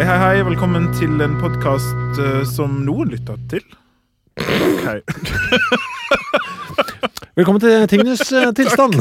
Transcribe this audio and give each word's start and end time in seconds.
hei, 0.00 0.06
hei. 0.08 0.18
hei. 0.18 0.44
Velkommen 0.48 0.86
til 0.96 1.20
en 1.20 1.34
podkast 1.40 2.20
som 2.48 2.78
noen 2.86 3.10
lytter 3.12 3.36
til. 3.52 3.64
Hei. 4.86 5.00
Velkommen 7.36 7.60
til 7.60 7.84
tingenes 7.90 8.22
eh, 8.32 8.48
tilstand. 8.58 8.96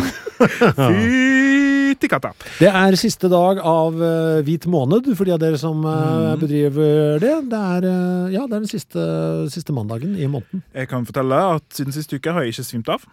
Fytti 0.80 2.10
katta. 2.12 2.34
Det 2.60 2.68
er 2.68 2.98
siste 3.00 3.30
dag 3.32 3.62
av 3.64 3.96
eh, 3.96 4.42
hvit 4.44 4.68
måned 4.68 5.08
for 5.16 5.24
de 5.24 5.38
av 5.38 5.40
dere 5.40 5.60
som 5.62 5.88
eh, 5.88 6.36
bedriver 6.42 7.24
det. 7.24 7.32
Det 7.48 7.64
er, 7.78 7.88
eh, 7.94 8.36
ja, 8.36 8.44
det 8.44 8.60
er 8.60 8.68
den 8.68 8.70
siste, 8.72 9.08
siste 9.56 9.76
mandagen 9.76 10.20
i 10.20 10.28
måneden. 10.28 10.68
Jeg 10.76 10.92
kan 10.92 11.08
fortelle 11.08 11.40
at 11.56 11.66
siden 11.80 11.96
sist 11.96 12.12
uke 12.12 12.36
har 12.36 12.44
jeg 12.44 12.58
ikke 12.58 12.68
svimt 12.74 12.92
av. 12.92 13.08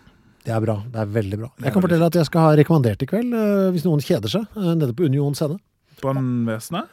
Det 0.46 0.54
er 0.54 0.62
bra. 0.62 0.80
Det 0.90 1.02
er 1.06 1.16
veldig 1.22 1.38
bra. 1.44 1.54
Jeg 1.62 1.74
kan 1.74 1.86
fortelle 1.86 2.10
at 2.10 2.18
jeg 2.18 2.26
skal 2.28 2.48
ha 2.48 2.58
rekommandert 2.58 3.06
i 3.06 3.10
kveld, 3.14 3.30
eh, 3.34 3.70
hvis 3.74 3.86
noen 3.86 4.02
kjeder 4.02 4.38
seg, 4.40 4.50
eh, 4.58 4.74
nede 4.74 4.94
på 4.94 5.06
Union 5.06 5.38
scene. 5.38 5.62
Brannvesenet. 6.02 6.90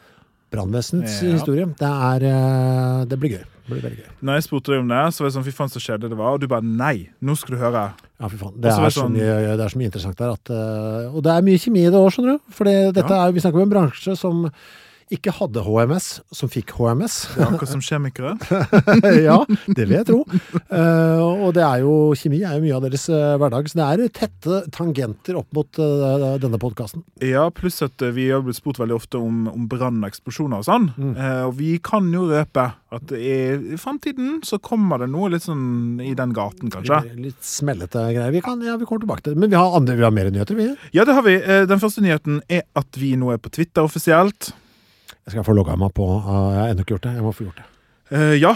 Brannvesenets 0.54 1.18
Ja. 1.22 1.32
historie. 1.34 1.66
Det, 1.78 1.90
er, 1.90 2.24
eh, 2.30 3.04
det 3.10 3.18
blir 3.20 3.30
gøy. 3.38 3.44
Det 3.64 3.72
blir 3.72 3.82
veldig 3.84 3.98
gøy. 3.98 4.08
Når 4.22 4.34
jeg 4.38 4.42
spurte 4.44 4.72
deg 4.74 4.80
om 4.84 4.88
det, 4.88 5.02
så 5.14 5.20
var 5.24 5.30
jeg 5.30 5.36
sånn 5.38 5.44
fy 5.46 5.54
faen 5.56 5.70
så 5.72 5.80
kjedelig 5.80 6.10
det 6.12 6.18
var. 6.18 6.32
Og 6.36 6.40
du 6.40 6.46
bare 6.46 6.62
nei, 6.62 7.08
nå 7.24 7.36
skal 7.36 7.56
du 7.56 7.60
høre. 7.62 7.84
Ja, 8.20 8.28
fy 8.28 8.36
faen. 8.36 8.54
Det 8.60 8.70
er, 8.70 8.90
sånn, 8.90 8.90
så 8.92 9.08
mye, 9.10 9.56
det 9.56 9.64
er 9.64 9.68
så 9.72 9.78
mye 9.80 9.88
interessant 9.90 10.16
der. 10.20 10.32
At, 10.36 10.50
eh, 10.50 11.08
og 11.14 11.22
det 11.24 11.32
er 11.32 11.42
mye 11.42 11.58
kjemi 11.62 11.86
i 11.86 11.90
det 11.90 12.00
òg, 12.00 12.10
skjønner 12.12 12.36
du. 12.36 12.40
For 12.52 12.64
dette 12.64 13.08
Ja. 13.08 13.26
er, 13.26 13.32
vi 13.32 13.40
snakker 13.40 13.62
om 13.62 13.66
en 13.66 13.74
bransje 13.74 14.16
som 14.18 14.50
ikke 15.12 15.32
hadde 15.36 15.62
HMS, 15.64 16.06
som 16.34 16.50
fikk 16.50 16.72
HMS. 16.78 17.16
Det 17.34 17.42
er 17.42 17.50
akkurat 17.50 17.72
som 17.74 17.82
kjemikere. 17.84 18.34
ja, 19.28 19.36
det 19.68 19.84
vil 19.84 19.96
jeg 19.98 20.06
tro. 20.08 20.20
Eh, 20.64 21.20
og 21.20 21.52
det 21.56 21.64
er 21.66 21.82
jo, 21.84 21.94
kjemi 22.16 22.40
er 22.44 22.56
jo 22.56 22.64
mye 22.64 22.78
av 22.78 22.86
deres 22.86 23.04
eh, 23.12 23.34
hverdag, 23.40 23.68
så 23.68 23.80
det 23.80 23.88
er 23.88 24.14
tette 24.16 24.60
tangenter 24.74 25.38
opp 25.40 25.50
mot 25.56 25.80
eh, 25.82 26.24
denne 26.42 26.60
podkasten. 26.62 27.04
Ja, 27.24 27.46
pluss 27.54 27.82
at 27.84 28.00
vi 28.16 28.30
har 28.30 28.44
blitt 28.46 28.58
spurt 28.60 28.80
veldig 28.80 28.96
ofte 28.96 29.20
om, 29.20 29.44
om 29.52 29.68
brann 29.70 30.00
og 30.00 30.08
eksplosjoner 30.08 30.64
og 30.64 30.68
sånn. 30.70 30.90
Eh, 31.12 31.44
og 31.50 31.54
vi 31.60 31.76
kan 31.84 32.08
jo 32.14 32.26
røpe 32.32 32.70
at 32.94 33.14
i, 33.18 33.36
i 33.74 33.80
framtiden 33.80 34.40
så 34.46 34.60
kommer 34.62 35.04
det 35.04 35.10
noe 35.12 35.32
litt 35.34 35.44
sånn 35.44 36.00
i 36.00 36.14
den 36.16 36.34
gaten, 36.36 36.72
kanskje. 36.72 37.02
Litt 37.18 37.44
smellete 37.44 38.08
greier. 38.08 38.34
Vi, 38.34 38.44
kan, 38.44 38.62
ja, 38.64 38.78
vi 38.80 38.88
kommer 38.88 39.04
tilbake 39.04 39.26
til 39.26 39.36
det. 39.36 39.44
Men 39.44 39.52
vi 39.52 39.60
har, 39.60 39.76
andre, 39.76 39.98
vi 40.00 40.06
har 40.06 40.14
mer 40.14 40.32
nyheter, 40.32 40.58
vi. 40.58 40.70
Ja, 40.96 41.04
det 41.04 41.18
har 41.18 41.26
vi. 41.26 41.38
Den 41.68 41.82
første 41.82 42.04
nyheten 42.04 42.40
er 42.48 42.64
at 42.78 43.00
vi 43.00 43.14
nå 43.20 43.34
er 43.34 43.42
på 43.42 43.52
Twitter 43.52 43.84
offisielt. 43.84 44.54
Jeg 45.24 45.38
skal 45.38 45.46
få 45.46 45.54
logga 45.56 45.76
meg 45.80 45.94
på. 45.96 46.04
jeg 46.04 46.60
har 46.60 46.72
ennå 46.72 46.84
ikke 46.84 46.98
gjort 46.98 47.06
det. 47.06 47.14
Jeg 47.16 47.24
må 47.24 47.32
få 47.32 47.46
gjort 47.46 47.62
det. 47.62 47.68
Uh, 48.12 48.34
ja, 48.36 48.52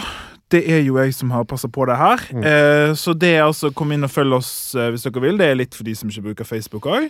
det 0.53 0.61
er 0.69 0.83
jo 0.85 0.99
jeg 0.99 1.15
som 1.17 1.31
har 1.33 1.47
passa 1.49 1.69
på 1.69 1.85
det 1.89 1.95
her. 1.97 2.21
Eh, 2.29 2.91
så 2.97 3.13
det 3.17 3.31
er 3.35 3.47
altså 3.47 3.71
Kom 3.73 3.91
inn 3.93 4.05
og 4.05 4.11
følg 4.13 4.37
oss 4.37 4.51
uh, 4.77 4.89
hvis 4.93 5.05
dere 5.05 5.23
vil. 5.23 5.39
Det 5.41 5.47
er 5.49 5.57
litt 5.57 5.77
for 5.77 5.87
de 5.87 5.95
som 5.97 6.09
ikke 6.09 6.29
bruker 6.29 6.49
Facebook 6.49 6.89
òg. 6.89 7.09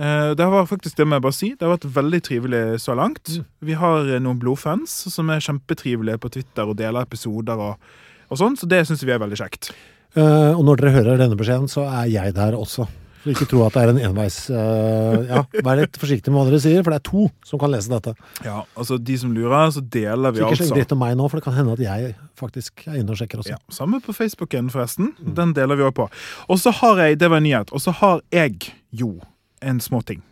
Det 0.00 0.46
var 0.48 0.64
faktisk 0.64 0.96
det 0.96 1.04
må 1.04 1.18
jeg 1.18 1.22
bare 1.26 1.36
si. 1.36 1.48
Det 1.58 1.66
har 1.66 1.74
vært 1.74 1.90
veldig 1.92 2.20
trivelig 2.24 2.60
så 2.80 2.94
langt. 2.96 3.34
Vi 3.60 3.74
har 3.76 4.06
noen 4.22 4.38
blodfans 4.40 4.94
som 5.12 5.28
er 5.28 5.42
kjempetrivelige 5.44 6.16
på 6.22 6.30
Twitter 6.32 6.70
og 6.70 6.78
deler 6.78 7.04
episoder 7.04 7.60
og, 7.60 7.90
og 8.30 8.40
sånn, 8.40 8.56
så 8.56 8.70
det 8.70 8.78
syns 8.88 9.02
vi 9.04 9.12
er 9.12 9.20
veldig 9.20 9.36
kjekt. 9.42 9.74
Og 10.16 10.62
når 10.64 10.80
dere 10.80 10.94
hører 10.94 11.20
denne 11.20 11.36
beskjeden, 11.36 11.68
så 11.68 11.84
er 11.90 12.08
jeg 12.14 12.32
der 12.38 12.56
også. 12.56 12.86
For 13.20 13.32
ikke 13.34 13.46
tro 13.50 13.62
at 13.66 13.74
det 13.76 13.82
er 13.82 13.90
en 13.92 13.98
enveis 14.08 14.36
uh, 14.48 15.16
Ja, 15.28 15.42
vær 15.66 15.76
litt 15.82 15.98
forsiktig 16.00 16.32
med 16.32 16.40
hva 16.40 16.44
dere 16.48 16.60
sier, 16.62 16.80
for 16.86 16.94
det 16.94 17.00
er 17.02 17.06
to 17.10 17.26
som 17.44 17.60
kan 17.60 17.72
lese 17.72 17.92
dette. 17.92 18.14
Ja, 18.46 18.62
altså 18.74 18.96
De 18.96 19.16
som 19.20 19.34
lurer, 19.36 19.70
så 19.74 19.82
deler 19.84 20.32
vi 20.32 20.40
Så 20.40 20.46
ikke 20.48 20.60
sleng 20.62 20.70
altså. 20.70 20.78
dritt 20.80 20.94
om 20.96 21.02
meg 21.04 21.16
nå, 21.20 21.26
for 21.28 21.40
det 21.40 21.44
kan 21.44 21.56
hende 21.58 21.74
at 21.76 21.82
jeg 21.84 22.14
faktisk 22.40 22.86
er 22.88 22.96
inne 23.02 23.12
og 23.12 23.20
sjekker 23.20 23.42
også. 23.42 23.52
Ja, 23.52 23.60
Samme 23.76 24.00
på 24.04 24.14
Facebooken, 24.16 24.70
forresten. 24.72 25.12
Den 25.20 25.52
deler 25.56 25.76
vi 25.76 25.84
òg 25.84 25.92
på. 26.00 26.08
Og 26.48 26.62
så 26.62 26.72
har 26.80 27.02
jeg 27.04 27.20
Det 27.20 27.28
var 27.28 27.42
en 27.42 27.48
nyhet. 27.50 27.74
Og 27.76 27.84
så 27.84 27.92
har 28.00 28.24
jeg 28.32 28.72
jo 28.96 29.12
en 29.60 29.80
småting. 29.84 30.22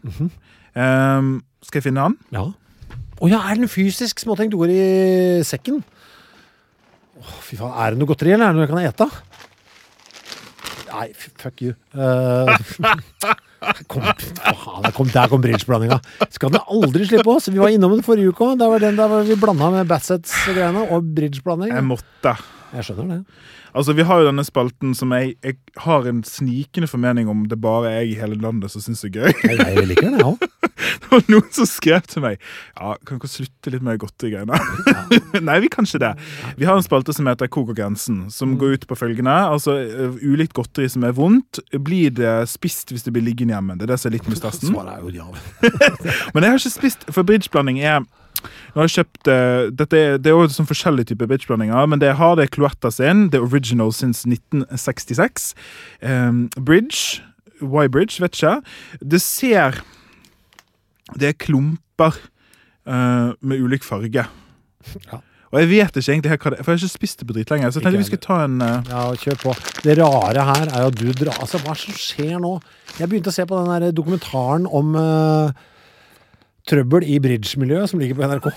Ehm, 0.78 1.30
skal 1.62 1.80
jeg 1.82 1.88
finne 1.90 2.08
den? 2.08 2.16
Ja. 2.32 2.46
Å 3.18 3.28
ja, 3.28 3.42
er 3.50 3.58
det 3.58 3.66
en 3.66 3.72
fysisk 3.72 4.20
småting 4.22 4.48
du 4.52 4.56
går 4.60 4.72
i 4.72 4.82
sekken? 5.44 5.82
Åh, 7.18 7.32
fy 7.42 7.58
faen, 7.58 7.74
er 7.74 7.92
det 7.92 8.00
noe 8.00 8.08
godteri, 8.08 8.32
eller 8.36 8.46
er 8.48 8.54
det 8.54 8.60
noe 8.60 8.66
jeg 8.66 8.94
kan 8.94 9.08
ete? 9.08 9.27
Nei, 10.98 11.12
fuck 11.14 11.60
you. 11.62 11.74
Uh, 11.94 12.50
kom, 13.90 14.02
faen, 14.02 14.82
der 14.82 14.94
kom, 14.96 15.10
der 15.14 15.30
kom 15.30 15.42
bridgeblandinga. 15.44 16.00
Skal 16.34 16.50
den 16.54 16.64
aldri 16.66 17.06
slippe 17.06 17.30
oss? 17.30 17.46
Vi 17.52 17.60
var 17.60 17.70
innom 17.70 17.94
den 17.94 18.02
forrige 18.06 18.32
uke 18.32 18.48
òg. 18.48 18.56
Der 18.58 18.72
var 18.72 18.82
den 18.82 18.98
der 18.98 19.12
var 19.12 19.22
vi 19.28 19.36
blanda 19.38 19.70
med 19.76 19.86
Bassets-greiene 19.90 20.88
og 20.90 21.06
bridgeblanding. 21.14 21.70
Jeg 21.76 21.86
måtte. 21.86 22.34
Jeg 22.74 22.88
skjønner 22.88 23.12
det. 23.14 23.38
Altså, 23.78 23.94
Vi 23.94 24.02
har 24.08 24.20
jo 24.20 24.26
denne 24.26 24.44
spalten 24.44 24.94
som 24.98 25.12
jeg, 25.14 25.36
jeg 25.44 25.58
har 25.84 26.08
en 26.10 26.24
snikende 26.26 26.88
formening 26.90 27.30
om 27.30 27.46
det 27.48 27.60
bare 27.62 27.92
er 27.92 28.00
jeg 28.02 28.10
i 28.10 28.20
hele 28.24 28.40
landet 28.42 28.72
som 28.74 28.82
syns 28.82 29.04
er 29.06 29.14
gøy. 29.14 29.30
Jeg, 29.30 29.58
jeg 29.60 29.86
liker 29.92 30.10
det, 30.10 30.18
jeg 30.18 30.26
òg. 30.32 30.48
Det 31.02 31.10
var 31.10 31.24
noen 31.32 31.48
som 31.54 31.66
skrev 31.68 32.04
til 32.08 32.24
meg 32.24 32.36
Ja, 32.38 32.94
kan 33.06 33.18
dere 33.18 33.30
slutte 33.30 33.72
litt 33.72 33.84
med 33.84 34.00
godterigreiene? 34.02 34.58
Nei, 35.48 35.58
vi 35.64 35.70
kan 35.72 35.88
ikke 35.88 36.02
det. 36.02 36.12
Vi 36.58 36.68
har 36.68 36.78
en 36.78 36.86
spalte 36.86 37.14
som 37.16 37.28
heter 37.30 37.50
Kok 37.50 37.72
grensen, 37.76 38.26
som 38.32 38.54
går 38.60 38.78
ut 38.78 38.86
på 38.88 38.96
følgende. 38.98 39.34
Altså, 39.52 39.76
uh, 39.76 40.20
Ulikt 40.22 40.54
godteri 40.56 40.88
som 40.90 41.04
er 41.06 41.16
vondt, 41.16 41.60
blir 41.72 42.14
det 42.14 42.34
spist 42.50 42.92
hvis 42.94 43.04
det 43.06 43.12
blir 43.16 43.26
liggende 43.26 43.56
hjemme. 43.56 43.76
Det 43.78 43.88
er 43.88 43.94
det 43.94 44.00
som 44.00 44.12
er 44.12 44.18
litt 44.18 44.26
ja. 45.18 45.26
Men 46.32 46.44
jeg 46.44 46.52
har 46.52 46.58
ikke 46.60 46.74
spist 46.74 47.06
For 47.12 47.26
bridgeblanding 47.26 47.80
er 47.82 48.02
nå 48.38 48.82
har 48.82 48.86
jeg 48.86 49.00
kjøpt 49.00 49.30
eh, 49.32 49.68
dette 49.74 50.00
Det 50.22 50.30
er 50.30 50.36
jo 50.36 50.48
sånn 50.52 50.68
forskjellige 50.68 51.10
typer 51.12 51.30
bridgeblandinger, 51.30 51.88
men 51.90 52.02
det 52.02 52.12
jeg 52.12 52.20
har, 52.20 52.36
det 52.38 52.46
er 52.46 52.52
Cloetta 52.54 52.92
sin. 52.94 53.26
Er 53.32 53.42
original 53.42 53.90
since 53.90 54.28
1966. 54.28 55.52
Um, 56.02 56.46
bridge. 56.54 57.24
Why 57.58 57.88
bridge? 57.90 58.20
vet 58.22 58.38
ikke. 58.38 58.60
Det 59.02 59.20
ser 59.24 59.80
Det 61.16 61.32
er 61.32 61.38
klumper 61.40 62.18
uh, 62.88 63.32
med 63.40 63.64
ulik 63.64 63.86
farge. 63.86 64.26
Ja. 65.08 65.22
Og 65.48 65.62
jeg 65.62 65.68
vet 65.70 65.96
ikke 65.96 66.12
egentlig 66.12 66.34
hva 66.34 66.50
det 66.52 66.58
er, 66.58 66.64
for 66.64 66.74
jeg 66.74 66.76
har 66.76 66.82
ikke 66.84 66.98
spist 66.98 67.22
det 67.22 67.28
på 67.28 67.36
dritlenge. 67.38 67.70
Så 67.72 67.80
jeg 67.80 67.86
tenkte 67.86 68.02
vi 68.02 68.08
skulle 68.10 68.26
ta 68.26 68.42
en 68.44 68.58
uh... 68.60 68.90
Ja, 68.90 69.04
kjør 69.16 69.38
på. 69.46 69.54
Det 69.80 69.96
rare 69.96 70.44
her 70.50 70.66
er 70.66 70.84
jo 70.84 70.90
at 70.90 70.98
du 71.00 71.06
drar 71.16 71.40
Altså, 71.40 71.60
hva 71.64 71.76
som 71.78 71.96
skjer 71.96 72.36
nå? 72.42 72.52
Jeg 72.98 73.08
begynte 73.08 73.32
å 73.32 73.36
se 73.36 73.46
på 73.48 73.62
den 73.62 73.72
der 73.72 73.96
dokumentaren 73.96 74.68
om 74.68 74.92
uh, 74.98 75.48
trøbbel 76.68 77.06
i 77.08 77.16
bridge-miljøet 77.24 77.94
som 77.94 78.02
ligger 78.02 78.18
på 78.18 78.28
NRK. 78.28 78.50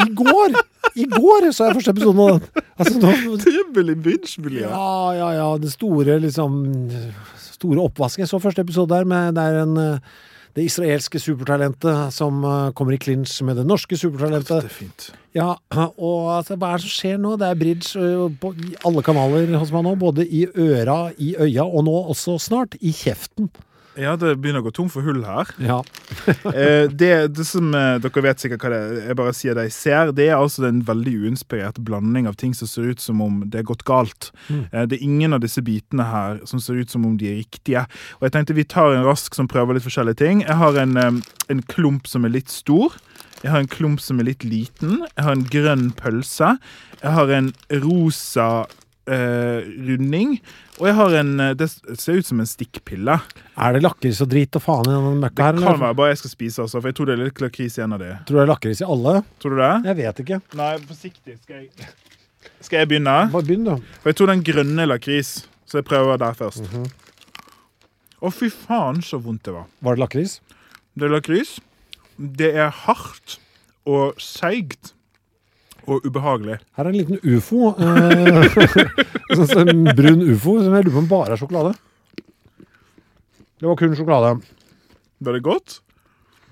I 0.00 0.08
går! 0.16 0.56
I 0.96 1.06
går 1.10 1.50
så 1.54 1.68
jeg 1.68 1.76
første 1.76 1.92
episode 1.92 2.24
av 2.24 2.40
den. 2.40 2.64
Altså, 2.80 2.94
nå, 3.02 3.36
Trøbbel 3.44 3.92
i 3.92 3.98
bridge-miljøet. 4.08 4.72
ja, 4.72 5.12
ja, 5.18 5.28
ja. 5.36 5.50
Det 5.60 5.70
store, 5.74 6.16
liksom 6.24 6.56
Store 7.60 7.84
oppvasken. 7.84 8.24
Jeg 8.24 8.32
så 8.32 8.40
første 8.40 8.64
episode 8.64 8.94
der 8.94 9.04
med 9.04 9.36
det 9.36 9.44
er 9.44 9.60
en 9.66 9.76
eh, 9.76 10.20
det 10.56 10.66
israelske 10.66 11.20
supertalentet 11.22 12.14
som 12.14 12.44
eh, 12.44 12.70
kommer 12.76 12.96
i 12.96 13.00
klinsj 13.00 13.40
med 13.46 13.60
det 13.60 13.66
norske 13.68 13.98
supertalentet. 13.98 14.66
Det 14.66 14.70
er 14.70 14.78
fint. 14.80 15.08
Ja, 15.36 15.52
og 15.94 16.30
altså, 16.34 16.56
hva 16.58 16.72
er 16.72 16.80
det 16.80 16.88
som 16.88 16.94
skjer 16.96 17.18
nå? 17.22 17.36
Det 17.38 17.48
er 17.48 17.58
bridge 17.58 18.14
på 18.42 18.52
alle 18.88 19.04
kanaler 19.06 19.52
hos 19.60 19.70
meg 19.74 19.86
nå. 19.86 19.94
Både 20.00 20.26
i 20.26 20.46
øra, 20.50 21.00
i 21.18 21.36
øya, 21.38 21.66
og 21.66 21.86
nå 21.86 21.96
også 22.14 22.38
snart 22.42 22.74
i 22.80 22.94
kjeften. 22.94 23.50
Ja, 23.98 24.14
det 24.14 24.36
begynner 24.38 24.62
å 24.62 24.68
gå 24.68 24.72
tom 24.74 24.90
for 24.92 25.04
hull 25.06 25.24
her. 25.26 25.50
Ja. 25.62 25.80
Eh, 26.50 26.90
det, 26.90 27.10
det 27.36 27.44
som 27.46 27.70
eh, 27.76 27.96
Dere 28.02 28.22
vet 28.24 28.42
sikkert 28.42 28.64
hva 28.64 28.70
det 28.72 28.78
er. 28.80 28.96
Jeg 29.10 29.16
bare 29.18 29.34
sier 29.36 29.56
det 29.56 29.64
jeg 29.68 29.74
ser. 29.76 30.10
Det 30.16 30.26
er 30.28 30.36
altså 30.36 30.66
en 30.66 30.80
veldig 30.86 31.12
uinspirert 31.24 31.78
blanding 31.86 32.26
av 32.28 32.36
ting 32.40 32.52
som 32.56 32.68
ser 32.68 32.90
ut 32.90 33.02
som 33.02 33.22
om 33.24 33.38
det 33.50 33.62
er 33.62 33.68
gått 33.68 33.84
galt. 33.88 34.30
Mm. 34.50 34.64
det 34.90 34.98
er 34.98 35.04
ingen 35.06 35.36
av 35.36 35.42
disse 35.44 35.62
bitene 35.64 36.06
her 36.10 36.40
som 36.48 36.62
ser 36.62 36.80
ut 36.82 36.92
som 36.92 37.06
om 37.06 37.16
de 37.20 37.30
er 37.30 37.38
riktige. 37.40 37.86
Og 38.18 38.26
jeg 38.28 38.34
tenkte 38.36 38.58
Vi 38.58 38.66
tar 38.68 38.94
en 38.94 39.06
rask 39.06 39.34
som 39.36 39.48
prøver 39.50 39.78
litt 39.78 39.86
forskjellige 39.86 40.20
ting. 40.20 40.44
Jeg 40.44 40.58
har 40.60 40.76
en, 40.82 40.96
eh, 40.96 41.22
en 41.54 41.62
klump 41.62 42.10
som 42.10 42.26
er 42.26 42.34
litt 42.34 42.52
stor. 42.52 42.98
Jeg 43.40 43.54
har 43.54 43.62
en 43.62 43.70
klump 43.72 44.02
som 44.04 44.20
er 44.20 44.28
litt 44.28 44.44
liten. 44.44 45.00
Jeg 45.16 45.24
har 45.24 45.32
en 45.32 45.46
grønn 45.48 45.90
pølse. 45.96 46.56
Jeg 47.00 47.16
har 47.16 47.30
en 47.32 47.52
rosa 47.80 48.66
eh, 49.10 49.66
runding. 49.88 50.36
Og 50.78 50.86
jeg 50.88 50.94
har 50.96 51.14
en 51.20 51.32
eh, 51.40 51.54
Det 51.58 51.66
ser 52.00 52.20
ut 52.20 52.26
som 52.28 52.40
en 52.40 52.46
stikkpille. 52.48 53.16
Er 53.58 53.72
det 53.76 53.82
lakris 53.84 54.20
og 54.24 54.30
drit 54.32 54.54
og 54.56 54.62
faen 54.64 54.86
i 54.86 54.94
denne 54.94 55.10
Det 55.16 55.22
møkka 55.26 55.48
her? 55.50 55.58
kan 55.64 55.80
være 55.82 55.96
bare 55.98 56.12
jeg 56.14 56.20
skal 56.22 56.30
spise, 56.36 56.62
altså, 56.64 56.80
for 56.80 56.88
jeg 56.92 56.96
tror 57.00 57.10
det 57.10 57.16
er 57.18 57.24
litt 57.26 57.42
lakris 57.44 57.78
i 57.78 57.82
en 57.84 57.96
av 57.98 58.00
de. 58.04 58.12
Tror 58.28 58.36
du 58.36 58.40
det 58.40 58.46
er 58.46 58.52
lakris 58.54 58.80
i 58.84 58.88
alle? 58.96 59.14
Tror 59.42 59.56
du 59.56 59.60
det? 59.62 59.72
Jeg 59.90 59.96
vet 60.04 60.22
ikke. 60.24 60.40
Nei, 60.62 60.70
forsiktig. 60.92 61.36
Skal 61.42 61.56
jeg, 61.66 61.90
skal 62.64 62.78
jeg 62.84 62.88
begynne? 62.94 63.16
Bare 63.34 63.46
begynn, 63.50 63.64
da. 63.68 63.76
For 64.00 64.12
jeg 64.12 64.16
tror 64.20 64.32
den 64.32 64.44
grønne 64.46 64.86
er 64.86 64.92
lakris, 64.94 65.34
så 65.68 65.80
jeg 65.82 65.88
prøver 65.90 66.16
der 66.22 66.32
først. 66.38 66.64
Å, 66.64 68.28
Mhm. 68.28 68.32
fy 68.36 68.48
faen, 68.52 69.02
så 69.02 69.20
vondt 69.22 69.42
det 69.44 69.54
var. 69.54 69.66
Var 69.82 69.96
det 69.96 70.00
lakris? 70.06 70.40
Det 70.96 71.06
er 71.08 71.14
lakris. 71.14 71.58
Det 72.18 72.54
er 72.54 72.70
hardt 72.70 73.38
og 73.86 74.14
seigt 74.20 74.92
og 75.86 76.04
ubehagelig. 76.06 76.58
Her 76.76 76.84
er 76.84 76.90
en 76.90 76.98
liten 76.98 77.20
ufo. 77.36 77.72
eh, 77.78 79.46
sånn 79.52 79.70
en 79.72 79.84
brun 79.96 80.22
ufo 80.32 80.58
som 80.60 80.74
jeg 80.76 80.84
lurer 80.88 80.96
på 80.98 81.02
om 81.04 81.08
bare 81.10 81.36
er 81.36 81.40
sjokolade. 81.40 81.72
Det 83.60 83.68
var 83.68 83.76
kun 83.76 83.96
sjokolade. 83.96 84.34
Var 85.20 85.36
det 85.36 85.42
godt? 85.44 85.80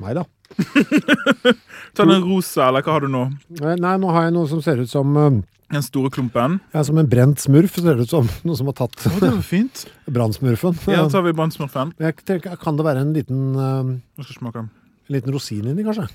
Nei 0.03 0.13
da. 0.19 0.25
Ta 1.97 2.05
den 2.09 2.23
rosa, 2.25 2.69
eller 2.69 2.85
hva 2.85 2.95
har 2.97 3.05
du 3.05 3.11
nå? 3.13 3.23
Eh, 3.61 3.75
Nei, 3.81 3.95
nå 4.01 4.11
har 4.15 4.29
jeg 4.29 4.35
noe 4.37 4.49
som 4.51 4.61
ser 4.65 4.81
ut 4.83 4.91
som 4.91 5.17
eh, 5.21 5.39
Den 5.75 5.85
store 5.85 6.11
klumpen. 6.15 6.59
ja, 6.75 6.83
Som 6.87 6.99
en 7.01 7.09
brent 7.11 7.41
smurf. 7.43 7.77
Ser 7.81 7.97
det 7.99 8.07
ut 8.09 8.13
som 8.13 8.29
noe 8.49 8.57
som 8.59 8.69
har 8.71 8.77
tatt 8.79 8.97
oh, 9.09 9.19
det 9.21 9.33
var 9.35 9.43
fint. 9.45 9.87
brannsmurfen. 10.09 10.79
Ja, 10.93 11.05
tar 11.13 11.25
vi 11.27 11.35
brannsmurfen. 11.37 11.93
Jeg 12.01 12.17
tenker, 12.29 12.57
Kan 12.63 12.79
det 12.81 12.87
være 12.89 13.05
en 13.05 13.13
liten, 13.17 13.43
uh, 13.57 13.93
Jeg 14.21 14.29
skal 14.29 14.39
smake. 14.43 14.65
en 14.69 15.17
liten 15.19 15.33
rosin 15.37 15.69
inni, 15.73 15.85
kanskje? 15.87 16.09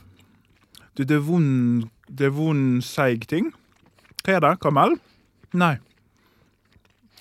Du, 0.94 1.01
det 1.04 1.18
er 1.18 1.24
vond 1.25 1.88
Det 2.10 2.28
er 2.28 2.34
vond, 2.36 2.82
seig 2.84 3.26
ting. 3.30 3.52
Hva 4.24 4.38
er 4.38 4.44
det? 4.44 4.54
Karamell? 4.64 4.98
Nei. 5.54 5.76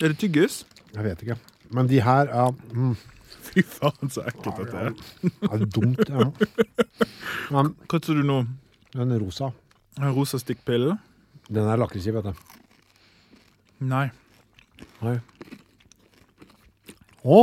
Er 0.01 0.11
det 0.13 0.17
tyggis? 0.21 0.63
Jeg 0.93 1.05
vet 1.05 1.23
ikke. 1.25 1.37
Men 1.73 1.87
de 1.89 2.01
her 2.03 2.29
er 2.29 2.51
mm, 2.73 2.95
Fy 3.47 3.63
faen, 3.67 4.09
så 4.13 4.23
ekkelt 4.29 4.59
dette 4.61 4.83
er. 4.87 4.93
Det 5.23 5.49
er 5.49 5.63
det 5.63 5.69
dumt. 5.75 6.03
Ja. 6.09 6.27
Men 7.53 7.73
Hva 7.91 7.99
tror 7.99 8.19
du 8.21 8.25
nå? 8.27 8.41
den 8.93 9.11
rosa, 9.21 9.51
En 9.99 10.13
rosa 10.13 10.37
stikkpillen? 10.41 10.99
den 11.49 11.65
er 11.67 11.77
lakris 11.81 12.05
i, 12.07 12.11
vet 12.15 12.27
du. 12.29 12.33
Nei. 13.83 14.05
Nei. 15.03 15.17
Å, 17.23 17.39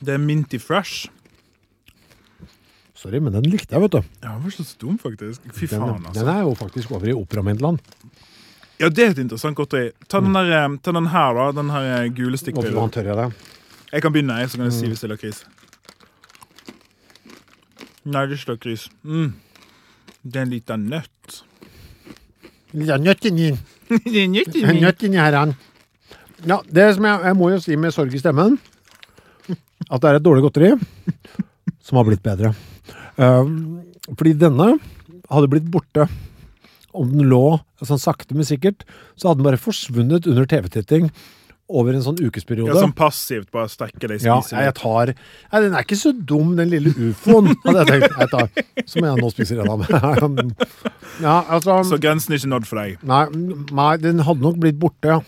Det 0.00 0.14
er 0.14 0.22
Minty 0.22 0.58
Fresh. 0.62 1.08
Sorry, 2.98 3.20
men 3.22 3.34
den 3.36 3.46
likte 3.50 3.76
jeg, 3.76 3.84
vet 3.84 3.94
du. 3.94 4.00
Ja, 4.22 4.32
den 4.34 4.42
var 4.44 4.52
ikke 4.52 4.66
så 4.66 4.80
dum, 4.82 4.96
faktisk. 5.00 5.44
Fy 5.54 5.66
Den, 5.66 5.84
faen, 5.84 6.02
den 6.02 6.10
altså. 6.10 6.26
er 6.32 6.40
jo 6.46 6.54
faktisk 6.58 6.94
over 6.96 7.10
i 7.10 7.14
operamiddelland. 7.16 7.78
Ja, 8.78 8.88
det 8.88 9.04
er 9.04 9.14
et 9.14 9.20
interessant 9.22 9.58
godteri. 9.58 9.90
Ta 10.06 10.20
den, 10.22 10.36
eh, 10.38 10.66
ta 10.82 10.94
den 10.94 11.10
her, 11.10 11.34
da. 11.34 11.46
Den 11.56 11.70
her 11.74 11.86
eh, 11.96 12.10
gule 12.14 12.38
stikkpillen. 12.38 12.90
det? 12.94 13.28
Jeg 13.92 14.02
kan 14.02 14.12
begynne, 14.12 14.38
jeg, 14.38 14.50
så 14.50 14.60
kan 14.60 14.68
jeg 14.68 14.76
si 14.76 14.90
hvis 14.90 15.00
det 15.02 15.08
er 15.08 15.14
lakris. 15.14 15.42
Nei, 18.08 18.22
det 18.26 18.36
er 18.36 18.38
ikke 18.38 18.54
lakris. 18.54 18.88
Mm. 19.02 19.32
Det 20.22 20.36
er 20.36 20.46
en 20.46 20.52
liten 20.52 20.86
nøtt. 20.92 21.42
Litt 22.76 22.92
av 22.92 23.02
nøtt 23.02 23.24
inni. 23.30 23.50
det 23.88 24.28
nøtt 24.28 24.56
En 24.62 24.82
nøtt 24.82 25.02
inni 25.08 25.20
her, 25.20 25.38
han. 25.38 25.56
Ja, 26.46 26.60
det 26.70 26.90
som 26.94 27.06
jeg, 27.08 27.20
jeg 27.26 27.36
må 27.38 27.50
jo 27.50 27.60
si 27.62 27.76
med 27.80 27.94
sorg 27.94 28.14
i 28.14 28.20
stemmen, 28.22 28.58
at 29.88 30.02
det 30.02 30.10
er 30.10 30.18
et 30.20 30.24
dårlig 30.26 30.44
godteri 30.44 30.74
som 31.82 31.98
har 31.98 32.06
blitt 32.06 32.22
bedre. 32.22 32.52
Um, 33.18 33.80
fordi 34.14 34.36
denne 34.38 34.76
hadde 35.28 35.50
blitt 35.50 35.66
borte 35.72 36.06
om 36.96 37.10
den 37.12 37.28
lå 37.30 37.58
sånn 37.86 38.00
sakte, 38.00 38.34
men 38.34 38.46
sikkert, 38.46 38.84
så 39.18 39.30
hadde 39.30 39.42
den 39.42 39.48
bare 39.50 39.60
forsvunnet 39.60 40.26
under 40.30 40.46
TV-titting 40.48 41.10
over 41.68 41.92
en 41.92 42.02
sånn 42.02 42.16
ukesperiode. 42.24 42.72
Ja, 42.72 42.80
sånn 42.80 42.94
passivt, 42.96 43.50
bare 43.52 43.68
stekke 43.68 44.08
det, 44.08 44.22
Ja, 44.24 44.38
jeg 44.40 44.74
tar 44.78 45.12
Nei, 45.12 45.60
den 45.60 45.76
er 45.76 45.84
ikke 45.84 45.98
så 46.00 46.14
dum, 46.16 46.54
den 46.56 46.70
lille 46.72 46.94
ufoen, 46.96 47.52
hadde 47.66 47.82
jeg 47.82 47.90
tenkt. 47.90 48.14
Jeg 48.22 48.30
tar. 48.32 48.86
Så 48.88 49.02
må 49.02 49.10
jeg 49.10 49.20
nå 49.20 49.32
spise 49.34 49.58
en 49.58 49.74
av. 49.74 49.84
Ja, 51.18 51.40
altså 51.50 51.80
Så 51.82 51.98
grensen 51.98 52.32
er 52.32 52.38
ikke 52.38 52.52
nådd 52.52 52.66
for 52.68 52.78
deg. 52.78 53.00
Nei, 53.10 53.24
nei, 53.74 53.92
den 54.00 54.22
hadde 54.22 54.44
nok 54.44 54.60
blitt 54.62 54.78
borte. 54.80 55.18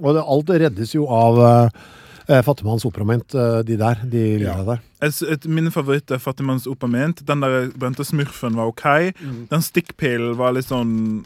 Og 0.00 0.14
det, 0.16 0.22
alt 0.22 0.52
reddes 0.62 0.94
jo 0.94 1.08
av 1.10 1.40
uh, 1.42 1.82
Fattigmanns 2.26 2.84
operamint, 2.84 3.34
eh, 3.34 3.62
de 3.66 3.76
der. 3.76 3.94
De 4.04 4.38
Ja. 4.40 4.62
der. 4.64 4.78
Et, 5.02 5.44
mine 5.46 5.70
favoritter 5.70 6.14
er 6.14 6.18
Fattigmanns 6.22 6.66
operament. 6.66 7.24
Den 7.26 7.40
der 7.42 7.70
brente 7.76 8.04
smurfen 8.04 8.54
var 8.56 8.66
OK. 8.70 8.84
Mm. 9.20 9.46
Den 9.50 9.62
stikkpillen 9.62 10.36
var 10.36 10.52
litt 10.52 10.66
sånn 10.70 11.24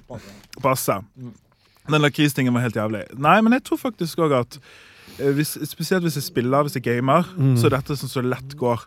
passe. 0.62 1.02
Den 1.86 2.00
lakristingen 2.02 2.54
var 2.54 2.60
helt 2.62 2.74
jævlig. 2.76 3.04
Nei, 3.18 3.40
men 3.42 3.52
jeg 3.52 3.64
tror 3.64 3.78
faktisk 3.78 4.18
òg 4.18 4.32
at 4.40 4.56
eh, 4.58 4.60
hvis, 5.18 5.54
Spesielt 5.68 6.02
hvis 6.02 6.14
jeg 6.18 6.22
spiller, 6.26 6.62
hvis 6.66 6.74
jeg 6.74 6.82
gamer, 6.84 7.24
Mm. 7.36 7.56
så 7.56 7.66
er 7.66 7.70
dette 7.76 7.96
sånn 7.96 8.08
som 8.08 8.24
lett 8.28 8.56
går. 8.56 8.78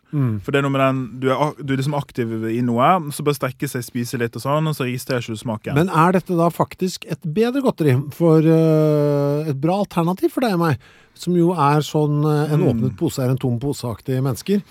For 0.44 0.52
det 0.52 0.56
er 0.60 0.62
noe 0.62 0.72
med 0.72 0.82
den 0.82 1.20
Du 1.20 1.30
er, 1.32 1.54
du 1.64 1.74
er 1.74 1.78
liksom 1.78 1.96
aktiv 1.98 2.28
i 2.50 2.62
noe, 2.62 3.12
så 3.12 3.24
bare 3.24 3.36
strekke 3.36 3.68
seg, 3.70 3.84
spise 3.84 4.18
litt 4.20 4.36
og 4.36 4.42
sånn, 4.42 4.68
og 4.68 4.76
så 4.76 4.86
registrerer 4.86 5.22
ikke 5.22 5.36
du 5.36 5.44
smaken. 5.44 5.74
Men 5.76 5.90
er 5.90 6.12
dette 6.14 6.36
da 6.38 6.50
faktisk 6.50 7.06
et 7.10 7.22
bedre 7.24 7.62
godteri? 7.62 7.96
For 8.14 8.40
uh, 8.40 9.48
et 9.50 9.60
bra 9.60 9.80
alternativ 9.84 10.32
for 10.32 10.42
deg 10.42 10.54
og 10.54 10.60
meg, 10.60 10.78
som 11.16 11.34
jo 11.36 11.52
er 11.52 11.82
sånn 11.82 12.24
eh, 12.24 12.54
en 12.54 12.60
Mm. 12.62 12.70
åpnet 12.70 12.98
pose 12.98 13.20
er 13.20 13.30
en 13.30 13.38
tom 13.38 13.60
pose-aktige 13.60 14.22
mennesker. 14.24 14.62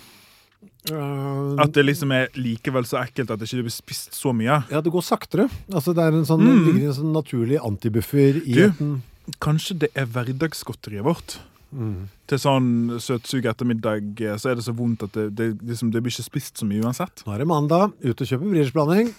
Uh, 0.90 1.58
At 1.60 1.72
det 1.76 1.84
liksom 1.84 2.12
er 2.14 2.28
likevel 2.38 2.86
så 2.88 3.02
ekkelt 3.02 3.30
at 3.34 3.38
det 3.40 3.48
ikke 3.50 3.66
blir 3.66 3.74
spist 3.74 4.14
så 4.16 4.32
mye. 4.32 4.62
ja, 4.70 4.80
det 4.80 4.92
går 4.92 5.02
saktere. 5.04 5.48
Altså 5.70 5.92
Det 5.94 6.02
er 6.04 6.16
en 6.16 6.24
sånn, 6.24 6.40
Mm. 6.40 6.64
ligger 6.72 6.88
en 6.88 6.94
sånn 6.94 7.12
naturlig 7.12 7.58
antibuffer 7.60 8.40
i 8.46 8.52
Du. 8.54 9.00
Kanskje 9.40 9.78
det 9.80 9.90
er 9.94 10.06
hverdagsgodteriet 10.06 11.02
vårt. 11.04 11.38
Mm. 11.68 12.06
Til 12.30 12.40
sånn 12.40 12.70
søtsug 13.02 13.48
etter 13.50 13.68
middag 13.68 14.22
eh, 14.24 14.38
så 14.40 14.52
er 14.52 14.58
det 14.58 14.64
så 14.64 14.72
vondt 14.76 15.04
at 15.04 15.12
det, 15.16 15.26
det, 15.36 15.48
liksom, 15.68 15.90
det 15.92 16.00
blir 16.04 16.14
ikke 16.14 16.30
spist 16.30 16.60
så 16.60 16.68
mye 16.68 16.84
uansett. 16.86 17.24
Nå 17.26 17.34
er 17.34 17.44
det 17.44 17.50
mandag, 17.50 17.92
ut 18.04 18.24
og 18.24 18.30
kjøpe 18.30 18.48
bridgeblanding. 18.48 19.12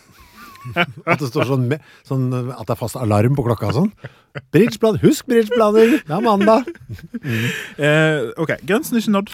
At 1.07 1.21
det 1.21 1.29
står 1.29 1.47
sånn, 1.47 1.67
med, 1.71 1.83
sånn 2.03 2.25
At 2.35 2.65
det 2.67 2.73
er 2.73 2.79
fast 2.81 2.97
alarm 2.99 3.37
på 3.37 3.45
klokka 3.45 3.69
og 3.69 3.77
sånn. 3.77 3.91
Bridgeblanding, 4.53 5.03
Husk 5.05 5.29
bridgeblanding! 5.29 5.95
Det 6.07 6.17
er 6.17 6.25
mandag. 6.25 6.67
Eh, 7.79 8.31
OK, 8.41 8.51
grensen 8.67 8.97
er 8.97 9.03
ikke 9.03 9.13
nådd. 9.13 9.29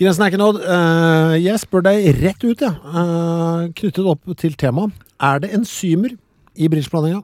Grensen 0.00 0.24
er 0.24 0.30
ikke 0.30 0.40
nådd. 0.40 0.58
Eh, 0.64 1.34
jeg 1.42 1.60
spør 1.60 1.84
deg 1.84 2.06
rett 2.22 2.46
ut, 2.46 2.62
ja. 2.64 2.70
Eh, 2.72 3.64
knyttet 3.76 4.08
opp 4.08 4.30
til 4.40 4.56
temaet. 4.58 4.94
Er 5.20 5.42
det 5.42 5.50
enzymer 5.58 6.14
i 6.56 6.70
bridgeblandinga? 6.72 7.20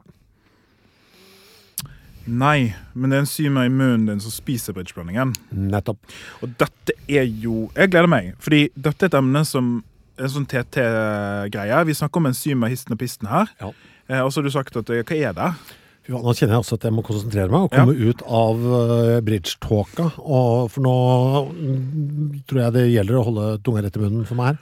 Nei, 2.27 2.73
men 2.93 3.11
det 3.11 3.17
er 3.17 3.23
enzymer 3.23 3.67
i 3.67 3.71
munnen 3.71 4.07
din 4.09 4.21
som 4.23 4.33
spiser 4.33 4.75
bridgeblandingen. 4.75 5.31
Nettopp. 5.55 5.99
Og 6.43 6.51
dette 6.59 6.95
er 7.07 7.23
jo 7.23 7.69
Jeg 7.75 7.93
gleder 7.93 8.11
meg, 8.11 8.33
fordi 8.43 8.67
dette 8.75 9.07
er 9.07 9.11
et 9.11 9.19
emne 9.19 9.43
som 9.47 9.77
en 10.17 10.31
sånn 10.33 10.47
TT-greie. 10.49 11.81
Vi 11.87 11.95
snakker 11.95 12.21
om 12.21 12.29
enzymer 12.31 12.71
histen 12.73 12.95
og 12.95 13.01
pisten 13.01 13.29
her. 13.31 13.51
Ja. 13.61 13.71
Eh, 14.09 14.23
og 14.23 14.31
så 14.31 14.41
har 14.41 14.47
du 14.47 14.53
sagt 14.55 14.79
at 14.79 14.89
eh, 14.89 15.03
Hva 15.05 15.19
er 15.29 15.35
det? 15.37 15.51
Ja, 16.07 16.19
Nå 16.23 16.31
kjenner 16.31 16.55
jeg 16.55 16.63
også 16.63 16.77
at 16.77 16.85
jeg 16.87 16.95
må 16.95 17.03
konsentrere 17.03 17.51
meg 17.51 17.65
og 17.67 17.73
komme 17.73 17.91
ut 17.91 18.21
av 18.23 18.61
uh, 18.63 19.17
bridge-talka. 19.27 20.05
og 20.23 20.69
For 20.71 20.85
nå 20.85 20.93
mm, 21.51 22.43
tror 22.47 22.61
jeg 22.61 22.75
det 22.77 22.85
gjelder 22.93 23.19
å 23.19 23.25
holde 23.27 23.47
tunga 23.65 23.83
rett 23.83 23.99
i 23.99 24.03
munnen 24.05 24.27
for 24.29 24.39
meg 24.39 24.53
her. 24.53 24.61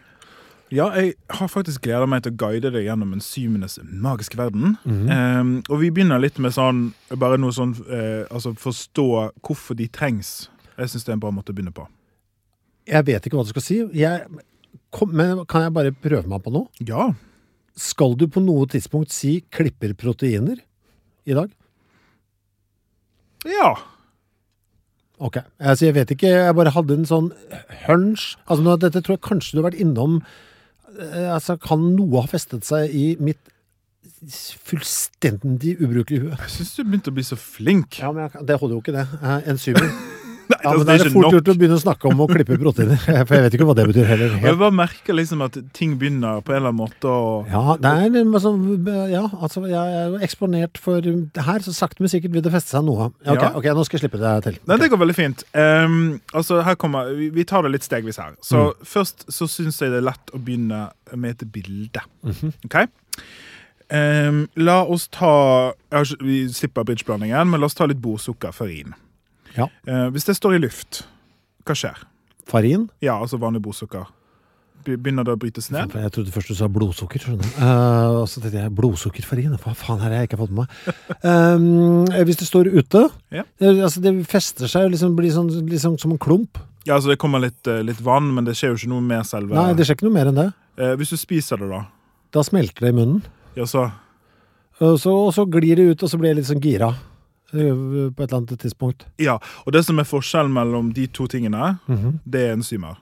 Ja, 0.75 0.89
jeg 0.98 1.13
har 1.32 1.48
faktisk 1.48 1.86
gleda 1.86 2.08
meg 2.10 2.25
til 2.25 2.34
å 2.34 2.39
guide 2.41 2.72
deg 2.74 2.88
gjennom 2.88 3.13
enzymenes 3.15 3.77
magiske 3.84 4.38
verden. 4.39 4.75
eh, 4.86 5.44
og 5.70 5.79
vi 5.79 5.91
begynner 5.94 6.20
litt 6.20 6.39
med 6.41 6.55
sånn 6.55 6.89
bare 7.15 7.39
noe 7.39 7.55
sånn 7.55 7.75
uh, 7.88 8.25
Altså 8.27 8.51
forstå 8.60 9.08
hvorfor 9.46 9.77
de 9.79 9.88
trengs. 9.88 10.50
Jeg 10.75 10.91
syns 10.91 11.05
det 11.05 11.13
er 11.13 11.17
en 11.20 11.24
bra 11.24 11.32
måte 11.32 11.53
å 11.53 11.55
begynne 11.55 11.75
på. 11.75 11.88
Jeg 12.89 13.08
vet 13.08 13.25
ikke 13.25 13.39
hva 13.39 13.46
du 13.46 13.53
skal 13.53 13.63
si. 13.63 13.79
Jeg, 13.96 14.27
kom, 14.94 15.13
men 15.15 15.46
kan 15.50 15.65
jeg 15.65 15.74
bare 15.75 15.96
prøve 15.96 16.27
meg 16.29 16.44
på 16.44 16.53
noe? 16.53 16.67
Ja. 16.84 17.13
Skal 17.79 18.17
du 18.20 18.27
på 18.32 18.44
noe 18.44 18.67
tidspunkt 18.72 19.13
si 19.15 19.39
'klipper 19.50 19.96
proteiner' 19.96 20.62
i 21.25 21.34
dag? 21.38 21.50
Ja. 23.46 23.75
Ok. 25.20 25.39
Altså, 25.60 25.88
jeg 25.88 25.96
vet 25.96 26.12
ikke, 26.12 26.27
jeg 26.27 26.55
bare 26.58 26.74
hadde 26.75 26.98
en 27.00 27.08
sånn 27.08 27.32
hunch. 27.86 28.36
Altså, 28.50 28.75
dette 28.82 29.01
tror 29.01 29.15
jeg 29.15 29.27
kanskje 29.27 29.55
du 29.55 29.62
har 29.62 29.72
vært 29.72 29.82
innom 29.82 30.20
altså, 31.33 31.57
kan 31.61 31.81
noe 31.95 32.23
ha 32.23 32.29
festet 32.31 32.67
seg 32.67 32.93
i 32.95 33.05
mitt 33.19 33.51
fullstendig 34.65 35.75
ubrukelige 35.81 36.25
hue? 36.25 36.35
Jeg 36.45 36.53
syns 36.57 36.75
du 36.77 36.83
begynte 36.83 37.13
å 37.13 37.15
bli 37.15 37.25
så 37.25 37.37
flink. 37.39 37.99
Ja, 38.01 38.11
men 38.15 38.27
jeg, 38.27 38.45
det 38.49 38.59
holder 38.61 38.77
jo 38.77 38.83
ikke, 38.83 38.95
det. 38.95 39.07
Eh, 39.21 39.49
Enzymer. 39.53 39.89
Nei, 40.51 40.57
Ja, 40.65 40.69
altså, 40.71 40.77
men 40.77 40.85
det 40.87 40.93
er 40.93 40.99
det 40.99 41.05
er 41.05 41.13
fort 41.13 41.23
nok. 41.25 41.33
gjort 41.35 41.49
å 41.49 41.55
begynne 41.59 41.77
å 41.77 41.81
snakke 41.81 42.09
om 42.11 42.19
å 42.21 42.27
klippe 42.29 42.57
proteiner. 42.61 42.99
For 43.27 43.33
jeg 43.37 43.43
vet 43.45 43.55
ikke 43.57 43.67
hva 43.69 43.75
det 43.77 43.85
betyr 43.89 44.09
heller. 44.09 44.35
Jeg 44.45 44.59
bare 44.61 44.75
merker 44.77 45.17
liksom 45.17 45.41
at 45.45 45.57
ting 45.77 45.95
begynner 46.01 46.41
på 46.45 46.53
en 46.53 46.59
eller 46.59 46.73
annen 46.73 46.81
måte 46.83 47.09
å 47.09 47.23
Ja, 47.49 47.63
det 47.81 47.91
er 47.91 48.41
sånn 48.43 48.59
Ja, 49.11 49.23
altså, 49.39 49.63
jeg 49.69 49.99
er 50.03 50.17
eksponert 50.25 50.77
for 50.81 51.01
det 51.05 51.45
her, 51.47 51.65
så 51.65 51.73
sakte, 51.75 52.03
men 52.05 52.11
sikkert 52.13 52.35
vil 52.35 52.45
det 52.45 52.53
feste 52.53 52.75
seg 52.75 52.85
noe. 52.87 53.09
Okay, 53.23 53.33
ok, 53.35 53.41
Ja. 53.45 53.51
ok, 53.61 53.69
nå 53.79 53.85
skal 53.87 53.99
jeg 53.99 54.05
slippe 54.05 54.21
det 54.21 54.35
til. 54.45 54.59
Nei, 54.69 54.77
det 54.81 54.91
går 54.93 55.01
veldig 55.01 55.17
fint. 55.17 55.43
Um, 55.53 55.97
altså, 56.33 56.61
her 56.65 56.77
kommer, 56.81 57.09
vi, 57.15 57.43
tar 57.47 57.65
det 57.65 57.73
litt 57.75 57.87
stegvis 57.87 58.21
her. 58.21 58.35
Så 58.45 58.67
Først 58.85 59.25
så 59.31 59.47
syns 59.49 59.81
jeg 59.81 59.91
det 59.93 60.01
er 60.03 60.09
lett 60.11 60.33
å 60.35 60.39
begynne 60.41 60.85
med 61.15 61.35
et 61.41 61.49
bilde. 61.53 62.03
Ok? 62.65 62.77
Um, 63.93 64.47
la 64.57 64.79
oss 64.89 65.07
ta 65.13 65.73
Vi 66.25 66.47
slipper 66.49 66.87
bridgeblandingen, 66.87 67.51
men 67.51 67.61
la 67.61 67.67
oss 67.69 67.77
ta 67.77 67.85
litt 67.85 68.01
bordsukker, 68.01 68.53
farin. 68.55 68.95
Ja. 69.57 69.69
Eh, 69.88 70.07
hvis 70.15 70.27
det 70.27 70.35
står 70.38 70.57
i 70.57 70.62
luft, 70.65 71.03
hva 71.65 71.75
skjer? 71.77 72.03
Farin? 72.45 72.89
Ja, 73.01 73.17
altså 73.17 73.39
vanlig 73.41 73.63
blodsukker. 73.65 74.05
Begynner 74.85 75.25
det 75.25 75.33
å 75.33 75.39
brytes 75.41 75.71
ned? 75.74 75.95
Jeg 75.97 76.12
trodde 76.13 76.33
først 76.33 76.51
du 76.51 76.55
sa 76.59 76.67
blodsukker. 76.69 77.24
skjønner 77.24 77.41
du. 77.41 77.55
Uh, 77.57 78.19
og 78.21 78.27
så 78.29 78.41
tenkte 78.41 78.62
jeg 78.62 78.74
blodsukkerfarin. 78.77 79.55
Hva 79.63 79.74
faen 79.74 80.03
har 80.03 80.13
jeg 80.13 80.29
ikke 80.29 80.38
fått 80.43 80.53
med 80.53 80.67
meg? 80.67 81.00
Um, 81.25 82.05
hvis 82.27 82.38
det 82.38 82.45
står 82.45 82.69
ute 82.69 83.07
Ja. 83.33 83.47
det, 83.57 83.71
altså 83.81 84.03
Det 84.03 84.13
fester 84.29 84.69
seg 84.69 84.85
og 84.85 84.93
liksom 84.93 85.15
blir 85.17 85.33
sånn, 85.33 85.50
liksom 85.71 85.97
som 86.01 86.13
en 86.13 86.21
klump. 86.21 86.62
Ja, 86.85 87.00
altså 87.00 87.09
Det 87.09 87.17
kommer 87.17 87.41
litt, 87.41 87.65
eh, 87.65 87.81
litt 87.81 88.01
vann, 88.05 88.29
men 88.35 88.45
det 88.45 88.53
skjer 88.59 88.75
jo 88.75 88.77
ikke 88.77 88.91
noe 88.93 89.01
med 89.01 89.25
selve 89.25 89.57
Nei, 89.57 89.74
det 89.74 89.88
skjer 89.88 89.97
ikke 89.97 90.05
noe 90.05 90.17
mer 90.19 90.29
enn 90.29 90.38
det. 90.38 90.47
Uh, 90.77 90.93
Hvis 91.00 91.15
du 91.15 91.17
spiser 91.17 91.57
det, 91.57 91.71
da? 91.71 91.81
Da 92.35 92.43
smelter 92.45 92.85
det 92.85 92.93
i 92.93 92.97
munnen. 93.00 93.24
Ja, 93.57 93.65
så 93.65 93.88
Og 94.83 95.00
så, 95.01 95.09
og 95.09 95.33
så 95.33 95.50
glir 95.50 95.79
det 95.79 95.89
ut, 95.95 96.03
og 96.03 96.09
så 96.12 96.19
blir 96.19 96.35
jeg 96.35 96.43
litt 96.43 96.51
sånn 96.51 96.62
gira. 96.62 96.93
Eh, 97.55 98.12
På 98.15 98.24
et 98.24 98.31
eller 98.31 98.41
annet 98.43 98.59
tidspunkt. 98.59 99.05
Ja, 99.19 99.38
og 99.65 99.74
det 99.74 99.85
som 99.85 100.00
er 100.00 100.03
forskjellen 100.03 100.51
mellom 100.53 100.93
de 100.93 101.07
to 101.07 101.27
tingene, 101.27 101.79
Mhm. 101.88 102.19
det 102.25 102.41
er 102.50 102.53
enzymer. 102.55 102.97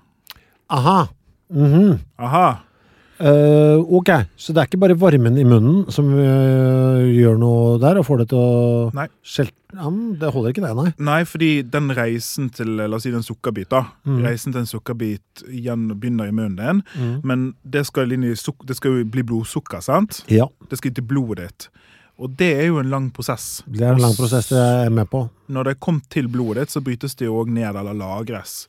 Aha. 0.70 1.08
Mhm. 1.52 2.00
Aha. 2.20 2.60
Uh, 3.24 3.78
ok, 3.94 4.10
så 4.36 4.52
det 4.52 4.58
er 4.58 4.66
ikke 4.68 4.80
bare 4.82 4.96
varmen 5.00 5.38
i 5.38 5.44
munnen 5.46 5.86
som 5.94 6.08
uh, 6.18 6.98
gjør 7.06 7.38
noe 7.40 7.78
der 7.80 8.00
og 8.02 8.08
får 8.08 8.18
det 8.24 8.26
til 8.34 8.40
å 8.42 8.90
Nei. 8.98 9.06
skjelte 9.24 9.54
an? 9.80 10.00
Det 10.20 10.32
holder 10.34 10.50
ikke 10.52 10.64
det, 10.66 10.72
nei. 10.76 10.94
Nei, 10.98 11.20
fordi 11.30 11.52
den 11.62 11.92
reisen 11.96 12.50
til 12.52 12.74
la 12.82 12.90
oss 12.98 13.04
si 13.06 13.14
en 13.14 13.24
sukkerbit 13.24 13.70
da, 13.70 13.84
Mm. 14.04 14.18
Reisen 14.26 14.52
til 14.52 14.64
en 14.66 14.68
sukkerbit 14.68 15.46
igjen 15.48 15.86
begynner 15.94 16.28
i 16.28 16.32
munnen 16.36 16.58
din, 16.58 16.82
Mm. 16.98 17.22
men 17.24 17.54
det 17.64 17.86
skal, 17.86 18.12
inn 18.12 18.24
i 18.26 18.34
det 18.34 18.76
skal 18.76 18.92
jo 18.98 19.06
bli 19.06 19.22
blodsukker, 19.24 19.80
sant? 19.82 20.24
Ja, 20.28 20.48
Det 20.70 20.80
skal 20.80 20.92
til 20.92 21.04
blodet 21.06 21.38
ditt. 21.48 21.70
Og 22.22 22.30
det 22.38 22.52
er 22.60 22.68
jo 22.70 22.78
en 22.78 22.92
lang 22.92 23.08
prosess. 23.12 23.64
det 23.66 23.82
er 23.82 23.96
en 23.96 24.04
lang 24.04 24.14
prosess 24.16 24.52
jeg 24.54 24.86
er 24.86 24.92
med 24.94 25.10
på. 25.10 25.26
Når 25.50 25.66
det 25.66 25.72
er 25.74 25.80
kommet 25.82 26.06
til 26.14 26.28
blodet 26.30 26.68
ditt, 26.68 26.74
så 26.76 26.82
brytes 26.86 27.18
det 27.18 27.32
òg 27.32 27.50
ned 27.52 27.74
eller 27.80 27.98
lagres. 27.98 28.68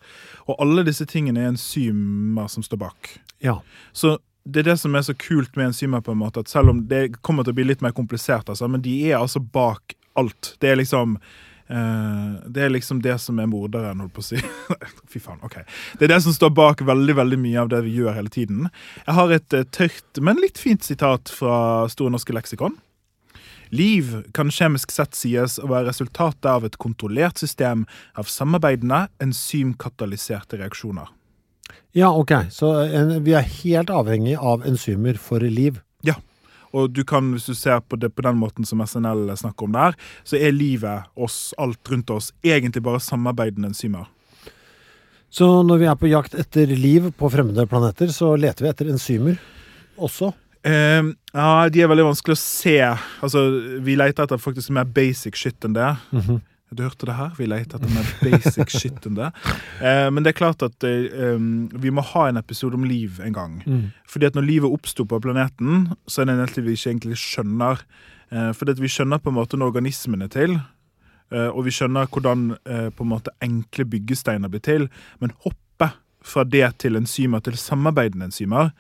Og 0.49 0.57
alle 0.65 0.85
disse 0.87 1.05
tingene 1.09 1.43
er 1.43 1.53
enzymer 1.53 2.49
som 2.49 2.65
står 2.65 2.81
bak. 2.87 3.11
Ja. 3.45 3.59
Så 3.93 4.17
det 4.45 4.65
er 4.65 4.73
det 4.73 4.79
som 4.81 4.97
er 4.97 5.05
så 5.05 5.15
kult 5.17 5.57
med 5.57 5.71
enzymer, 5.71 6.01
på 6.05 6.13
en 6.13 6.21
måte, 6.21 6.41
at 6.41 6.53
selv 6.53 6.73
om 6.73 6.85
det 6.89 7.21
kommer 7.25 7.45
til 7.45 7.55
å 7.55 7.59
bli 7.61 7.69
litt 7.69 7.85
mer 7.85 7.95
komplisert, 7.97 8.49
altså, 8.49 8.69
men 8.69 8.85
de 8.85 8.93
er 9.11 9.19
altså 9.21 9.41
bak 9.41 9.97
alt. 10.21 10.55
Det 10.61 10.71
er 10.71 10.79
liksom 10.81 11.17
eh, 11.17 12.35
det 12.49 12.67
er 12.67 12.73
liksom 12.73 13.01
det 13.05 13.17
som 13.21 13.41
er 13.41 13.49
morderen, 13.51 14.01
holdt 14.05 14.17
på 14.17 14.25
å 14.25 14.29
si. 14.29 14.41
Fy 15.13 15.21
faen, 15.21 15.41
ok. 15.45 15.61
Det 15.99 16.09
er 16.09 16.15
det 16.17 16.21
som 16.25 16.37
står 16.37 16.53
bak 16.57 16.85
veldig 16.85 17.17
veldig 17.21 17.41
mye 17.41 17.61
av 17.65 17.73
det 17.73 17.85
vi 17.89 17.97
gjør 17.99 18.17
hele 18.19 18.33
tiden. 18.33 18.69
Jeg 19.05 19.19
har 19.21 19.37
et 19.37 19.57
eh, 19.57 19.69
tørt, 19.73 20.21
men 20.21 20.41
litt 20.45 20.61
fint 20.61 20.85
sitat 20.85 21.33
fra 21.33 21.57
Store 21.93 22.13
norske 22.13 22.37
leksikon. 22.37 22.77
Liv 23.71 24.17
kan 24.37 24.53
kjemisk 24.53 24.93
sett 24.93 25.17
sies 25.17 25.59
å 25.63 25.71
være 25.71 25.89
resultatet 25.89 26.49
av 26.51 26.67
et 26.67 26.77
kontrollert 26.81 27.41
system 27.41 27.87
av 28.19 28.29
samarbeidende 28.31 29.07
enzymkatalyserte 29.25 30.61
reaksjoner. 30.61 31.09
Ja, 31.95 32.11
ok. 32.11 32.33
Så 32.51 32.75
en, 32.85 33.17
vi 33.25 33.37
er 33.39 33.47
helt 33.63 33.91
avhengig 33.91 34.37
av 34.37 34.67
enzymer 34.67 35.19
for 35.21 35.45
liv. 35.47 35.81
Ja, 36.05 36.19
og 36.75 36.91
du 36.91 37.05
kan, 37.07 37.31
hvis 37.37 37.47
du 37.47 37.55
ser 37.55 37.81
på 37.87 37.97
det 38.01 38.11
på 38.17 38.25
den 38.27 38.41
måten 38.41 38.67
som 38.67 38.83
SNL 38.83 39.29
snakker 39.39 39.69
om 39.69 39.77
der, 39.77 39.95
så 40.27 40.39
er 40.41 40.55
livet, 40.55 41.07
oss, 41.15 41.55
alt 41.59 41.91
rundt 41.91 42.11
oss, 42.11 42.33
egentlig 42.43 42.83
bare 42.83 43.03
samarbeidende 43.03 43.71
enzymer. 43.71 44.11
Så 45.35 45.47
når 45.67 45.81
vi 45.81 45.87
er 45.91 45.99
på 45.99 46.11
jakt 46.11 46.35
etter 46.39 46.71
liv 46.79 47.09
på 47.19 47.31
fremmede 47.31 47.67
planeter, 47.71 48.11
så 48.15 48.35
leter 48.39 48.67
vi 48.67 48.71
etter 48.71 48.91
enzymer 48.91 49.39
også. 49.95 50.33
Eh, 50.65 51.13
ja, 51.35 51.69
de 51.69 51.85
er 51.85 51.91
veldig 51.91 52.09
vanskelig 52.09 52.37
å 52.37 52.41
se. 52.41 52.79
Altså, 53.25 53.45
vi 53.85 53.97
leter 54.01 54.27
etter 54.27 54.41
faktisk 54.41 54.73
mer 54.75 54.89
basic 54.89 55.39
shit 55.39 55.67
enn 55.67 55.77
det. 55.77 55.93
Du 56.75 56.83
hørte 56.83 57.07
det 57.07 57.15
her? 57.15 57.35
Vi 57.39 57.47
leter 57.47 57.79
etter 57.79 57.93
mer 57.95 58.09
basic 58.25 58.73
shit 58.81 59.07
enn 59.07 59.19
det. 59.19 59.31
Uh, 59.79 60.09
men 60.11 60.25
det 60.25 60.33
er 60.33 60.41
klart 60.41 60.65
at 60.67 60.87
um, 60.87 61.69
vi 61.71 61.93
må 61.95 62.03
ha 62.15 62.25
en 62.31 62.41
episode 62.41 62.75
om 62.75 62.87
liv 62.89 63.21
en 63.23 63.37
gang. 63.37 63.59
Fordi 64.11 64.31
at 64.31 64.39
når 64.39 64.49
livet 64.49 64.75
oppsto 64.75 65.07
på 65.07 65.21
planeten, 65.23 65.93
så 66.09 66.23
er 66.23 66.31
det 66.31 66.39
en 66.39 66.47
del 66.47 66.67
vi 66.67 66.79
ikke 66.79 66.95
egentlig 66.97 67.21
skjønner. 67.23 67.85
Uh, 68.33 68.51
fordi 68.57 68.75
at 68.75 68.83
vi 68.83 68.91
skjønner 68.91 69.23
på 69.23 69.31
en 69.31 69.39
måte 69.39 69.61
når 69.61 69.75
organismen 69.75 70.27
er 70.27 70.33
til, 70.35 70.59
Uh, 71.33 71.49
og 71.57 71.65
vi 71.67 71.73
skjønner 71.73 72.09
hvordan 72.13 72.51
uh, 72.53 72.89
på 72.95 73.05
en 73.05 73.11
måte 73.11 73.33
enkle 73.43 73.87
byggesteiner 73.89 74.51
blir 74.53 74.63
til. 74.65 74.89
Men 75.23 75.33
hoppe 75.43 75.64
fra 76.25 76.45
det 76.49 76.67
til 76.81 76.97
enzymer 76.97 77.43
til 77.45 77.57
samarbeidende 77.61 78.31
enzymer 78.31 78.71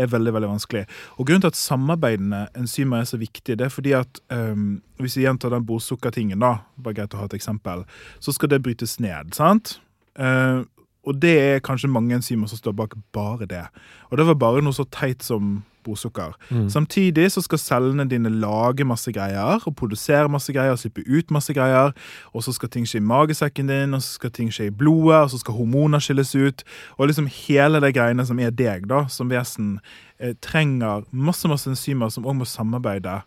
er 0.00 0.10
veldig 0.10 0.32
veldig 0.34 0.50
vanskelig. 0.54 0.84
Og 1.18 1.26
Grunnen 1.28 1.44
til 1.44 1.52
at 1.52 1.60
samarbeidende 1.60 2.46
enzymer 2.56 3.02
er 3.02 3.10
så 3.10 3.20
viktig, 3.20 3.58
det 3.58 3.66
er 3.66 3.72
fordi 3.72 3.92
at 3.92 4.20
um, 4.32 4.80
hvis 4.98 5.18
vi 5.18 5.26
gjentar 5.26 5.52
den 5.52 5.66
bosukkertingen 5.68 6.40
da, 6.40 6.56
bare 6.76 7.00
greit 7.00 7.14
å 7.14 7.20
ha 7.20 7.28
et 7.28 7.36
eksempel, 7.36 7.84
så 8.20 8.32
skal 8.32 8.54
det 8.54 8.62
brytes 8.64 8.96
ned. 9.04 9.34
sant? 9.36 9.78
Uh, 10.18 10.64
og 11.04 11.20
det 11.20 11.34
er 11.36 11.64
kanskje 11.64 11.92
mange 11.92 12.16
enzymer 12.16 12.48
som 12.48 12.58
står 12.58 12.72
bak 12.72 12.96
bare 13.12 13.46
det. 13.46 13.66
Og 14.10 14.18
det 14.18 14.26
var 14.26 14.40
bare 14.40 14.64
noe 14.64 14.72
så 14.72 14.86
teit 14.88 15.22
som 15.22 15.58
bordsukker. 15.84 16.34
Samtidig 16.72 17.30
så 17.34 17.42
skal 17.44 17.60
cellene 17.60 18.06
dine 18.10 18.32
lage 18.32 18.86
masse 18.88 19.12
greier 19.14 19.62
og 19.64 19.76
produsere 19.78 20.30
masse 20.32 20.52
greier 20.52 20.74
og 20.74 20.80
slippe 20.80 21.04
ut 21.06 21.30
masse 21.34 21.54
greier. 21.54 21.92
Og 22.32 22.44
så 22.46 22.54
skal 22.56 22.72
ting 22.72 22.88
skje 22.88 23.02
i 23.02 23.04
magesekken 23.04 23.70
din, 23.70 23.94
og 23.94 24.02
så 24.02 24.18
skal 24.18 24.32
ting 24.34 24.52
skje 24.54 24.68
i 24.70 24.74
blodet, 24.74 25.20
og 25.22 25.30
så 25.32 25.42
skal 25.42 25.58
hormoner 25.58 26.02
skilles 26.02 26.34
ut. 26.34 26.64
Og 26.98 27.10
liksom 27.10 27.28
hele 27.46 27.82
det 27.84 27.94
greiene 27.96 28.26
som 28.26 28.40
er 28.40 28.54
deg 28.54 28.88
da, 28.90 29.04
som 29.12 29.30
vesen, 29.32 29.78
eh, 30.18 30.34
trenger 30.42 31.04
masse 31.10 31.48
masse 31.48 31.70
enzymer 31.70 32.12
som 32.12 32.26
òg 32.26 32.40
må 32.40 32.48
samarbeide. 32.48 33.22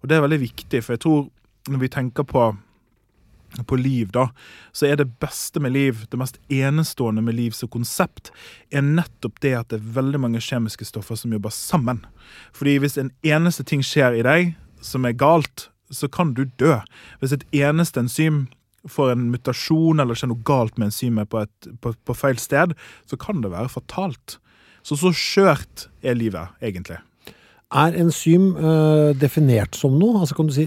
Og 0.00 0.08
det 0.08 0.16
er 0.16 0.24
veldig 0.24 0.40
viktig, 0.40 0.82
for 0.84 0.96
jeg 0.96 1.04
tror 1.04 1.28
når 1.68 1.78
vi 1.84 1.92
tenker 1.92 2.24
på 2.24 2.50
på 3.66 3.76
liv, 3.76 4.10
da, 4.14 4.28
så 4.72 4.86
er 4.86 5.00
det 5.00 5.08
beste 5.22 5.60
med 5.62 5.74
liv, 5.74 6.04
det 6.10 6.18
mest 6.20 6.38
enestående 6.52 7.22
med 7.24 7.36
liv 7.38 7.56
som 7.56 7.70
konsept, 7.72 8.30
er 8.70 8.84
nettopp 8.86 9.40
det 9.44 9.54
at 9.58 9.72
det 9.72 9.80
er 9.80 9.90
veldig 9.98 10.22
mange 10.26 10.42
kjemiske 10.44 10.86
stoffer 10.88 11.18
som 11.18 11.34
jobber 11.34 11.54
sammen. 11.54 12.04
Fordi 12.56 12.78
hvis 12.82 12.98
en 13.00 13.12
eneste 13.26 13.66
ting 13.66 13.84
skjer 13.86 14.20
i 14.20 14.24
deg 14.26 14.54
som 14.84 15.04
er 15.08 15.18
galt, 15.18 15.68
så 15.90 16.08
kan 16.08 16.34
du 16.36 16.44
dø. 16.60 16.78
Hvis 17.18 17.34
et 17.34 17.46
eneste 17.56 18.00
enzym 18.04 18.44
får 18.88 19.12
en 19.12 19.28
mutasjon 19.32 20.00
eller 20.00 20.16
skjer 20.16 20.30
noe 20.30 20.46
galt 20.46 20.78
med 20.78 20.88
enzymet 20.88 21.30
på, 21.30 21.42
et, 21.44 21.70
på, 21.82 21.92
på 22.06 22.16
feil 22.16 22.38
sted, 22.40 22.76
så 23.10 23.18
kan 23.20 23.42
det 23.44 23.52
være 23.52 23.72
fatalt. 23.72 24.38
Så 24.86 24.96
så 24.96 25.12
skjørt 25.12 25.88
er 26.00 26.16
livet, 26.16 26.54
egentlig. 26.64 27.00
Er 27.70 27.94
enzym 28.02 28.48
eh, 28.58 29.12
definert 29.14 29.76
som 29.78 29.92
noe? 30.00 30.18
Altså 30.24 30.34
Kan 30.34 30.48
du 30.48 30.54
si 30.56 30.64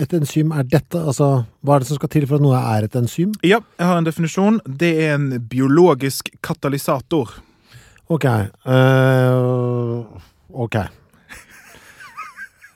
et 0.00 0.12
enzym 0.16 0.54
er 0.56 0.64
dette? 0.64 0.96
Altså, 0.96 1.44
Hva 1.60 1.74
er 1.76 1.82
det 1.84 1.88
som 1.90 1.98
skal 2.00 2.08
til 2.14 2.24
for 2.30 2.38
at 2.38 2.44
noe 2.46 2.56
er 2.56 2.86
et 2.86 2.96
enzym? 2.96 3.34
Ja, 3.44 3.58
jeg 3.76 3.84
har 3.90 3.98
en 4.00 4.08
definisjon. 4.08 4.56
Det 4.64 4.94
er 5.04 5.18
en 5.18 5.28
biologisk 5.50 6.30
katalysator. 6.40 7.34
Ok. 8.08 8.24
Uh, 8.64 10.06
ok. 10.64 10.78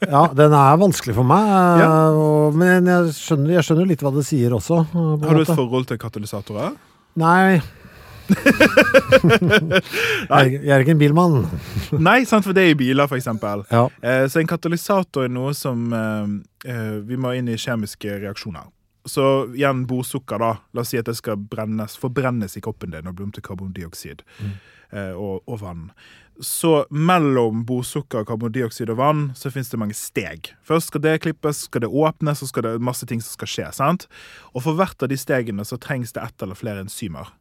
Ja, 0.02 0.26
den 0.35 0.52
er 0.59 0.76
vanskelig 0.83 1.14
for 1.14 1.25
meg, 1.25 1.47
eh, 1.47 1.81
Ja. 1.87 2.50
men 2.59 2.88
jeg 2.91 3.12
skjønner, 3.14 3.52
jeg 3.55 3.62
skjønner 3.64 3.87
litt 3.87 4.00
hva 4.02 4.11
det 4.12 4.25
sier 4.26 4.50
også. 4.57 4.81
Har 4.93 5.37
du 5.38 5.41
et 5.45 5.52
forhold 5.55 5.87
til 5.87 5.97
katalysatorer? 6.02 6.75
Nei. 7.23 7.61
jeg, 10.33 10.52
jeg 10.52 10.73
er 10.73 10.85
ikke 10.85 10.95
en 10.95 11.00
bilmann. 11.00 11.38
Nei, 12.09 12.21
sant, 12.29 12.47
for 12.47 12.57
det 12.57 12.67
er 12.67 12.75
i 12.75 12.79
biler, 12.79 13.11
eksempel. 13.17 13.64
Ja. 13.73 13.87
Eh, 14.02 14.26
så 14.31 14.43
en 14.43 14.50
katalysator 14.50 15.26
er 15.26 15.33
noe 15.33 15.55
som 15.57 15.93
eh, 15.97 16.73
eh, 16.73 16.97
Vi 17.09 17.19
må 17.21 17.35
inn 17.38 17.50
i 17.52 17.59
kjemiske 17.59 18.21
reaksjoner. 18.23 18.71
Så 19.05 19.49
igjen 19.57 19.87
borsukker, 19.91 20.38
da. 20.38 20.52
La 20.73 20.85
oss 20.85 20.93
si 20.93 21.00
at 21.00 21.09
det 21.11 21.17
skal 21.19 21.37
brennes, 21.37 21.97
forbrennes 21.99 22.57
i 22.57 22.62
kroppen 22.62 22.93
din 22.95 23.09
og 23.11 23.17
bli 23.19 23.26
om 23.26 23.33
til 23.35 23.43
karbondioksid 23.43 24.23
eh, 24.47 25.11
og, 25.11 25.43
og 25.50 25.59
vann. 25.64 25.88
Så 26.41 26.87
mellom 26.91 27.64
borsukker, 27.69 28.25
karbondioksid 28.26 28.91
og 28.95 29.00
vann 29.00 29.25
så 29.38 29.50
finnes 29.52 29.71
det 29.73 29.81
mange 29.83 29.97
steg. 29.99 30.52
Først 30.67 30.93
skal 30.93 31.02
det 31.05 31.19
klippes, 31.26 31.67
skal 31.69 31.85
det 31.85 31.91
åpnes, 31.91 32.41
så 32.41 32.49
skal 32.49 32.67
det 32.67 32.73
masse 32.83 33.07
ting 33.07 33.21
som 33.23 33.35
skal 33.37 33.50
skje. 33.50 33.69
sant? 33.76 34.09
Og 34.55 34.64
for 34.64 34.79
hvert 34.79 35.02
av 35.02 35.11
de 35.12 35.19
stegene 35.19 35.67
så 35.67 35.79
trengs 35.83 36.14
det 36.14 36.23
ett 36.23 36.43
eller 36.43 36.59
flere 36.59 36.87
enzymer. 36.87 37.35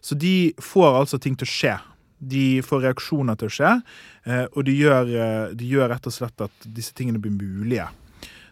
Så 0.00 0.18
de 0.18 0.52
får 0.62 1.02
altså 1.02 1.20
ting 1.22 1.36
til 1.38 1.48
å 1.48 1.52
skje. 1.52 1.76
De 2.18 2.44
får 2.66 2.82
reaksjoner 2.82 3.38
til 3.38 3.46
å 3.50 3.54
skje, 3.54 3.72
eh, 4.26 4.44
og 4.50 4.64
de 4.66 4.74
gjør, 4.74 5.12
eh, 5.14 5.54
de 5.54 5.68
gjør 5.70 5.92
rett 5.92 6.08
og 6.10 6.14
slett 6.14 6.46
at 6.48 6.66
disse 6.66 6.94
tingene 6.98 7.20
blir 7.22 7.34
mulige. 7.34 7.86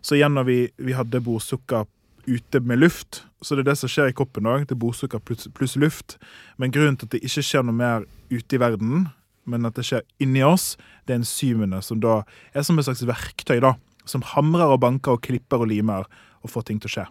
Så 0.07 0.15
igjen 0.15 0.37
når 0.39 0.47
vi, 0.47 0.59
vi 0.79 0.95
hadde 0.95 1.23
bordsukker 1.25 1.89
ute 2.27 2.61
med 2.63 2.79
luft, 2.79 3.25
så 3.43 3.55
det 3.55 3.65
er 3.65 3.71
det 3.73 3.79
som 3.81 3.91
skjer 3.91 4.11
i 4.11 4.17
koppen 4.17 4.47
òg. 4.47 4.67
Det 4.67 4.75
er 4.75 4.83
bordsukker 4.83 5.23
pluss, 5.23 5.49
pluss 5.55 5.77
luft. 5.79 6.17
Men 6.59 6.73
grunnen 6.75 6.99
til 6.99 7.09
at 7.09 7.17
det 7.17 7.25
ikke 7.27 7.45
skjer 7.47 7.67
noe 7.67 7.77
mer 7.77 8.07
ute 8.31 8.57
i 8.57 8.61
verden, 8.63 9.09
men 9.47 9.67
at 9.67 9.79
det 9.79 9.87
skjer 9.87 10.07
inni 10.23 10.43
oss, 10.47 10.75
det 11.07 11.15
er 11.15 11.21
enzymene 11.21 11.83
som 11.85 12.01
da 12.03 12.21
er 12.55 12.67
som 12.67 12.79
et 12.79 12.87
slags 12.89 13.05
verktøy, 13.07 13.61
da. 13.63 13.77
Som 14.07 14.25
hamrer 14.35 14.75
og 14.75 14.81
banker 14.83 15.17
og 15.17 15.23
klipper 15.27 15.63
og 15.63 15.71
limer 15.71 16.07
og 16.43 16.51
får 16.51 16.69
ting 16.69 16.81
til 16.83 16.91
å 16.91 16.95
skje. 16.97 17.07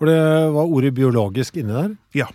Og 0.00 0.08
det 0.08 0.20
var 0.54 0.68
ordet 0.68 0.94
biologisk 0.96 1.56
inni 1.60 1.72
der. 1.72 1.92
Ja. 2.16 2.28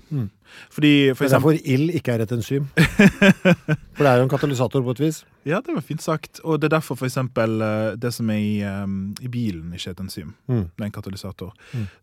Fordi 0.71 1.13
for 1.13 1.23
Det 1.25 1.33
er 1.33 1.37
derfor 1.37 1.55
ild 1.65 1.89
ikke 1.89 2.11
er 2.11 2.23
et 2.25 2.31
enzym. 2.31 2.67
For 2.75 4.03
det 4.03 4.11
er 4.11 4.15
jo 4.17 4.23
en 4.23 4.29
katalysator 4.29 4.81
på 4.81 4.91
et 4.97 4.99
vis. 4.99 5.23
Ja, 5.47 5.61
det 5.65 5.73
var 5.73 5.81
fint 5.85 6.01
sagt. 6.03 6.39
Og 6.43 6.59
det 6.59 6.67
er 6.69 6.75
derfor 6.77 6.97
for 6.99 7.07
eksempel 7.07 7.61
eh, 7.63 7.95
det 7.99 8.11
som 8.15 8.29
er 8.33 8.39
i, 8.39 8.61
um, 8.65 9.13
i 9.23 9.29
bilen, 9.31 9.71
ikke 9.75 9.93
et 9.93 10.01
enzym. 10.03 10.33
Mm. 10.51 10.65
Det 10.75 10.83
er 10.83 10.87
en 10.89 10.95
katalysator. 10.95 11.53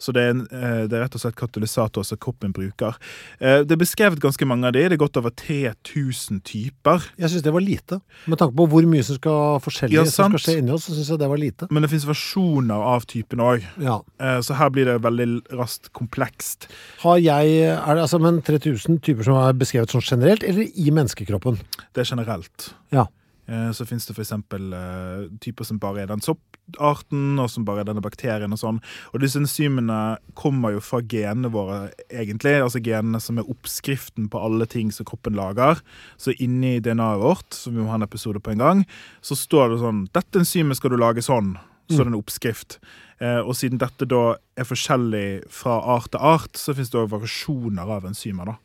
Så 0.00 0.14
det 0.16 0.23
er, 0.25 0.31
en, 0.35 0.40
eh, 0.50 0.85
det 0.88 0.97
er 0.97 1.05
rett 1.05 1.16
og 1.19 1.23
slett 1.23 1.37
katalysator 1.37 2.07
som 2.07 2.21
kroppen 2.23 2.55
bruker. 2.57 2.97
Eh, 3.40 3.62
Det 3.66 3.73
er 3.76 3.81
beskrevet 3.83 4.21
ganske 4.23 4.47
mange 4.49 4.66
av 4.69 4.73
de. 4.76 4.85
Det 4.88 4.97
er 4.97 5.02
godt 5.02 5.19
over 5.21 5.31
3000 5.37 6.40
typer. 6.47 7.05
Jeg 7.19 7.31
syns 7.35 7.45
det 7.45 7.52
var 7.52 7.64
lite. 7.64 8.00
Med 8.26 8.38
tanke 8.40 8.57
på 8.57 8.66
hvor 8.73 8.87
mye 8.88 9.05
som 9.05 9.19
skal 9.21 9.61
forskjellig 9.64 9.99
Ja, 9.99 10.05
som 10.09 10.33
skal 10.33 10.45
skje 10.47 10.59
inni 10.62 10.73
oss, 10.75 10.87
så 10.88 10.97
syns 10.97 11.12
jeg 11.12 11.21
det 11.21 11.28
var 11.28 11.43
lite. 11.43 11.69
Men 11.71 11.83
det 11.85 11.90
fins 11.93 12.07
versjoner 12.09 12.87
av 12.95 13.07
typen 13.11 13.43
òg. 13.45 13.66
Ja. 13.83 14.00
Så 14.43 14.57
her 14.57 14.71
blir 14.73 14.88
det 14.88 14.97
veldig 15.05 15.28
raskt 15.59 15.93
komplekst. 15.97 16.69
Har 17.02 17.19
jeg 17.21 17.61
er 17.66 17.95
det, 17.95 18.02
altså, 18.02 18.19
Men 18.21 18.40
3000 18.43 19.00
typer 19.02 19.23
som 19.26 19.37
er 19.40 19.52
beskrevet 19.52 19.93
sånn 19.93 20.05
generelt, 20.05 20.43
eller 20.43 20.66
i 20.73 20.90
menneskekroppen? 20.90 21.61
Det 21.95 22.02
er 22.05 22.16
generelt. 22.16 22.73
Ja. 22.95 23.07
Eh, 23.49 23.71
Så 23.73 23.87
fins 23.87 24.07
det 24.07 24.17
f.eks. 24.17 24.33
Uh, 24.33 25.29
typer 25.41 25.65
som 25.65 25.79
bare 25.79 26.03
er 26.03 26.11
den 26.11 26.23
sopparten, 26.25 27.38
og 27.38 27.50
som 27.50 27.65
bare 27.67 27.85
er 27.85 27.91
denne 27.91 28.03
bakterien 28.03 28.53
og 28.53 28.59
sånn. 28.59 28.81
Og 29.12 29.23
disse 29.23 29.38
enzymene 29.38 30.19
kommer 30.35 30.75
jo 30.75 30.83
fra 30.83 31.00
genene 31.03 31.50
våre, 31.55 31.93
egentlig. 32.11 32.57
Altså 32.62 32.83
genene 32.83 33.21
som 33.23 33.38
er 33.38 33.49
oppskriften 33.50 34.29
på 34.33 34.43
alle 34.43 34.67
ting 34.67 34.91
som 34.95 35.07
kroppen 35.07 35.38
lager. 35.38 35.81
Så 36.19 36.35
inni 36.43 36.79
DNA-et 36.83 37.23
vårt, 37.23 37.55
som 37.55 37.76
vi 37.76 37.83
må 37.85 37.93
ha 37.93 38.00
en 38.00 38.07
episode 38.09 38.43
på 38.43 38.55
en 38.55 38.65
gang, 38.65 38.85
så 39.23 39.38
står 39.38 39.75
det 39.75 39.81
sånn 39.85 40.05
Dette 40.17 40.43
enzymet 40.43 40.79
skal 40.81 40.95
du 40.95 40.99
lage 41.00 41.23
sånn. 41.25 41.55
Så 41.87 42.00
er 42.00 42.09
det 42.09 42.17
en 42.17 42.19
oppskrift. 42.19 42.81
Eh, 43.23 43.38
og 43.47 43.55
siden 43.55 43.79
dette 43.79 44.09
da 44.11 44.35
er 44.59 44.67
forskjellig 44.67 45.47
fra 45.55 45.79
art 45.95 46.11
til 46.11 46.21
art, 46.21 46.59
så 46.59 46.75
fins 46.75 46.91
det 46.91 46.99
òg 46.99 47.12
variasjoner 47.15 47.93
av 47.95 48.09
enzymer, 48.11 48.50
da. 48.50 48.57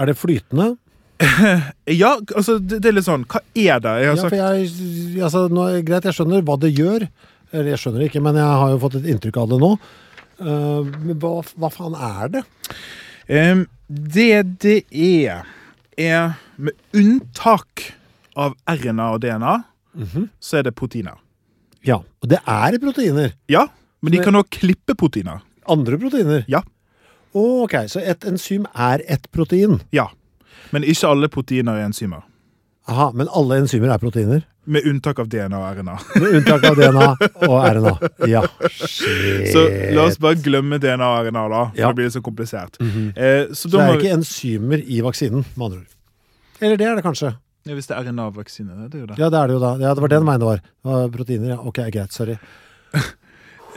Er 0.00 0.08
det 0.08 0.16
flytende? 0.18 0.72
Ja, 2.02 2.14
altså, 2.36 2.58
det, 2.58 2.80
det 2.84 2.90
er 2.90 2.96
litt 2.96 3.06
sånn 3.06 3.24
Hva 3.30 3.40
er 3.54 3.80
det? 3.84 3.92
Jeg 4.02 4.08
har 4.10 4.16
Ja, 4.18 4.22
sagt 4.22 4.36
jeg, 4.38 5.22
altså, 5.22 5.44
nå, 5.52 5.66
Greit, 5.86 6.06
jeg 6.08 6.16
skjønner 6.16 6.44
hva 6.46 6.56
det 6.62 6.72
gjør. 6.74 7.06
Eller 7.54 7.70
jeg 7.74 7.82
skjønner 7.84 8.06
ikke, 8.08 8.22
men 8.24 8.38
jeg 8.40 8.58
har 8.62 8.72
jo 8.74 8.80
fått 8.82 8.96
et 8.98 9.08
inntrykk 9.12 9.36
av 9.44 9.52
det 9.52 9.58
nå. 9.62 9.72
Uh, 10.42 10.88
hva, 11.22 11.34
hva 11.62 11.70
faen 11.70 11.94
er 11.94 12.32
det? 12.34 12.42
Um, 13.30 13.66
det 13.86 14.30
det 14.64 14.78
er, 14.90 15.44
er 16.00 16.34
med 16.58 16.74
unntak 16.96 17.84
av 18.34 18.56
RNA 18.66 19.06
og 19.14 19.22
DNA, 19.22 19.54
så 20.42 20.58
er 20.58 20.66
det 20.66 20.74
proteiner. 20.74 21.20
Ja, 21.86 22.00
og 22.02 22.30
det 22.32 22.40
er 22.42 22.78
proteiner. 22.82 23.36
Ja, 23.52 23.68
men 24.02 24.16
de 24.16 24.22
kan 24.24 24.34
òg 24.40 24.50
klippe 24.52 24.96
proteiner. 24.98 25.44
Andre 25.70 26.00
proteiner. 26.00 26.42
Ja. 26.50 26.64
Ok, 27.34 27.76
så 27.90 28.02
et 28.02 28.26
enzym 28.28 28.66
er 28.74 29.02
et 29.10 29.30
protein. 29.34 29.78
Ja. 29.94 30.08
Men 30.74 30.84
ikke 30.90 31.06
alle 31.10 31.28
proteiner 31.32 31.78
er 31.78 31.86
enzymer. 31.88 32.24
Aha, 32.90 33.06
men 33.16 33.30
alle 33.32 33.62
enzymer 33.62 33.92
er 33.94 34.00
proteiner? 34.02 34.42
Med 34.68 34.84
unntak 34.88 35.18
av 35.22 35.28
DNA 35.32 35.56
og 35.60 35.78
RNA. 35.78 35.94
Med 36.20 36.34
unntak 36.40 36.64
av 36.68 36.76
DNA 36.80 37.06
og 37.46 37.54
RNA. 37.76 37.92
Ja, 38.32 38.42
shit. 38.72 39.48
Så 39.54 39.62
la 39.96 40.04
oss 40.08 40.18
bare 40.20 40.36
glemme 40.44 40.78
DNA 40.82 41.08
og 41.14 41.28
RNA, 41.28 41.44
da. 41.52 41.62
For 41.70 41.80
Ja. 41.80 41.88
det 41.92 41.98
blir 42.00 42.12
så 42.12 42.22
komplisert. 42.24 42.76
eh, 42.80 43.48
så 43.52 43.54
Så 43.54 43.70
det 43.70 43.78
det 43.78 43.86
må 43.86 43.94
er 43.94 44.00
ikke 44.02 44.14
enzymer 44.18 44.84
i 44.84 45.00
vaksinen, 45.04 45.44
med 45.56 45.64
andre 45.68 45.78
ord. 45.84 45.90
Eller 46.60 46.76
det 46.80 46.86
er 46.90 46.96
det 47.00 47.04
kanskje. 47.04 47.32
ja, 47.66 47.72
Hvis 47.74 47.86
det 47.88 47.96
er 47.96 48.04
RNA-vaksine, 48.08 48.72
det 48.76 48.84
er 48.84 48.88
det 48.92 49.00
jo 49.00 49.06
det. 49.12 49.18
Ja, 49.18 49.28
det 49.30 49.38
er 49.42 49.46
det 49.48 49.54
jo 49.58 49.60
da. 49.64 49.72
Ja, 49.84 49.94
det 49.94 50.00
var 50.04 50.08
det 50.08 50.20
den 50.20 50.26
var. 50.48 50.60
Det 50.64 50.92
var 50.92 51.08
proteiner, 51.18 51.48
ja. 51.54 51.58
Ok, 51.60 51.80
greit. 51.92 52.12
Sorry. 52.12 52.36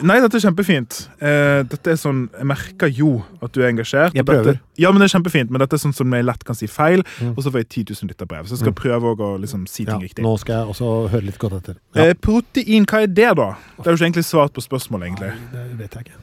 Nei, 0.00 0.20
dette 0.22 0.36
er 0.38 0.42
kjempefint. 0.44 1.08
Eh, 1.18 1.62
dette 1.66 1.90
er 1.90 1.96
sånn, 1.98 2.28
Jeg 2.38 2.46
merker 2.46 2.86
jo 2.94 3.24
at 3.42 3.50
du 3.52 3.60
er 3.62 3.68
engasjert. 3.72 4.14
Jeg 4.14 4.24
prøver. 4.24 4.44
dette- 4.54 4.60
ja, 4.78 4.92
men 4.92 5.00
det 5.00 5.08
er 5.12 5.18
kjempefint, 5.18 5.50
men 5.50 5.58
dette 5.58 5.74
er 5.74 5.78
sånn 5.82 5.94
som 5.94 6.12
jeg 6.14 6.24
lett 6.24 6.44
kan 6.44 6.54
si 6.54 6.66
feil, 6.66 7.00
og 7.34 7.36
så 7.42 7.50
får 7.50 7.58
jeg 7.64 7.68
10 7.68 7.84
000 8.04 8.08
lytterbrev. 8.12 8.44
Så 8.46 8.50
jeg 8.54 8.58
skal 8.60 8.72
prøve 8.72 9.16
å 9.18 9.38
liksom 9.40 9.66
si 9.68 9.84
ting 9.84 9.94
Ja, 10.00 10.06
riktig. 10.06 10.22
nå 10.22 10.38
skal 10.38 10.54
jeg 10.66 10.74
også 10.74 11.10
høre 11.10 11.24
litt 11.24 11.38
godt 11.38 11.52
etter. 11.62 11.76
Ja, 11.96 12.02
Eh, 12.04 12.12
protein, 12.14 12.86
hva 12.86 13.02
er 13.02 13.06
det, 13.08 13.34
da? 13.36 13.56
Det 13.78 13.86
er 13.86 13.90
jo 13.90 13.96
ikke 13.96 14.06
egentlig 14.12 14.24
svart 14.24 14.52
på 14.52 14.62
spørsmålet, 14.62 15.08
egentlig. 15.10 15.32
Nei, 15.52 15.68
det 15.68 15.78
vet 15.78 15.90
jeg 15.90 16.04
ikke. 16.04 16.18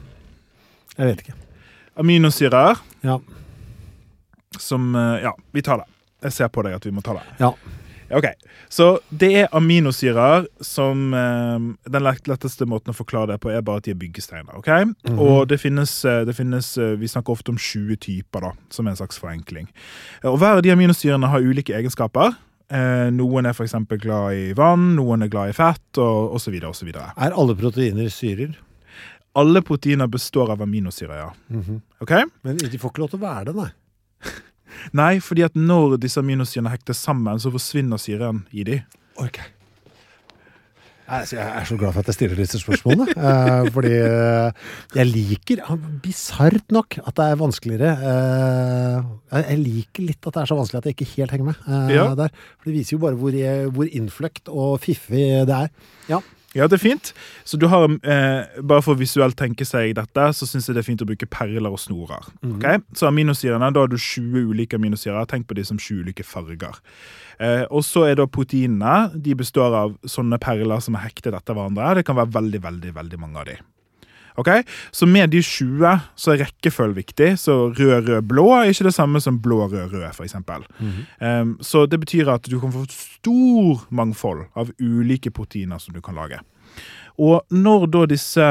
Jeg 0.98 1.06
vet 1.16 1.26
ikke. 1.26 1.34
Aminosyrer 1.98 2.78
Ja. 3.04 3.18
som 4.58 4.94
eh, 4.96 5.20
Ja, 5.22 5.32
vi 5.52 5.60
tar 5.62 5.78
det. 5.78 5.84
Jeg 6.22 6.32
ser 6.32 6.48
på 6.48 6.62
deg 6.64 6.72
at 6.74 6.84
vi 6.84 6.90
må 6.92 7.02
ta 7.02 7.12
det. 7.12 7.22
ja. 7.40 7.52
Ok, 8.10 8.24
Så 8.70 9.00
det 9.10 9.32
er 9.34 9.48
aminosyrer 9.52 10.46
som 10.62 11.12
eh, 11.14 11.58
Den 11.90 12.02
letteste 12.06 12.66
måten 12.66 12.92
å 12.92 12.96
forklare 12.96 13.32
det 13.34 13.40
på, 13.42 13.50
er 13.50 13.62
bare 13.66 13.78
at 13.78 13.84
de 13.84 13.90
er 13.90 13.98
byggesteiner. 13.98 14.54
ok? 14.58 14.68
Mhm. 15.08 15.18
Og 15.18 15.48
det 15.48 15.58
finnes, 15.60 16.04
eh, 16.04 16.24
det 16.24 16.36
finnes 16.36 16.76
eh, 16.78 16.94
Vi 16.96 17.06
snakker 17.08 17.32
ofte 17.34 17.50
om 17.50 17.56
20 17.58 17.96
typer, 17.96 18.40
da, 18.40 18.52
som 18.70 18.86
er 18.86 18.90
en 18.90 18.96
slags 18.96 19.18
forenkling. 19.18 19.66
Eh, 20.22 20.30
Og 20.30 20.38
Hver 20.38 20.56
av 20.58 20.62
de 20.62 20.70
aminosyrene 20.70 21.26
har 21.28 21.40
ulike 21.40 21.74
egenskaper. 21.74 22.36
Eh, 22.70 23.10
noen 23.10 23.46
er 23.46 23.54
f.eks. 23.54 23.74
glad 24.00 24.32
i 24.34 24.52
vann, 24.52 24.96
noen 24.96 25.22
er 25.22 25.28
glad 25.28 25.50
i 25.50 25.52
fett, 25.52 25.98
og 25.98 26.34
osv. 26.34 26.54
Er 26.58 27.30
alle 27.32 27.54
proteiner 27.54 28.08
syrer? 28.10 28.56
Alle 29.36 29.60
proteiner 29.62 30.06
består 30.08 30.50
av 30.50 30.62
aminosyrer, 30.62 31.16
ja. 31.16 31.30
Mhm. 31.50 31.82
Ok? 32.00 32.12
Men 32.42 32.56
de 32.56 32.78
får 32.78 32.90
ikke 32.90 32.98
lov 33.04 33.10
til 33.10 33.20
å 33.20 33.26
være 33.26 33.44
det, 33.44 33.54
nei. 33.54 33.70
Nei, 34.96 35.16
fordi 35.24 35.44
at 35.46 35.58
når 35.58 35.98
disse 36.02 36.20
aminosyrene 36.22 36.72
hektes 36.72 37.02
sammen, 37.06 37.40
så 37.42 37.52
forsvinner 37.54 38.00
syren 38.00 38.44
i 38.52 38.66
de. 38.66 38.80
Ok. 39.22 39.40
Altså, 41.06 41.36
jeg 41.36 41.46
er 41.46 41.66
så 41.68 41.76
glad 41.78 41.92
for 41.94 42.02
at 42.02 42.08
jeg 42.10 42.16
stiller 42.16 42.38
disse 42.40 42.58
spørsmålene. 42.58 43.14
eh, 43.28 43.68
fordi 43.70 43.92
eh, 43.94 44.64
jeg 44.96 45.06
liker, 45.06 45.62
bisart 46.02 46.72
nok, 46.74 46.98
at 46.98 47.14
det 47.18 47.26
er 47.30 47.38
vanskeligere. 47.38 47.92
Eh, 48.10 49.12
jeg, 49.38 49.60
liker 49.62 50.08
litt 50.08 50.26
at 50.26 50.34
det 50.34 50.42
er 50.42 50.50
så 50.50 50.58
vanskelig 50.58 50.80
at 50.80 50.88
jeg 50.90 50.96
ikke 50.98 51.12
helt 51.12 51.36
henger 51.36 51.52
med 51.52 51.94
Ja. 51.94 52.08
der. 52.18 52.34
For 52.58 52.70
det 52.70 52.74
viser 52.80 52.96
jo 52.96 53.02
bare 53.04 53.20
hvor, 53.20 53.38
hvor 53.76 53.92
innfløkt 54.00 54.50
og 54.50 54.80
fiffig 54.82 55.28
det 55.46 55.60
er. 55.60 55.70
Ja. 56.10 56.20
Ja, 56.56 56.66
det 56.70 56.78
er 56.78 56.82
fint. 56.82 57.12
Så 57.44 57.58
du 57.60 57.66
har, 57.68 57.84
eh, 57.84 58.46
bare 58.62 58.82
for 58.82 58.94
å 58.94 58.98
visuelt 58.98 59.36
tenke 59.36 59.66
seg 59.68 59.94
dette, 59.98 60.24
så 60.32 60.48
syns 60.48 60.66
jeg 60.68 60.74
det 60.76 60.82
er 60.82 60.88
fint 60.88 61.04
å 61.04 61.08
bruke 61.08 61.28
perler 61.28 61.68
og 61.68 61.78
snorer. 61.78 62.24
ok? 62.42 62.82
Så 62.96 63.10
aminosyrene, 63.10 63.72
da 63.72 63.80
har 63.84 63.92
du 63.92 63.96
20 63.96 64.48
ulike 64.52 64.80
aminosyrer. 64.80 65.26
Tenk 65.28 65.46
på 65.46 65.54
de 65.54 65.64
som 65.64 65.76
20 65.76 66.02
ulike 66.06 66.24
farger. 66.24 66.80
Eh, 67.38 67.66
og 67.70 67.84
så 67.84 68.08
er 68.10 68.16
da 68.16 68.26
proteinene. 68.26 69.12
De 69.20 69.34
består 69.34 69.74
av 69.74 69.96
sånne 70.08 70.38
perler 70.40 70.80
som 70.80 70.96
er 70.96 71.04
hektet 71.10 71.34
etter 71.34 71.54
hverandre. 71.54 71.96
Det 71.96 72.06
kan 72.06 72.16
være 72.16 72.32
veldig, 72.32 72.62
veldig, 72.62 72.94
veldig 72.94 73.18
mange 73.20 73.36
av 73.36 73.44
de. 73.46 73.58
Ok? 74.40 74.50
Så 74.92 75.06
med 75.08 75.30
de 75.32 75.42
20 75.42 75.92
så 76.16 76.32
er 76.32 76.44
rekkefølge 76.44 76.98
viktig. 77.00 77.30
Så 77.40 77.56
rød, 77.76 78.08
rød, 78.08 78.22
blå 78.28 78.46
er 78.56 78.70
ikke 78.70 78.88
det 78.88 78.94
samme 78.96 79.20
som 79.20 79.40
blå, 79.42 79.64
rød, 79.66 79.92
rød, 79.92 80.08
for 80.16 80.24
eksempel. 80.24 80.66
Um, 81.20 81.56
så 81.60 81.86
det 81.86 82.00
betyr 82.02 82.30
at 82.34 82.50
du 82.50 82.58
kan 82.60 82.74
få 82.74 82.84
stor 82.92 83.86
mangfold 83.90 84.46
av 84.56 84.70
ulike 84.80 85.30
proteiner 85.30 85.80
som 85.82 85.94
du 85.94 86.02
kan 86.04 86.18
lage. 86.18 86.40
Og 87.16 87.46
når 87.50 87.86
da 87.88 88.04
disse 88.10 88.46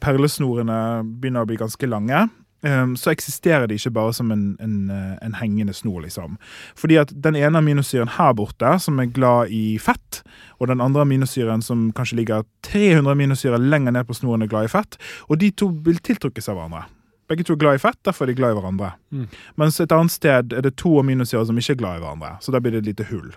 perlesnorene 0.00 0.78
begynner 1.04 1.44
å 1.44 1.48
bli 1.48 1.58
ganske 1.60 1.90
lange, 1.90 2.28
um, 2.62 2.96
så 2.96 3.12
eksisterer 3.12 3.66
de 3.66 3.78
ikke 3.78 3.94
bare 3.94 4.14
som 4.16 4.32
en, 4.34 4.56
en, 4.62 4.90
eh, 4.90 5.14
en 5.22 5.38
hengende 5.38 5.74
snor, 5.76 6.00
liksom. 6.04 6.36
Fordi 6.76 6.98
at 7.00 7.12
den 7.24 7.36
ene 7.36 7.58
aminosyren 7.58 8.14
her 8.18 8.34
borte, 8.38 8.74
som 8.82 8.98
er 8.98 9.12
glad 9.14 9.54
i 9.54 9.78
fett, 9.78 10.22
og 10.58 10.68
den 10.68 10.80
andre 10.84 11.06
aminosyren 11.06 11.62
som 11.62 11.88
kanskje 11.92 12.20
ligger 12.22 12.46
300 12.66 13.12
aminosyrer 13.12 13.58
lenger 13.58 13.94
ned 13.94 14.08
på 14.08 14.18
snoren, 14.18 14.42
er 14.42 14.50
glad 14.50 14.68
i 14.68 14.74
fett, 14.74 15.00
og 15.28 15.40
de 15.40 15.50
to 15.50 15.72
vil 15.84 16.00
tiltrukkes 16.02 16.48
av 16.48 16.58
hverandre. 16.58 16.86
Begge 17.28 17.44
to 17.44 17.54
er 17.54 17.60
glad 17.60 17.76
i 17.76 17.80
fett, 17.82 17.98
derfor 18.08 18.24
er 18.24 18.32
de 18.32 18.38
glad 18.38 18.54
i 18.54 18.56
hverandre. 18.58 18.90
Mens 19.60 19.78
et 19.82 19.92
annet 19.92 20.14
sted 20.14 20.54
er 20.56 20.64
det 20.64 20.74
to 20.80 20.94
aminosyrer 21.00 21.44
som 21.48 21.58
ikke 21.60 21.74
er 21.76 21.80
glad 21.82 21.98
i 21.98 22.02
hverandre. 22.04 22.30
Så 22.44 22.54
da 22.54 22.60
blir 22.64 22.72
det 22.72 22.80
et 22.82 22.88
lite 22.92 23.08
hull. 23.10 23.34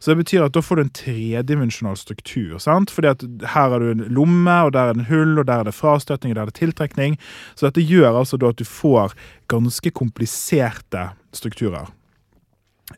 Så 0.00 0.12
det 0.12 0.22
betyr 0.22 0.46
at 0.46 0.54
da 0.56 0.62
får 0.64 0.80
du 0.80 0.84
en 0.84 0.94
tredimensjonal 0.96 1.98
struktur. 2.00 2.56
sant? 2.58 2.92
Fordi 2.94 3.10
at 3.12 3.26
her 3.54 3.74
har 3.74 3.84
du 3.84 3.90
en 3.90 4.06
lomme, 4.08 4.56
og 4.64 4.72
der 4.72 4.88
er 4.88 4.94
det 4.94 5.04
en 5.04 5.10
hull, 5.10 5.38
og 5.38 5.46
der 5.50 5.60
er 5.60 5.68
det 5.68 5.76
frastøtning, 5.76 6.32
og 6.32 6.36
der 6.36 6.46
er 6.46 6.52
det 6.52 6.60
tiltrekning. 6.62 7.18
Så 7.54 7.68
dette 7.68 7.84
gjør 7.84 8.22
altså 8.22 8.40
da 8.40 8.48
at 8.54 8.58
du 8.58 8.64
får 8.64 9.12
ganske 9.52 9.92
kompliserte 9.92 11.10
strukturer. 11.36 11.92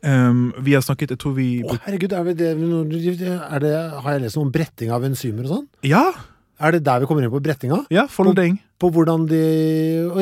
Um, 0.03 0.53
vi 0.59 0.73
har 0.75 0.81
snakket 0.83 1.13
Jeg 1.15 1.19
tror 1.23 1.31
vi 1.37 1.45
Å, 1.63 1.77
herregud, 1.85 2.11
er 2.11 2.25
det, 2.35 2.49
er 2.51 3.61
det, 3.63 3.75
har 4.03 4.17
jeg 4.17 4.25
lest 4.25 4.35
noe 4.35 4.49
om 4.49 4.51
bretting 4.51 4.91
av 4.91 5.05
enzymer 5.07 5.47
og 5.47 5.53
sånn? 5.53 5.69
Ja! 5.87 6.03
Er 6.59 6.71
det 6.73 6.83
der 6.85 6.99
vi 7.03 7.05
kommer 7.09 7.21
inn 7.25 7.31
på 7.33 7.41
brettinga? 7.43 7.83
Ja, 7.93 8.07
folding. 8.09 8.57
På 8.81 8.89
hvordan 8.93 9.27
de 9.29 9.41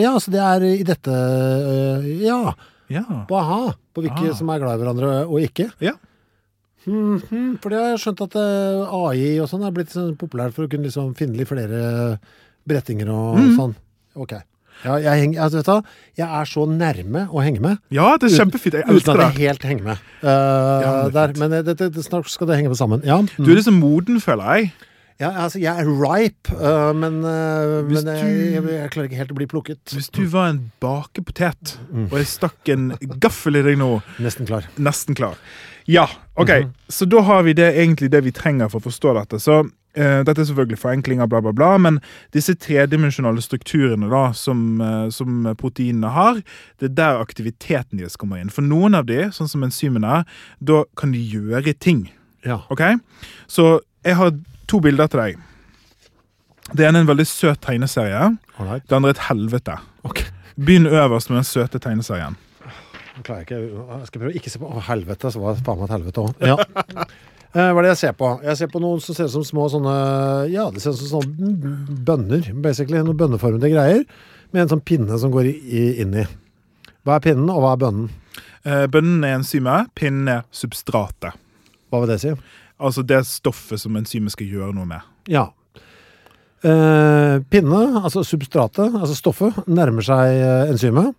ja, 0.02 0.12
så 0.19 0.32
det 0.34 0.41
er 0.43 0.65
i 0.67 0.84
dette 0.88 1.12
øh, 1.12 2.10
Ja. 2.24 2.54
Ja. 2.91 3.04
På 3.30 3.38
aha. 3.39 3.74
På 3.95 4.04
hvilke 4.04 4.30
Ah. 4.30 4.36
som 4.38 4.50
er 4.54 4.60
glad 4.60 4.76
i 4.76 4.84
hverandre 4.84 5.13
og 5.26 5.39
ikke. 5.41 5.71
ja. 5.82 5.95
Mhm, 6.86 7.58
for 7.62 7.69
det 7.74 7.80
har 7.80 7.88
jeg 7.95 8.02
skjønt 8.04 8.19
at 8.28 8.36
eh, 8.38 8.91
AI 8.93 9.39
og 9.41 9.48
sånn 9.50 9.63
er 9.65 9.71
blitt 9.74 9.89
sånn 9.89 10.12
populært 10.21 10.54
for 10.54 10.67
å 10.67 10.69
kunne 10.69 10.86
liksom 10.86 11.15
finne 11.17 11.39
litt 11.39 11.50
flere 11.50 12.19
brettinger 12.67 13.10
og 13.10 13.39
mm. 13.39 13.56
sånn. 13.58 13.74
Ok. 14.21 14.36
Ja, 14.84 14.98
jeg, 15.00 15.21
henger, 15.24 15.39
altså, 15.48 15.62
vet 15.63 15.69
du, 15.71 15.93
jeg 16.19 16.28
er 16.28 16.50
så 16.52 16.65
nærme 16.69 17.24
å 17.32 17.41
henge 17.41 17.62
med, 17.63 17.80
Ja, 17.95 18.12
det 18.21 18.28
er 18.30 18.36
kjempefint. 18.43 18.76
Jeg 18.78 18.86
uten 18.86 19.13
at 19.15 19.17
det. 19.17 19.28
jeg 19.32 19.48
helt 19.48 19.63
henger 19.65 19.88
med. 19.88 20.04
Eh, 20.21 20.30
men 20.30 21.08
det 21.08 21.13
der, 21.15 21.34
men 21.41 21.56
eh, 21.58 21.63
det, 21.65 21.78
det, 21.80 21.88
det, 21.95 22.04
snart 22.06 22.30
skal 22.30 22.52
det 22.52 22.60
henge 22.60 22.69
med 22.74 22.78
sammen. 22.78 23.02
Ja, 23.08 23.17
Du 23.39 23.50
er 23.50 23.56
liksom 23.58 23.80
moden, 23.82 24.19
føler 24.21 24.52
jeg. 24.60 24.74
Ja 25.19 25.30
altså, 25.45 25.60
jeg 25.63 25.71
er 25.80 25.88
ripe, 25.88 26.51
uh, 26.56 26.91
men, 26.95 27.21
uh, 27.23 27.82
men 27.88 28.10
jeg, 28.12 28.34
jeg, 28.56 28.63
jeg 28.67 28.89
klarer 28.91 29.08
ikke 29.10 29.19
helt 29.21 29.32
å 29.32 29.38
bli 29.38 29.47
plukket. 29.47 29.93
Hvis 29.95 30.10
du 30.12 30.25
var 30.32 30.49
en 30.51 30.71
bakepotet, 30.84 31.78
Mm. 31.91 32.10
og 32.12 32.17
jeg 32.19 32.28
stakk 32.28 32.69
en 32.73 32.89
gaffel 33.21 33.56
i 33.56 33.62
deg 33.63 33.78
nå, 33.80 34.01
Nesten 34.19 34.45
klar. 34.49 34.65
nesten 34.78 35.15
klar. 35.15 35.38
Ja, 35.88 36.08
ok. 36.36 36.49
Mhm. 36.49 36.71
Så 36.89 37.06
da 37.06 37.21
har 37.21 37.43
vi 37.43 37.54
det 37.54 37.75
egentlig 37.78 38.10
det 38.12 38.23
vi 38.25 38.32
trenger 38.32 38.67
for 38.69 38.82
å 38.82 38.88
forstå 38.89 39.13
dette. 39.19 39.39
Så 39.39 39.60
uh, 39.62 40.23
Dette 40.25 40.41
er 40.41 40.47
selvfølgelig 40.49 40.80
forenklinger, 40.82 41.28
bla, 41.32 41.39
bla, 41.45 41.54
bla, 41.56 41.78
men 41.78 41.99
disse 42.34 42.56
tredimensjonale 42.60 43.39
strukturene 43.41 44.10
da, 44.12 44.32
som, 44.36 44.82
eh, 44.82 45.06
som 45.13 45.45
proteinene 45.56 46.10
har, 46.12 46.41
det 46.82 46.89
er 46.89 46.95
der 46.97 47.21
aktiviteten 47.23 48.01
deres 48.01 48.17
kommer 48.19 48.41
inn. 48.41 48.49
For 48.51 48.65
noen 48.65 48.97
av 48.97 49.06
de, 49.08 49.30
sånn 49.32 49.47
som 49.47 49.63
enzymene, 49.63 50.25
da 50.60 50.82
kan 50.99 51.13
de 51.15 51.21
gjøre 51.23 51.78
ting. 51.80 52.10
Ja. 52.43 52.60
Ok? 52.73 52.82
Så 53.47 53.80
jeg 54.04 54.17
har 54.19 54.34
to 54.71 54.80
bilder 54.84 55.10
til 55.12 55.21
deg. 55.21 55.43
Det 56.73 56.86
ene 56.88 56.99
er 57.01 57.06
en 57.06 57.12
veldig 57.12 57.28
søt 57.30 57.62
tegneserie. 57.62 58.23
Alright. 58.58 58.88
Det 58.89 58.95
andre 58.97 59.12
er 59.12 59.17
et 59.17 59.25
helvete. 59.28 59.78
Okay. 60.08 60.32
Begynn 60.56 60.88
øverst 60.89 61.30
med 61.30 61.41
den 61.41 61.47
søte 61.47 61.80
tegneserien. 61.84 62.38
Jeg, 63.15 63.23
klarer 63.23 63.45
ikke 63.45 63.60
Jeg 63.62 64.08
skal 64.10 64.19
prøve 64.21 64.32
å 64.34 64.36
ikke 64.41 64.51
se 64.51 64.60
på 64.60 64.67
Å, 64.67 64.82
helvete, 64.89 65.30
så 65.32 65.39
var 65.39 65.56
det 65.56 65.63
faen 65.63 65.80
meg 65.80 65.88
et 65.89 65.95
helvete 65.97 66.25
òg. 66.25 66.45
Ja. 66.51 67.06
Eh, 67.56 67.69
Hva 67.71 67.80
er 67.80 67.86
det 67.86 67.91
jeg 67.93 67.99
ser 68.01 68.15
på? 68.19 68.30
Jeg 68.43 68.60
ser 68.60 68.67
på 68.67 68.80
noen 68.84 68.97
som 68.99 69.15
ser 69.15 69.30
ut 69.30 69.32
som 69.32 69.43
små 69.47 69.69
sånne 69.71 69.91
Ja, 70.51 70.65
det 70.75 70.82
ser 70.84 70.91
ut 70.91 70.97
som 70.99 71.21
sånne 71.21 71.69
bønner, 72.04 72.49
basically. 72.60 72.99
Noen 72.99 73.15
bønneformede 73.21 73.69
greier. 73.71 74.01
Med 74.51 74.65
en 74.65 74.73
sånn 74.73 74.82
pinne 74.84 75.15
som 75.21 75.32
går 75.32 75.47
i, 75.47 75.54
i, 75.63 75.84
inn 76.04 76.17
i. 76.19 76.25
Hva 77.08 77.15
er 77.15 77.23
pinnen, 77.23 77.47
og 77.54 77.62
hva 77.63 77.69
er 77.78 77.80
bønnen? 77.86 78.10
Eh, 78.67 78.84
Bønnen 78.91 79.23
er 79.23 79.38
enzymet, 79.38 79.88
pinnen 79.95 80.28
er 80.34 80.43
substratet. 80.51 81.39
Hva 81.88 82.04
vil 82.04 82.12
det 82.12 82.19
si? 82.25 82.34
Altså 82.79 83.03
det 83.07 83.21
stoffet 83.29 83.79
som 83.79 83.95
enzymet 83.95 84.33
skal 84.35 84.49
gjøre 84.51 84.73
noe 84.75 84.88
med. 84.89 85.03
Ja. 85.31 85.47
Eh, 86.65 87.38
pinne, 87.51 87.81
altså 88.01 88.23
substratet, 88.25 88.89
altså 88.95 89.15
stoffet, 89.15 89.61
nærmer 89.69 90.03
seg 90.05 90.39
eh, 90.41 90.71
enzymet. 90.73 91.13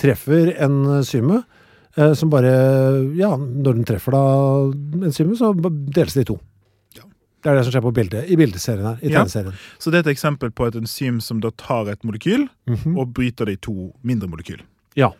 Treffer 0.00 0.52
enzymet, 0.62 1.46
eh, 1.96 2.12
som 2.16 2.30
bare 2.32 2.52
Ja, 3.18 3.32
når 3.36 3.80
den 3.80 3.88
treffer 3.88 4.14
da 4.14 4.22
enzymet, 5.08 5.40
så 5.40 5.52
deles 5.56 6.14
det 6.16 6.26
i 6.26 6.30
to. 6.32 6.36
Ja. 6.98 7.06
Det 7.40 7.50
er 7.50 7.56
det 7.58 7.64
som 7.66 7.74
skjer 7.74 7.86
på 7.88 7.94
bildet, 7.96 8.28
i 8.30 8.36
bildeserien 8.38 8.86
her. 8.92 9.00
I 9.02 9.14
Ja. 9.14 9.24
Så 9.78 9.90
det 9.90 10.00
er 10.00 10.06
et 10.06 10.14
eksempel 10.16 10.52
på 10.52 10.68
et 10.68 10.76
enzym 10.76 11.20
som 11.24 11.40
da 11.40 11.50
tar 11.56 11.88
et 11.90 12.04
molekyl 12.04 12.48
og 12.96 13.14
bryter 13.16 13.46
det 13.48 13.58
i 13.58 13.62
to 13.64 13.92
mindre 14.04 14.28
molekyl. 14.28 14.60
Ja. 14.96 15.10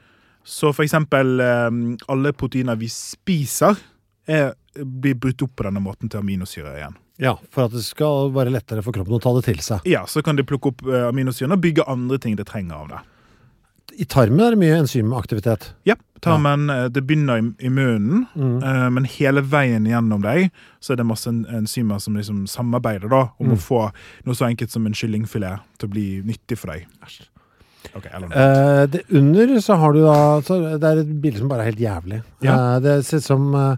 Så 0.44 0.72
for 0.72 0.84
eksempel 0.84 1.40
eh, 1.40 1.70
alle 2.08 2.32
proteiner 2.32 2.76
vi 2.76 2.88
spiser, 2.88 3.76
er, 4.30 4.50
blir 4.80 5.16
brutt 5.20 5.42
opp 5.46 5.54
på 5.58 5.66
denne 5.66 5.82
måten 5.82 6.10
til 6.10 6.22
aminosyrer 6.22 6.78
igjen. 6.78 6.98
ja. 7.20 7.36
For 7.52 7.68
at 7.68 7.76
det 7.76 7.84
skal 7.86 8.30
være 8.34 8.52
lettere 8.54 8.84
for 8.86 8.96
kroppen 8.96 9.18
å 9.18 9.22
ta 9.22 9.32
det 9.36 9.46
til 9.48 9.62
seg. 9.64 9.86
Ja, 9.88 10.06
Så 10.06 10.22
kan 10.22 10.38
de 10.38 10.46
plukke 10.46 10.72
opp 10.72 10.84
eh, 10.86 11.08
aminosyrene 11.08 11.58
og 11.58 11.64
bygge 11.64 11.88
andre 11.90 12.20
ting 12.22 12.36
det 12.38 12.48
trenger 12.50 12.84
av 12.84 12.92
det. 12.92 13.00
I 14.00 14.06
tarmen 14.06 14.40
er 14.44 14.54
det 14.54 14.60
mye 14.60 14.76
enzymaktivitet. 14.80 15.72
Ja, 15.84 15.96
tarmen, 16.22 16.68
ja. 16.70 16.86
Det 16.88 17.02
begynner 17.04 17.40
i, 17.40 17.48
i 17.66 17.72
munnen, 17.74 18.22
mm. 18.38 18.94
men 18.94 19.08
hele 19.16 19.42
veien 19.42 19.88
gjennom 19.88 20.22
deg 20.24 20.52
så 20.78 20.94
er 20.94 21.00
det 21.00 21.08
masse 21.08 21.28
enzymer 21.28 21.98
som 22.00 22.16
liksom 22.16 22.44
samarbeider 22.48 23.10
da, 23.10 23.24
om 23.42 23.56
å 23.56 23.58
få 23.60 23.82
noe 24.24 24.38
så 24.38 24.46
enkelt 24.46 24.72
som 24.72 24.86
en 24.86 24.96
kyllingfilet 24.96 25.66
til 25.76 25.90
å 25.90 25.92
bli 25.92 26.06
nyttig 26.24 26.60
for 26.62 26.72
deg. 26.72 26.86
Ok, 27.96 28.06
eller. 28.12 28.30
Eh, 28.30 28.86
det 28.86 29.02
under 29.08 29.60
så 29.60 29.74
har 29.80 29.92
du 29.92 30.02
da 30.04 30.42
så 30.44 30.58
Det 30.78 30.86
er 30.86 31.00
et 31.02 31.14
bilde 31.22 31.40
som 31.40 31.50
bare 31.50 31.64
er 31.64 31.72
helt 31.72 31.82
jævlig. 31.82 32.22
Ja. 32.44 32.54
Eh, 32.76 32.80
det 32.84 32.96
ser 33.08 33.22
ut 33.22 33.26
som 33.26 33.54
eh, 33.54 33.70
eh, 33.70 33.76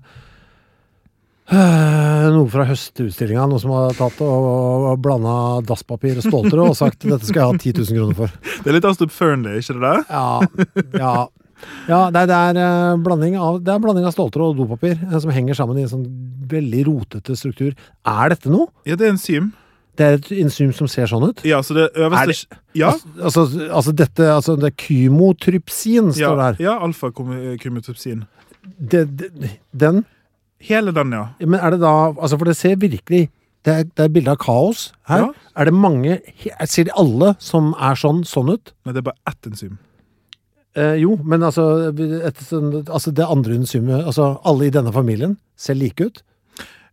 noe 1.51 2.49
fra 2.53 2.65
høstutstillinga. 2.69 3.45
Noen 3.51 3.61
som 3.63 3.75
har 3.75 3.95
tatt 3.99 4.21
og, 4.25 4.89
blanda 5.03 5.35
dasspapir 5.67 6.21
og 6.21 6.27
ståltråd 6.27 6.71
og 6.71 6.79
sagt 6.79 7.05
dette 7.11 7.27
skal 7.29 7.43
jeg 7.43 7.51
ha 7.51 7.61
10 7.61 7.73
000 7.83 7.99
kroner 7.99 8.19
for. 8.19 8.35
Det 8.63 8.71
er 8.71 8.79
litt 8.79 8.89
Astrup 8.89 9.15
Fearnley, 9.15 9.61
ikke 9.63 9.79
det 9.79 9.87
der? 9.87 10.05
Ja, 10.11 10.99
ja. 10.99 11.15
Ja, 11.87 12.11
det 12.11 12.25
det 12.27 12.35
er, 12.35 12.57
eh, 12.59 12.97
blanding 12.99 13.37
av, 13.39 13.61
det 13.63 13.71
er 13.71 13.83
blanding 13.83 14.07
av 14.09 14.15
ståltråd 14.17 14.51
og 14.55 14.63
dopapir 14.65 14.97
eh, 14.99 15.19
som 15.23 15.31
henger 15.31 15.55
sammen 15.55 15.79
i 15.79 15.85
en 15.85 15.93
sånn 15.93 16.07
veldig 16.51 16.87
rotete 16.89 17.37
struktur. 17.39 17.77
Er 18.03 18.33
dette 18.35 18.51
noe? 18.51 18.67
Ja, 18.89 18.97
det 18.99 19.07
er 19.07 19.15
enzym. 19.15 19.53
Det 19.95 20.07
er 20.07 20.17
et 20.17 20.31
enzym 20.43 20.73
som 20.75 20.89
ser 20.91 21.07
sånn 21.11 21.29
ut? 21.29 21.43
Ja, 21.47 21.61
så 21.63 21.77
det 21.77 21.91
øverste 21.95 22.23
Er 22.23 22.27
det- 22.33 22.59
Ja, 22.75 22.91
Altså, 23.21 23.45
altså 23.71 23.93
dette 23.95 24.27
altså 24.33 24.57
det 24.57 24.73
er 24.73 24.77
kymotrypsin, 24.87 26.11
ja, 26.17 26.33
står 26.33 26.59
ja 26.59 26.79
alfa-krymitopsin. 26.81 28.25
Det, 28.79 29.05
det, 29.19 29.59
den 29.71 30.05
Hele 30.69 30.93
den, 30.95 31.13
ja. 31.17 31.25
Men 31.41 31.59
er 31.61 31.75
det 31.75 31.81
da 31.83 31.93
altså 32.15 32.39
For 32.39 32.47
det 32.49 32.57
ser 32.57 32.77
virkelig 32.79 33.25
Det 33.67 33.73
er, 33.73 33.85
det 33.85 34.05
er 34.05 34.11
bilde 34.15 34.31
av 34.35 34.39
kaos 34.43 34.89
her. 35.11 35.25
Ja. 35.27 35.31
Er 35.59 35.69
det 35.69 35.75
mange 35.75 36.21
Ser 36.71 36.85
de 36.89 36.95
alle 36.99 37.35
som 37.43 37.73
er 37.79 37.99
sånn, 37.99 38.23
sånn 38.27 38.51
ut? 38.55 38.73
Nei, 38.87 38.93
det 38.95 39.03
er 39.03 39.09
bare 39.11 39.21
ett 39.31 39.47
enzym. 39.51 39.79
Eh, 40.75 40.95
jo, 41.03 41.19
men 41.23 41.43
altså, 41.45 41.67
et, 41.93 42.39
sånn- 42.49 42.87
altså 42.89 43.13
Det 43.13 43.27
andre 43.29 43.59
enzymet 43.61 44.07
Altså 44.09 44.31
alle 44.49 44.71
i 44.71 44.73
denne 44.75 44.93
familien 44.95 45.37
ser 45.57 45.75
like 45.77 46.01
ut? 46.09 46.23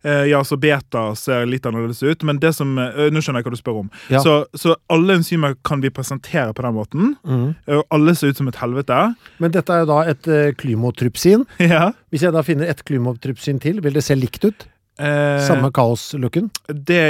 Eh, 0.02 0.24
ja, 0.30 0.38
så 0.44 0.56
beta 0.56 1.14
ser 1.14 1.44
litt 1.46 1.66
annerledes 1.68 2.02
ut, 2.02 2.22
men 2.24 2.38
det 2.40 2.54
som 2.56 2.70
eh, 2.80 3.10
Nå 3.12 3.20
skjønner 3.20 3.42
jeg 3.42 3.48
hva 3.50 3.52
du 3.52 3.58
spør 3.60 3.80
om. 3.82 3.90
Ja. 4.08 4.22
Så, 4.24 4.46
så 4.56 4.76
alle 4.88 5.18
enzymer 5.18 5.58
kan 5.66 5.82
vi 5.84 5.90
presentere 5.92 6.54
på 6.56 6.64
den 6.64 6.74
måten. 6.78 7.10
Mhm. 7.26 7.50
Eh, 7.66 7.82
alle 7.90 8.14
ser 8.16 8.32
ut 8.32 8.40
som 8.40 8.48
et 8.48 8.56
helvete. 8.62 9.00
Men 9.38 9.52
dette 9.52 9.74
er 9.76 9.84
jo 9.84 9.90
da 9.90 9.98
et 10.08 10.30
uh, 10.30 10.52
klymotrypsin. 10.56 11.44
ja. 11.74 11.90
Hvis 12.10 12.24
jeg 12.24 12.32
da 12.32 12.42
finner 12.46 12.70
et 12.72 12.80
klymotrypsin 12.88 13.60
til, 13.60 13.82
vil 13.84 13.92
det 13.96 14.04
se 14.06 14.16
likt 14.16 14.44
ut? 14.48 14.66
Eh, 15.00 15.40
Samme 15.44 15.70
kaoslooken? 15.72 16.48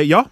Ja. 0.07 0.25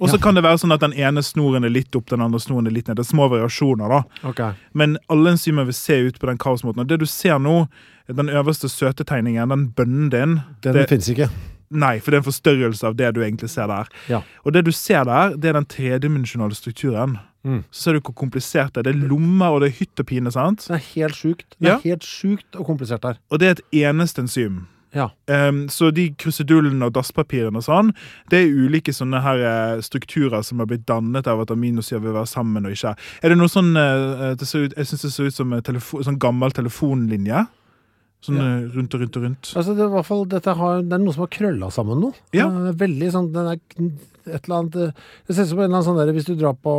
Og 0.00 0.08
så 0.08 0.16
Ja. 0.16 0.22
kan 0.24 0.34
det 0.34 0.42
være 0.46 0.56
sånn 0.62 0.72
at 0.72 0.80
den 0.80 0.94
ene 0.96 1.20
snoren 1.22 1.64
er 1.64 1.70
litt 1.70 1.94
opp, 1.94 2.06
den 2.08 2.22
andre 2.24 2.40
snoren 2.40 2.66
er 2.66 2.72
litt 2.72 2.88
ned. 2.88 2.96
Det 2.96 3.04
er 3.04 3.10
små 3.10 3.28
variasjoner, 3.28 3.88
da. 3.92 4.02
Okay. 4.30 4.54
Men 4.72 4.96
alle 5.12 5.34
enzymer 5.34 5.66
vil 5.68 5.76
se 5.76 5.98
ut 6.08 6.18
på 6.18 6.26
den 6.30 6.38
kaosmåten. 6.40 6.80
Og 6.80 6.88
det 6.88 6.98
du 7.02 7.06
ser 7.06 7.38
nå, 7.38 7.68
den 8.08 8.30
øverste 8.32 8.70
søte 8.72 9.04
tegningen, 9.04 9.52
den 9.52 9.68
bønnen 9.76 10.08
din 10.10 10.38
Den 10.64 10.74
det, 10.78 10.88
finnes 10.88 11.10
ikke. 11.12 11.28
Nei, 11.70 12.00
for 12.02 12.10
det 12.10 12.18
er 12.18 12.22
en 12.24 12.26
forstørrelse 12.32 12.86
av 12.88 12.96
det 12.98 13.12
du 13.14 13.20
egentlig 13.22 13.50
ser 13.52 13.68
der. 13.70 13.90
Ja. 14.10 14.22
Og 14.44 14.52
det 14.56 14.64
du 14.66 14.72
ser 14.74 15.04
der, 15.06 15.36
det 15.38 15.52
er 15.52 15.58
den 15.60 15.68
tredimensjonale 15.70 16.56
strukturen. 16.58 17.18
Mm. 17.46 17.62
Så 17.70 17.84
ser 17.86 17.96
du 17.96 18.00
hvor 18.02 18.16
komplisert 18.18 18.74
det 18.74 18.82
er. 18.82 18.90
Det 18.90 18.96
er 18.96 19.08
lommer, 19.08 19.54
og 19.54 19.62
det 19.62 19.70
er 19.70 19.78
hytt 19.78 20.02
og 20.02 20.06
pine, 20.10 20.32
sant? 20.34 20.66
Det 20.66 20.76
er 20.80 20.84
helt 20.96 21.14
sjukt. 21.16 21.46
Det 21.60 21.68
Ja. 21.68 21.76
er 21.76 21.86
helt 21.86 22.02
sjukt 22.04 22.58
og 22.58 22.66
komplisert 22.66 23.02
der. 23.06 23.18
Og 23.30 23.38
det 23.38 23.46
er 23.46 23.50
et 23.52 23.64
eneste 23.86 24.22
enzym. 24.26 24.66
Ja. 24.92 25.08
Um, 25.30 25.68
så 25.70 25.92
de 25.94 26.08
krusedullene 26.18 26.82
og 26.88 26.92
dasspapirene 26.96 27.60
og 27.60 27.62
sånn, 27.62 27.92
det 28.28 28.40
er 28.40 28.50
ulike 28.50 28.90
sånne 28.90 29.20
her 29.22 29.38
eh, 29.38 29.80
strukturer 29.86 30.42
som 30.42 30.58
har 30.58 30.66
blitt 30.66 30.82
dannet 30.84 31.28
av 31.30 31.40
at 31.44 31.52
aminosyrer 31.54 32.02
vil 32.02 32.12
være 32.16 32.26
sammen 32.26 32.66
og 32.66 32.72
ikke. 32.74 32.96
Er 33.22 33.28
det 33.28 33.38
noe 33.38 33.46
sånn 33.52 33.70
uh, 33.78 34.34
det 34.34 34.48
ser 34.48 34.66
ut, 34.66 34.74
Jeg 34.76 34.86
syns 34.90 35.02
det 35.06 35.12
ser 35.12 35.30
ut 35.30 35.34
som 35.38 35.52
en 35.52 35.62
telefo, 35.62 36.02
sånn 36.02 36.18
gammel 36.18 36.50
telefonlinje. 36.50 37.46
Sånn 38.20 38.36
Ja. 38.36 38.44
eh, 38.44 38.68
rundt 38.76 38.94
og 38.94 39.00
rundt 39.00 39.16
og 39.16 39.22
rundt. 39.24 39.52
Altså, 39.56 39.74
det 39.76 39.86
er 39.86 40.02
fall, 40.04 40.26
har, 40.28 40.82
det 40.82 40.92
er 40.92 41.00
noe 41.00 41.14
som 41.16 41.24
har 41.24 41.32
krølla 41.32 41.70
sammen 41.72 42.00
nå. 42.04 42.12
Ja. 42.36 42.48
Er 42.68 42.76
veldig 42.76 43.10
sånn, 43.14 43.32
den 43.32 43.46
er 43.48 43.58
et 44.28 44.44
eller 44.44 44.56
annet 44.58 44.76
eh, 44.76 44.92
Det 45.26 45.34
ser 45.36 45.46
ut 45.46 45.52
som 45.54 45.58
en 45.58 45.64
eller 45.64 45.76
annen 45.78 45.88
sånn 45.88 46.00
der, 46.00 46.12
hvis 46.12 46.28
du 46.28 46.34
drar 46.36 46.52
på 46.60 46.74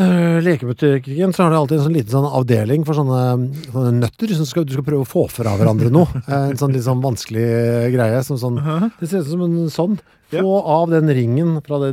øh, 0.00 0.38
lekebutikken, 0.46 1.34
så 1.36 1.44
har 1.44 1.52
de 1.52 1.58
alltid 1.60 1.78
en 1.78 1.84
sånn 1.84 1.96
liten 1.98 2.14
sånn 2.14 2.30
avdeling 2.40 2.86
for 2.88 2.96
sånne, 2.96 3.50
sånne 3.68 3.92
nøtter 3.98 4.32
som 4.38 4.48
skal, 4.48 4.64
du 4.64 4.72
skal 4.78 4.86
prøve 4.86 5.04
å 5.04 5.10
få 5.12 5.26
fra 5.28 5.52
hverandre 5.60 5.92
noe. 5.92 6.08
Eh, 6.32 6.48
en 6.54 6.60
sånn 6.60 6.72
litt 6.72 6.86
sånn 6.86 7.02
vanskelig 7.04 7.44
greie. 7.92 8.22
Som 8.24 8.40
sånn, 8.40 8.62
det 8.96 9.10
ser 9.10 9.26
ut 9.26 9.28
som 9.34 9.44
en 9.44 9.58
sånn. 9.72 9.98
Få 10.32 10.54
av 10.64 10.88
den 10.88 11.12
ringen 11.12 11.58
fra 11.66 11.82
det 11.82 11.92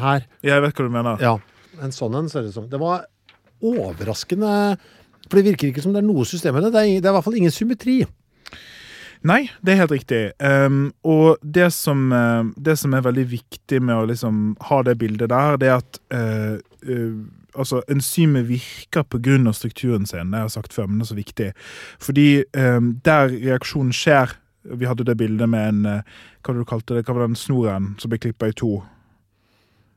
her. 0.00 0.24
Jeg 0.40 0.64
vet 0.64 0.78
hva 0.80 0.88
du 0.88 0.94
mener. 0.94 1.20
Ja, 1.20 1.36
en 1.84 1.92
sånn 1.92 2.16
en 2.16 2.32
ser 2.32 2.46
det 2.46 2.54
ut 2.54 2.56
som. 2.56 2.70
Det 2.72 2.80
var 2.80 3.04
overraskende 3.60 4.76
For 5.26 5.38
det 5.38 5.50
virker 5.50 5.70
ikke 5.70 5.84
som 5.84 5.94
det 5.94 6.02
er 6.02 6.08
noe 6.08 6.26
system 6.28 6.58
i 6.58 6.64
det. 6.64 6.72
Er, 6.72 6.92
det 7.00 7.04
er 7.04 7.12
i 7.12 7.16
hvert 7.18 7.26
fall 7.26 7.38
ingen 7.38 7.54
symmetri. 7.54 8.00
Nei, 9.26 9.46
det 9.64 9.72
er 9.72 9.80
helt 9.80 9.94
riktig. 9.94 10.20
Um, 10.38 10.92
og 11.02 11.40
det 11.42 11.70
som, 11.74 12.12
eh, 12.12 12.44
det 12.62 12.76
som 12.78 12.94
er 12.94 13.02
veldig 13.02 13.24
viktig 13.30 13.80
med 13.82 13.96
å 13.96 14.06
liksom 14.06 14.56
ha 14.68 14.82
det 14.86 14.98
bildet 15.00 15.32
der, 15.32 15.56
det 15.58 15.70
er 15.72 15.80
at 15.80 15.98
uh, 16.14 16.58
uh, 16.86 17.24
altså, 17.58 17.82
enzymet 17.90 18.48
virker 18.48 19.02
pga. 19.02 19.52
strukturen 19.52 20.06
sin. 20.06 20.30
Det 20.30 20.38
har 20.38 20.44
jeg 20.44 20.50
sagt 20.50 20.72
før, 20.72 20.86
men 20.86 20.98
det 20.98 21.04
er 21.04 21.14
så 21.14 21.14
viktig. 21.14 21.52
Fordi 21.98 22.44
um, 22.56 23.00
der 23.04 23.28
reaksjonen 23.28 23.92
skjer 23.92 24.36
Vi 24.66 24.84
hadde 24.84 25.04
det 25.04 25.16
bildet 25.16 25.48
med 25.48 25.68
en 25.68 25.86
eh, 25.86 26.02
Hva 26.42 26.52
var 26.52 26.58
du 26.58 26.64
kalte 26.66 26.94
det? 26.94 27.04
Hva 27.06 27.14
var 27.14 27.28
den 27.28 27.36
snoren 27.38 27.94
som 27.98 28.10
ble 28.10 28.18
klippa 28.18 28.48
i 28.50 28.52
to? 28.52 28.82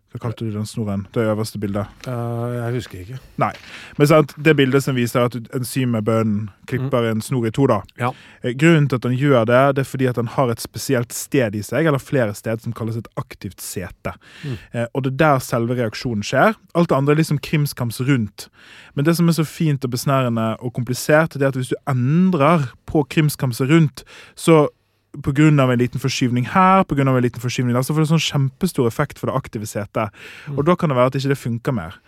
Hva 0.09 0.19
kalte 0.23 0.47
du 0.47 0.53
den 0.55 0.65
snoren? 0.65 1.03
Det 1.13 1.21
øverste 1.21 1.59
bildet. 1.61 1.85
Uh, 2.07 2.49
jeg 2.55 2.73
husker 2.79 3.01
ikke. 3.03 3.19
Nei. 3.41 3.51
Men 3.99 4.09
sant, 4.09 4.31
det 4.41 4.55
bildet 4.57 4.81
som 4.81 4.97
viser 4.97 5.27
at 5.27 5.35
enzymet 5.53 6.09
klipper 6.69 7.11
en 7.11 7.21
snor 7.21 7.45
i 7.45 7.51
to, 7.53 7.67
da. 7.69 7.83
Ja. 8.01 8.09
Eh, 8.41 8.55
Grunnen 8.57 8.87
til 8.89 8.97
at 8.97 9.05
han 9.05 9.13
gjør 9.19 9.45
det, 9.45 9.61
det 9.77 9.83
er 9.83 9.89
fordi 9.91 10.07
at 10.09 10.17
han 10.17 10.31
har 10.33 10.49
et 10.49 10.63
spesielt 10.63 11.13
sted 11.13 11.53
i 11.53 11.61
seg, 11.65 11.85
eller 11.85 12.01
flere 12.01 12.33
sted, 12.33 12.63
som 12.63 12.73
kalles 12.73 12.97
et 12.97 13.11
aktivt 13.21 13.61
sete. 13.61 14.15
Eh, 14.73 14.87
og 14.93 15.05
det 15.05 15.13
er 15.13 15.21
der 15.21 15.45
selve 15.45 15.77
reaksjonen 15.77 16.25
skjer. 16.25 16.57
Alt 16.73 16.89
det 16.89 16.97
andre 16.97 17.13
er 17.13 17.21
liksom 17.21 17.41
krimskams 17.45 18.01
rundt. 18.09 18.47
Men 18.97 19.05
det 19.05 19.15
som 19.19 19.29
er 19.29 19.37
så 19.37 19.45
fint 19.45 19.85
og 19.85 19.93
besnærende 19.93 20.55
og 20.57 20.73
komplisert, 20.73 21.37
det 21.37 21.45
er 21.45 21.53
at 21.53 21.61
hvis 21.61 21.69
du 21.75 21.77
endrer 21.89 22.71
på 22.89 23.05
krimskamset 23.13 23.69
rundt, 23.69 24.03
så 24.33 24.65
av 25.59 25.71
en 25.71 25.79
liten 25.79 25.99
forskyvning 25.99 26.45
her, 26.53 26.83
på 26.83 26.95
grunn 26.95 27.07
av 27.07 27.17
en 27.17 27.23
liten 27.23 27.41
forskyvning 27.41 27.73
der, 27.73 27.81
så 27.81 27.93
får 27.93 28.05
det 28.05 28.11
sånn 28.11 28.27
kjempestor 28.27 28.87
effekt 28.87 29.19
for 29.19 29.29
det 29.29 29.35
aktive 29.35 29.65
setet. 29.65 30.13
Og 30.55 30.65
da 30.65 30.75
kan 30.75 30.89
det 30.89 30.97
være 30.97 31.07
at 31.07 31.15
ikke 31.15 31.33
det 31.33 31.37
funker 31.37 31.71
mer. 31.73 31.99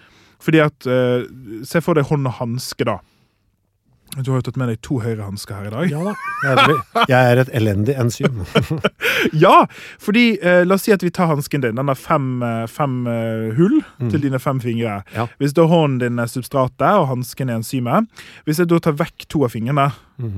Fordi 0.42 0.60
at, 0.60 0.88
eh, 0.88 1.28
Se 1.64 1.82
for 1.82 1.94
deg 1.94 2.06
hånd 2.06 2.26
og 2.28 2.34
hanske, 2.34 2.86
da. 2.86 3.00
Du 4.18 4.32
har 4.32 4.42
jo 4.42 4.44
tatt 4.44 4.58
med 4.60 4.68
deg 4.68 4.82
to 4.84 4.98
høyre 5.00 5.24
hansker 5.24 5.56
her 5.56 5.70
i 5.70 5.72
dag. 5.72 5.92
Ja 5.94 6.56
da. 6.60 7.06
Jeg 7.08 7.32
er, 7.32 7.40
et 7.46 7.52
elendig 7.56 7.96
enzym. 8.00 8.42
Ja, 9.38 9.68
fordi 10.02 10.34
eh, 10.42 10.64
La 10.66 10.76
oss 10.76 10.84
si 10.88 10.92
at 10.92 11.04
vi 11.06 11.12
tar 11.14 11.30
hansken 11.30 11.62
din. 11.64 11.78
Den 11.78 11.88
har 11.92 11.96
fem, 12.00 12.42
eh, 12.44 12.64
fem 12.68 12.96
uh, 13.08 13.52
hull 13.56 13.78
til 14.10 14.24
dine 14.24 14.40
fem 14.42 14.60
fingre. 14.64 14.98
Ja. 15.16 15.28
Hvis 15.40 15.54
da 15.56 15.68
hånden 15.70 16.00
din 16.02 16.20
er 16.20 16.28
substratet 16.32 16.98
og 16.98 17.08
hansken 17.12 17.52
er 17.52 17.60
enzymet 17.62 18.10
Hvis 18.50 18.60
jeg 18.60 18.72
da 18.72 18.80
tar 18.82 18.98
vekk 19.00 19.28
to 19.32 19.46
av 19.46 19.54
fingrene, 19.54 19.88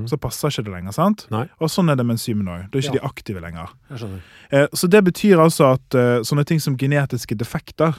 så 0.09 0.19
passer 0.21 0.51
ikke 0.51 0.67
det 0.67 0.75
lenger. 0.75 0.95
sant? 0.95 1.25
Nei. 1.33 1.45
Og 1.59 1.71
sånn 1.71 1.89
er 1.91 1.97
det 1.99 2.05
med 2.05 2.19
enzymene 2.19 2.53
òg. 2.53 2.65
Da 2.71 2.77
er 2.77 2.83
ikke 2.85 2.93
Ja. 2.93 2.99
de 3.01 3.07
aktive 3.09 3.41
lenger. 3.43 3.73
Jeg. 3.89 4.21
Eh, 4.51 4.67
så 4.73 4.87
det 4.91 5.03
betyr 5.03 5.41
altså 5.43 5.73
at 5.73 5.97
uh, 5.97 6.21
sånne 6.23 6.45
ting 6.47 6.59
som 6.63 6.77
genetiske 6.77 7.35
defekter 7.39 7.95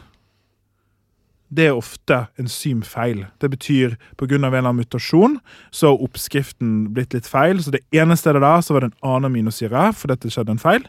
det 1.52 1.68
er 1.68 1.76
ofte 1.76 2.24
enzymfeil. 2.40 3.24
Det 3.38 3.50
betyr 3.52 3.96
pga. 4.18 4.34
en 4.34 4.44
eller 4.44 4.58
annen 4.58 4.80
mutasjon 4.80 5.38
så 5.70 5.92
har 5.92 6.02
oppskriften 6.02 6.94
blitt 6.94 7.14
litt 7.14 7.26
feil. 7.26 7.62
Så 7.62 7.70
det 7.70 7.84
ene 7.92 8.16
stedet 8.16 8.42
der 8.42 8.60
så 8.60 8.74
var 8.74 8.84
det 8.84 8.92
en 8.92 9.10
annen 9.10 9.30
aminosyre 9.30 9.92
for 9.92 10.10
dette 10.10 10.30
skjedde 10.30 10.56
en 10.56 10.62
feil. 10.62 10.86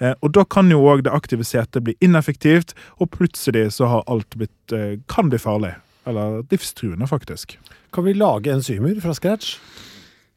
Eh, 0.00 0.14
og 0.22 0.32
da 0.34 0.44
kan 0.44 0.70
jo 0.70 0.80
òg 0.88 1.04
det 1.06 1.14
aktive 1.14 1.44
setet 1.44 1.84
bli 1.84 1.96
ineffektivt, 2.00 2.74
og 2.98 3.12
plutselig 3.14 3.68
så 3.76 3.90
har 3.92 4.06
alt 4.08 4.34
blitt 4.34 4.74
eh, 4.74 4.98
kan 5.08 5.30
bli 5.30 5.38
farlig. 5.38 5.74
Eller 6.08 6.42
livstruende, 6.50 7.06
faktisk. 7.06 7.58
Kan 7.92 8.04
vi 8.04 8.16
lage 8.16 8.52
enzymer 8.52 8.98
fra 9.00 9.14
scratch? 9.14 9.58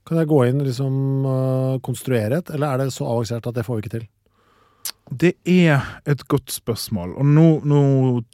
Kan 0.06 0.18
jeg 0.18 0.28
gå 0.28 0.46
inn 0.50 0.60
og 0.60 0.68
liksom 0.68 1.78
konstruere 1.86 2.42
et, 2.42 2.50
eller 2.50 2.74
er 2.74 2.82
det 2.82 2.94
så 2.96 3.06
avansert 3.06 3.46
at 3.48 3.56
det 3.56 3.64
får 3.68 3.78
vi 3.78 3.84
ikke 3.86 3.98
til? 4.00 4.08
Det 5.12 5.34
er 5.43 5.84
et 6.08 6.21
godt 6.32 6.52
spørsmål, 6.52 7.15
og 7.19 7.28
nå, 7.28 7.47
nå 7.67 7.82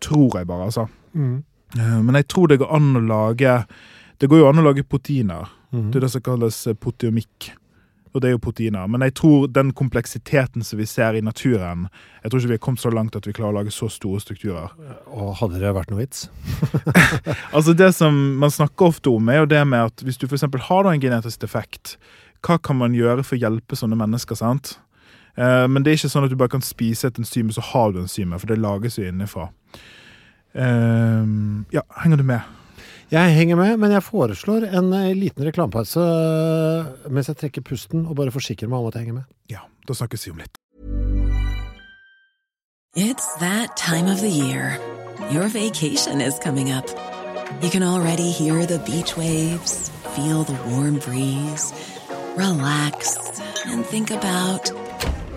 tror 0.04 0.38
jeg 0.38 0.48
bare, 0.48 0.70
altså. 0.70 0.88
Mm. 1.14 1.44
Men 1.76 2.16
jeg 2.16 2.28
tror 2.32 2.48
det 2.48 2.60
går 2.62 2.70
an 2.78 2.96
å 2.96 3.02
lage 3.04 3.54
Det 4.22 4.30
går 4.32 4.40
jo 4.40 4.46
an 4.48 4.62
å 4.62 4.64
lage 4.66 4.86
proteiner. 4.88 5.50
Mm. 5.76 5.90
Det 5.92 6.00
er 6.00 6.06
det 6.06 6.12
som 6.14 6.24
kalles 6.26 6.62
eh, 6.68 6.78
proteomikk. 6.80 7.52
Og 8.16 8.22
det 8.24 8.30
er 8.30 8.34
jo 8.34 8.42
proteiner. 8.42 8.88
Men 8.90 9.04
jeg 9.06 9.14
tror 9.20 9.50
den 9.52 9.74
kompleksiteten 9.78 10.64
som 10.66 10.80
vi 10.80 10.88
ser 10.90 11.14
i 11.14 11.22
naturen 11.22 11.86
Jeg 12.24 12.32
tror 12.32 12.40
ikke 12.40 12.50
vi 12.50 12.58
har 12.58 12.64
kommet 12.66 12.82
så 12.82 12.90
langt 12.94 13.18
at 13.20 13.28
vi 13.28 13.36
klarer 13.36 13.54
å 13.54 13.58
lage 13.60 13.74
så 13.76 13.90
store 13.94 14.24
strukturer. 14.24 14.72
Og 15.14 15.36
hadde 15.42 15.62
det 15.62 15.74
vært 15.76 15.92
noe 15.94 16.02
vits? 16.02 16.30
Altså 17.56 17.76
Det 17.78 17.92
som 17.94 18.16
man 18.42 18.54
snakker 18.54 18.90
ofte 18.90 19.14
om, 19.14 19.30
er 19.30 19.44
jo 19.44 19.52
det 19.52 19.62
med 19.68 19.92
at 19.92 20.06
hvis 20.06 20.18
du 20.18 20.26
eksempel 20.30 20.66
har 20.66 20.90
en 20.90 21.04
genetisk 21.04 21.44
defekt, 21.44 21.98
hva 22.46 22.58
kan 22.58 22.80
man 22.80 22.96
gjøre 22.98 23.26
for 23.26 23.38
å 23.38 23.42
hjelpe 23.42 23.78
sånne 23.78 23.98
mennesker? 24.00 24.38
sant? 24.40 24.78
Eh, 25.38 25.68
men 25.70 25.84
det 25.84 25.92
er 25.92 26.00
ikke 26.00 26.12
sånn 26.12 26.26
at 26.26 26.34
du 26.34 26.40
bare 26.40 26.56
kan 26.56 26.66
spise 26.66 27.12
et 27.12 27.20
enzym, 27.22 27.52
så 27.54 27.64
har 27.72 27.94
du 27.94 28.02
enzymet, 28.02 28.42
for 28.42 28.50
det 28.50 28.60
lages 28.62 28.98
jo 28.98 29.06
innenfra. 29.06 29.50
Eh, 30.58 31.34
ja, 31.76 31.84
henger 32.02 32.22
du 32.22 32.26
med? 32.26 32.54
Jeg 33.14 33.36
henger 33.38 33.56
med, 33.56 33.78
men 33.80 33.94
jeg 33.94 34.04
foreslår 34.04 34.66
en 34.68 34.92
eh, 34.98 35.14
liten 35.16 35.46
reklamepause 35.48 36.02
mens 37.08 37.30
jeg 37.32 37.38
trekker 37.40 37.64
pusten 37.64 38.04
og 38.04 38.18
bare 38.20 38.34
forsikrer 38.36 38.68
meg 38.68 38.82
om 38.82 38.90
at 38.90 38.98
jeg 38.98 39.06
henger 39.06 39.22
med. 39.22 39.30
Ja, 39.54 39.64
da 39.88 39.96
snakkes 39.96 40.28
vi 40.28 40.34
om 40.34 40.42
litt. 40.42 40.58
It's 42.98 43.30
that 43.40 43.78
time 43.78 44.12
of 44.12 44.20
the 44.20 44.32
year. 44.32 44.80
Your 45.32 45.48
vacation 45.48 46.20
is 46.20 46.40
coming 46.40 46.72
up. 46.72 46.90
You 47.62 47.70
can 47.70 47.84
already 47.84 48.32
hear 48.32 48.66
the 48.66 48.80
beach 48.80 49.16
waves, 49.16 49.90
feel 50.16 50.44
the 50.44 50.58
warm 50.68 50.98
breeze, 51.00 51.72
relax, 52.36 53.16
and 53.68 53.86
think 53.86 54.12
about 54.12 54.70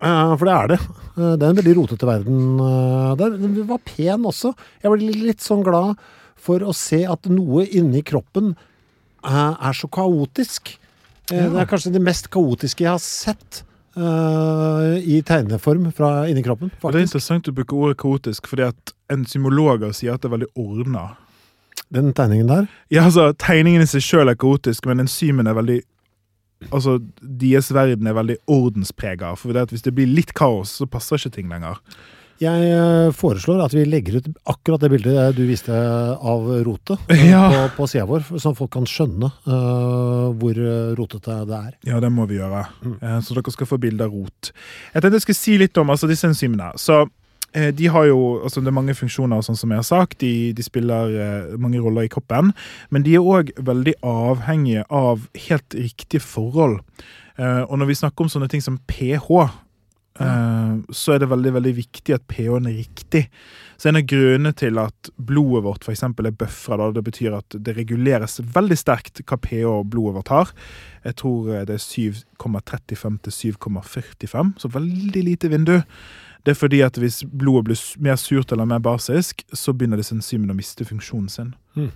Eh, 0.00 0.32
for 0.36 0.48
det 0.48 0.56
er 0.56 0.72
det. 0.72 0.80
Eh, 1.16 1.34
det 1.36 1.44
er 1.44 1.50
en 1.50 1.60
veldig 1.60 1.76
rotete 1.76 2.08
verden. 2.08 2.58
der. 3.20 3.36
den 3.36 3.68
var 3.68 3.80
pen 3.84 4.24
også. 4.24 4.54
Jeg 4.82 4.92
ble 4.92 5.14
litt 5.28 5.44
sånn 5.44 5.64
glad 5.66 6.00
for 6.40 6.64
å 6.64 6.72
se 6.76 7.04
at 7.04 7.28
noe 7.28 7.66
inni 7.68 8.02
kroppen 8.02 8.54
eh, 9.24 9.54
er 9.60 9.76
så 9.76 9.90
kaotisk. 9.92 10.76
Ja. 11.30 11.48
Det 11.52 11.60
er 11.62 11.68
kanskje 11.70 11.92
det 11.94 12.02
mest 12.02 12.30
kaotiske 12.32 12.86
jeg 12.86 12.94
har 12.94 13.02
sett 13.02 13.64
Uh, 13.90 15.00
i 15.02 15.16
tegneform 15.26 15.88
fra 15.92 16.22
inni 16.30 16.44
kroppen. 16.46 16.70
Faktisk. 16.70 16.92
det 16.94 17.00
er 17.00 17.06
interessant 17.08 17.48
å 17.50 17.54
bruke 17.56 17.74
ordet 17.74 17.96
kaotisk, 17.98 18.46
fordi 18.46 18.62
at 18.68 18.92
enzymologer 19.10 19.90
sier 19.98 20.14
at 20.14 20.22
det 20.22 20.30
er 20.30 20.34
veldig 20.36 20.48
ordna. 20.54 21.02
Den 21.90 22.12
tegningen 22.14 22.46
der. 22.46 22.68
Ja, 22.94 23.08
altså, 23.08 23.32
Tegningen 23.34 23.82
i 23.82 23.88
seg 23.90 24.04
sjøl 24.06 24.30
er 24.30 24.38
kaotisk, 24.38 24.86
men 24.86 25.02
enzymene 25.02 25.50
er 25.50 25.58
veldig 25.58 25.80
Altså, 26.68 26.98
Deres 27.20 27.70
verden 27.72 28.08
er 28.10 28.16
veldig 28.18 28.36
ordensprega. 28.50 29.32
For 29.40 29.56
det 29.56 29.70
hvis 29.72 29.86
det 29.86 29.94
blir 29.96 30.10
litt 30.10 30.34
kaos, 30.36 30.76
så 30.80 30.88
passer 30.90 31.16
ikke 31.20 31.38
ting 31.38 31.52
lenger. 31.52 31.80
Jeg 32.40 32.68
eh, 32.72 33.10
foreslår 33.12 33.58
at 33.60 33.74
vi 33.76 33.82
legger 33.84 34.16
ut 34.16 34.28
akkurat 34.48 34.80
det 34.80 34.88
bildet 34.94 35.34
du 35.36 35.42
viste 35.44 35.74
av 35.76 36.46
rotet 36.64 37.12
eh, 37.12 37.26
Ja. 37.34 37.42
på, 37.52 37.82
på 37.82 37.88
sida 37.92 38.06
vår, 38.08 38.24
sånn 38.40 38.56
folk 38.56 38.72
kan 38.72 38.88
skjønne 38.88 39.28
uh, 39.44 40.32
hvor 40.40 40.56
eh, 40.56 40.94
rotete 40.96 41.36
det 41.50 41.58
er. 41.58 41.74
Ja, 41.90 42.00
det 42.00 42.08
må 42.14 42.24
vi 42.30 42.38
gjøre. 42.38 42.64
Mm. 42.80 42.96
Så 43.26 43.36
dere 43.36 43.52
skal 43.52 43.68
få 43.68 43.80
bilde 43.82 44.08
av 44.08 44.16
rot. 44.16 44.54
Jeg 44.94 45.02
tenkte 45.04 45.20
jeg 45.20 45.26
skulle 45.26 45.42
si 45.42 45.58
litt 45.60 45.82
om 45.82 45.92
altså, 45.92 46.08
disse 46.08 46.30
enzymene. 46.32 46.72
Så 46.80 47.02
eh, 47.02 47.12
de 47.50 47.88
har 47.90 48.04
jo, 48.06 48.18
altså 48.44 48.60
Det 48.60 48.70
er 48.70 48.76
mange 48.76 48.94
funksjoner, 48.94 49.40
sånn 49.42 49.58
som 49.58 49.72
jeg 49.72 49.80
har 49.80 49.86
sagt. 49.88 50.20
De, 50.22 50.52
de 50.54 50.62
spiller 50.62 51.16
eh, 51.18 51.56
mange 51.58 51.80
roller 51.82 52.06
i 52.06 52.12
kroppen. 52.12 52.52
Men 52.94 53.02
de 53.02 53.16
er 53.18 53.26
òg 53.26 53.50
veldig 53.58 53.96
avhengige 54.06 54.84
av 54.86 55.26
helt 55.48 55.74
riktige 55.74 56.22
forhold. 56.22 56.78
Eh, 57.40 57.64
og 57.66 57.80
når 57.80 57.90
vi 57.90 57.98
snakker 58.02 58.26
om 58.26 58.30
sånne 58.32 58.50
ting 58.52 58.62
som 58.64 58.78
pH, 58.90 59.28
eh, 60.20 60.72
så 60.92 61.14
er 61.14 61.22
det 61.22 61.30
veldig 61.30 61.54
veldig 61.56 61.74
viktig 61.78 62.16
at 62.16 62.26
pH-en 62.28 62.68
er 62.68 62.80
riktig. 62.82 63.26
Så 63.80 63.88
En 63.88 63.96
av 63.96 64.04
grunnene 64.04 64.52
til 64.52 64.76
at 64.78 65.08
blodet 65.16 65.64
vårt 65.64 65.84
for 65.86 65.94
eksempel, 65.94 66.26
er 66.28 66.36
bøfra, 66.36 66.76
da, 66.76 66.90
det 66.92 67.04
betyr 67.06 67.38
at 67.38 67.56
det 67.56 67.76
reguleres 67.78 68.40
veldig 68.44 68.76
sterkt 68.76 69.22
hva 69.24 69.38
pH 69.40 69.78
blodet 69.88 70.18
vårt 70.18 70.34
har. 70.34 70.50
Jeg 71.04 71.16
tror 71.22 71.54
eh, 71.54 71.64
det 71.68 71.78
er 71.78 71.86
7,35 71.86 73.20
til 73.24 73.54
7,45, 73.56 74.58
så 74.60 74.74
veldig 74.74 75.24
lite 75.30 75.52
vindu. 75.52 75.78
Det 76.44 76.54
er 76.54 76.58
fordi 76.60 76.80
at 76.80 76.96
hvis 76.96 77.22
blodet 77.24 77.64
blir 77.68 77.80
mer 78.00 78.16
surt 78.16 78.52
eller 78.52 78.64
mer 78.64 78.78
basisk, 78.80 79.42
så 79.52 79.72
begynner 79.76 79.96
disse 80.00 80.14
enzymene 80.14 80.52
å 80.54 80.56
miste 80.56 80.84
funksjonen 80.88 81.28
sin. 81.28 81.54
Mm. 81.76 81.90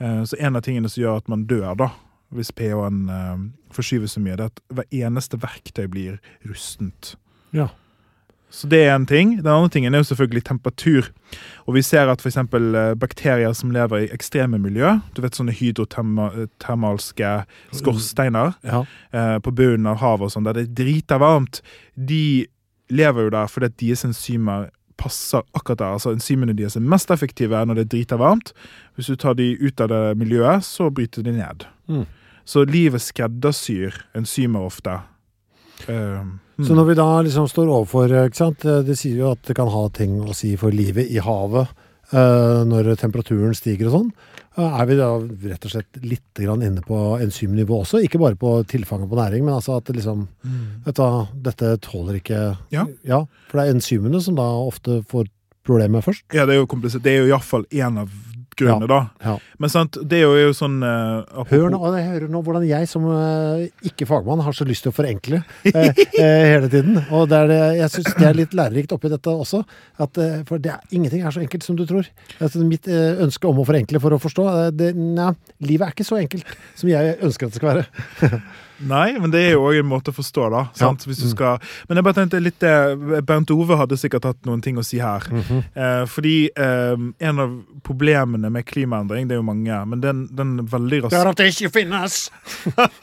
Eh, 0.00 0.22
Så 0.24 0.36
en 0.38 0.56
av 0.56 0.62
tingene 0.62 0.88
som 0.88 1.02
gjør 1.02 1.16
at 1.16 1.28
man 1.28 1.46
dør, 1.46 1.74
da, 1.76 1.88
hvis 2.30 2.52
pH-en 2.52 3.08
eh, 3.08 3.36
forskyver 3.74 4.06
så 4.06 4.20
mye, 4.20 4.36
det 4.36 4.44
er 4.46 4.52
at 4.52 4.60
hver 4.74 4.88
eneste 5.06 5.38
verktøy 5.42 5.86
blir 5.88 6.18
rustent. 6.46 7.16
Ja. 7.52 7.68
Så 8.50 8.64
det 8.68 8.78
er 8.86 8.94
en 8.94 9.04
ting. 9.04 9.34
Den 9.42 9.46
andre 9.52 9.68
tingen 9.68 9.92
er 9.94 9.98
jo 10.00 10.04
selvfølgelig 10.08 10.44
temperatur. 10.48 11.10
Og 11.66 11.74
vi 11.74 11.82
ser 11.82 12.08
at 12.08 12.20
f.eks. 12.24 12.38
bakterier 12.96 13.52
som 13.52 13.70
lever 13.74 14.06
i 14.06 14.08
ekstreme 14.14 14.56
miljø, 14.58 14.94
du 15.12 15.20
vet 15.20 15.36
sånne 15.36 15.52
hydrotermalske 15.52 17.32
skorsteiner 17.76 18.54
Ja. 18.64 18.84
eh, 19.12 19.38
på 19.38 19.50
bunnen 19.52 19.86
av 19.86 19.96
havet 20.00 20.22
og 20.28 20.30
sånn, 20.32 20.44
der 20.44 20.52
det 20.54 20.62
er 20.68 20.74
drita 20.84 21.18
varmt, 21.18 21.60
de 21.96 22.46
lever 22.90 23.26
jo 23.28 23.30
der 23.30 23.46
fordi 23.50 23.66
at 23.66 23.76
deres 23.80 24.04
enzymer 24.04 24.68
passer 24.98 25.44
akkurat 25.54 25.78
der. 25.78 25.92
Altså 25.94 26.10
Enzymene 26.10 26.56
deres 26.58 26.76
er 26.76 26.80
mest 26.82 27.10
effektive 27.14 27.60
når 27.66 27.74
det 27.78 27.84
er 27.86 27.92
drita 27.92 28.16
varmt. 28.18 28.52
Hvis 28.96 29.06
du 29.06 29.16
tar 29.16 29.34
de 29.38 29.52
ut 29.60 29.80
av 29.80 29.88
det 29.92 30.16
miljøet, 30.18 30.64
så 30.66 30.90
bryter 30.90 31.22
de 31.22 31.36
ned. 31.36 31.66
Mm. 31.88 32.06
Så 32.48 32.64
livet 32.66 33.04
skreddersyr 33.04 33.94
enzymer 34.18 34.66
ofte. 34.66 35.00
Eh, 35.86 36.24
Så 36.58 36.74
når 36.74 36.88
vi 36.88 36.94
da 36.98 37.06
liksom 37.22 37.46
står 37.46 37.68
overfor 37.70 38.10
ikke 38.24 38.36
sant? 38.36 38.64
eh, 38.64 38.82
Det 38.82 38.96
sier 38.98 39.18
jo 39.20 39.30
at 39.30 39.42
det 39.46 39.54
kan 39.54 39.68
ha 39.68 39.88
ting 39.94 40.20
å 40.20 40.34
si 40.34 40.56
for 40.56 40.70
livet 40.74 41.06
i 41.10 41.20
havet 41.22 41.68
uh, 42.12 42.64
når 42.66 42.96
temperaturen 42.98 43.54
stiger 43.54 43.86
og 43.86 43.92
sånn. 43.94 44.12
Er 44.58 44.86
vi 44.90 44.96
da 44.98 45.08
rett 45.52 45.66
og 45.68 45.70
slett 45.70 45.98
litt 46.02 46.40
grann 46.42 46.64
inne 46.66 46.82
på 46.82 46.96
enzymnivå 47.22 47.82
også? 47.84 48.00
Ikke 48.02 48.18
bare 48.18 48.38
på 48.38 48.56
tilfanget 48.66 49.10
på 49.10 49.18
næring, 49.18 49.44
men 49.46 49.54
altså 49.54 49.76
at 49.78 49.86
det 49.86 49.98
liksom 50.00 50.26
vet 50.86 50.98
du, 50.98 51.26
Dette 51.46 51.76
tåler 51.84 52.18
ikke 52.18 52.40
Ja. 52.74 52.86
ja. 53.06 53.20
For 53.50 53.60
det 53.60 53.66
er 53.68 53.76
enzymene 53.76 54.20
som 54.24 54.34
da 54.38 54.42
ofte 54.42 55.02
får 55.06 55.28
problemet 55.68 56.04
først. 56.04 56.24
Ja, 56.34 56.46
det 56.48 56.56
er 56.56 56.62
jo 56.62 56.66
komplisert. 56.70 57.04
Det 57.04 57.12
er 57.12 57.22
jo 57.22 57.30
iallfall 57.34 57.66
én 57.70 58.00
av 58.00 58.10
grunnene, 58.58 58.88
da. 58.90 58.98
Ja. 59.24 59.34
Men 59.62 59.72
sant, 59.72 59.96
det 60.10 60.20
er 60.20 60.26
jo, 60.42 60.52
sånn 60.56 60.76
eh, 60.84 61.22
apropos- 61.32 61.50
Hør 61.54 61.72
nå, 61.74 61.80
jeg 61.96 62.06
hører 62.10 62.32
nå 62.34 62.42
hvordan 62.46 62.66
jeg 62.68 62.88
som 62.90 63.06
eh, 63.12 63.64
ikke-fagmann 63.90 64.42
har 64.44 64.56
så 64.56 64.66
lyst 64.68 64.84
til 64.86 64.92
å 64.92 64.96
forenkle 64.98 65.40
eh, 65.70 65.90
eh, 66.18 66.44
hele 66.52 66.68
tiden. 66.72 67.00
Og 67.14 67.28
det 67.30 67.40
er 67.46 67.54
jeg 67.80 67.90
syns 67.96 68.12
det 68.18 68.28
er 68.28 68.38
litt 68.38 68.54
lærerikt 68.58 68.94
oppi 68.96 69.10
dette 69.12 69.32
også. 69.32 69.62
At, 69.98 70.18
eh, 70.22 70.40
for 70.48 70.62
det 70.62 70.74
er, 70.74 70.84
ingenting 70.94 71.24
er 71.26 71.34
så 71.34 71.42
enkelt 71.44 71.66
som 71.66 71.78
du 71.78 71.84
tror. 71.88 72.06
Altså, 72.38 72.62
mitt 72.66 72.88
eh, 72.90 73.18
ønske 73.24 73.48
om 73.50 73.62
å 73.62 73.66
forenkle 73.68 74.00
for 74.02 74.14
å 74.16 74.20
forstå 74.22 74.48
det, 74.78 74.92
nei, 74.98 75.32
Livet 75.64 75.88
er 75.88 75.94
ikke 75.96 76.06
så 76.06 76.18
enkelt 76.20 76.56
som 76.78 76.88
jeg 76.90 77.16
ønsker 77.24 77.48
at 77.48 77.54
det 77.54 77.60
skal 77.62 77.74
være. 77.78 78.42
Nei, 78.80 79.18
men 79.18 79.30
det 79.32 79.40
er 79.42 79.52
jo 79.56 79.64
òg 79.66 79.78
en 79.80 79.88
måte 79.90 80.12
å 80.12 80.14
forstå, 80.14 80.50
da. 80.54 80.60
Sant? 80.78 81.02
Hvis 81.08 81.18
du 81.24 81.28
skal... 81.32 81.58
Men 81.88 81.98
jeg 81.98 82.04
bare 82.06 82.14
tenkte 82.20 82.40
litt 82.42 82.60
det 82.62 83.24
Bernt 83.26 83.50
Ove 83.50 83.76
hadde 83.80 83.96
sikkert 83.98 84.24
hatt 84.28 84.46
noen 84.46 84.60
ting 84.62 84.78
å 84.78 84.84
si 84.86 85.00
her. 85.02 85.24
eh, 85.74 86.04
fordi 86.06 86.36
eh, 86.54 86.94
en 87.28 87.42
av 87.42 87.56
problemene 87.82 88.50
med 88.54 88.66
klimaendring, 88.68 89.26
det 89.28 89.34
er 89.34 89.40
jo 89.42 89.46
mange, 89.48 89.80
men 89.90 90.00
den, 90.04 90.24
den 90.30 90.54
veldig 90.70 91.02
raske 91.08 91.24
at 91.28 91.36
det 91.42 91.50
ikke 91.54 91.72
finnes! 91.80 92.30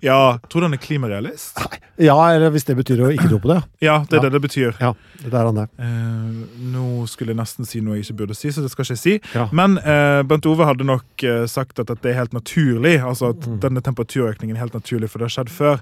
Ja, 0.00 0.38
tror 0.48 0.60
du 0.62 0.66
han 0.68 0.74
er 0.76 0.80
klimarealist? 0.82 1.58
Ja, 2.00 2.14
eller 2.32 2.50
hvis 2.54 2.64
det 2.68 2.76
betyr 2.78 3.02
å 3.04 3.10
ikke 3.12 3.28
tro 3.28 3.38
på 3.42 3.50
det. 3.50 3.58
Ja, 3.84 3.98
det 4.08 4.16
er 4.18 4.20
Ja. 4.20 4.22
det 4.28 4.32
det 4.36 4.40
betyr. 4.46 4.76
Ja, 4.80 4.92
det 5.20 5.34
er 5.34 5.44
han 5.50 5.58
det. 5.58 5.66
Eh, 5.78 6.64
nå 6.72 7.06
skulle 7.10 7.34
jeg 7.34 7.40
nesten 7.40 7.66
si 7.68 7.80
noe 7.84 7.98
jeg 7.98 8.06
ikke 8.06 8.16
burde 8.22 8.36
si, 8.38 8.48
så 8.54 8.62
det 8.64 8.70
skal 8.72 8.84
ikke 8.86 8.96
jeg 8.96 9.02
si. 9.02 9.14
Ja. 9.36 9.48
Men 9.52 9.76
eh, 9.78 10.22
Bent 10.28 10.46
Ove 10.48 10.64
hadde 10.68 10.86
nok 10.88 11.24
eh, 11.26 11.44
sagt 11.50 11.78
at, 11.82 11.90
at 11.92 12.00
det 12.04 12.12
er 12.14 12.20
helt 12.22 12.32
naturlig. 12.36 12.96
Altså 13.04 13.32
at 13.34 13.40
Mm. 13.50 13.56
denne 13.62 13.80
temperaturøkningen 13.80 14.54
er 14.56 14.60
helt 14.60 14.74
naturlig, 14.76 14.99
for 15.08 15.18
det 15.18 15.30
har 15.30 15.44
skjedd 15.44 15.48
før. 15.54 15.80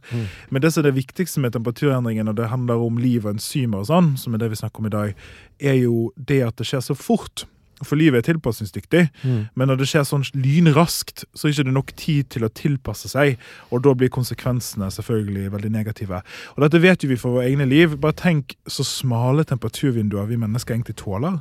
Men 0.51 0.63
det 0.63 0.73
som 0.73 0.85
er 0.85 0.91
det 0.91 0.97
viktigste 1.01 1.41
med 1.41 1.53
temperaturendringen, 1.53 2.29
og 2.29 2.37
det 2.37 2.49
handler 2.53 2.75
om 2.87 2.99
liv 2.99 3.25
og 3.27 3.35
enzymer 3.35 3.79
og 3.83 3.87
sånn, 3.91 4.17
som 4.19 4.35
er 4.35 4.39
det 4.39 4.51
vi 4.51 4.57
snakker 4.63 4.79
om 4.79 4.87
i 4.87 4.91
dag, 4.91 5.15
er 5.59 5.75
jo 5.83 6.13
det 6.17 6.43
at 6.47 6.57
det 6.57 6.67
skjer 6.67 6.81
så 6.81 6.95
fort. 6.95 7.45
For 7.87 7.95
livet 7.95 8.27
er 8.27 8.33
tilpasningsdyktig, 8.35 9.11
Mm. 9.25 9.49
men 9.55 9.69
når 9.69 9.77
det 9.79 9.87
skjer 9.87 10.03
sånn 10.03 10.25
lynraskt, 10.35 11.25
så 11.33 11.47
er 11.47 11.53
det 11.53 11.59
ikke 11.67 11.73
nok 11.73 11.93
tid 11.97 12.29
til 12.29 12.43
å 12.43 12.49
tilpasse 12.51 13.09
seg, 13.09 13.37
og 13.71 13.83
da 13.83 13.93
blir 13.95 14.09
konsekvensene 14.11 14.91
selvfølgelig 14.91 15.53
veldig 15.53 15.71
negative. 15.71 16.23
Og 16.57 16.63
dette 16.65 16.81
vet 16.83 16.99
jo 17.05 17.09
vi 17.09 17.17
for 17.17 17.31
våre 17.39 17.47
egne 17.47 17.69
liv. 17.69 17.95
Bare 18.01 18.13
tenk 18.19 18.57
så 18.67 18.83
smale 18.85 19.45
temperaturvinduer 19.45 20.27
vi 20.27 20.37
mennesker 20.37 20.75
egentlig 20.75 20.97
tåler. 20.97 21.41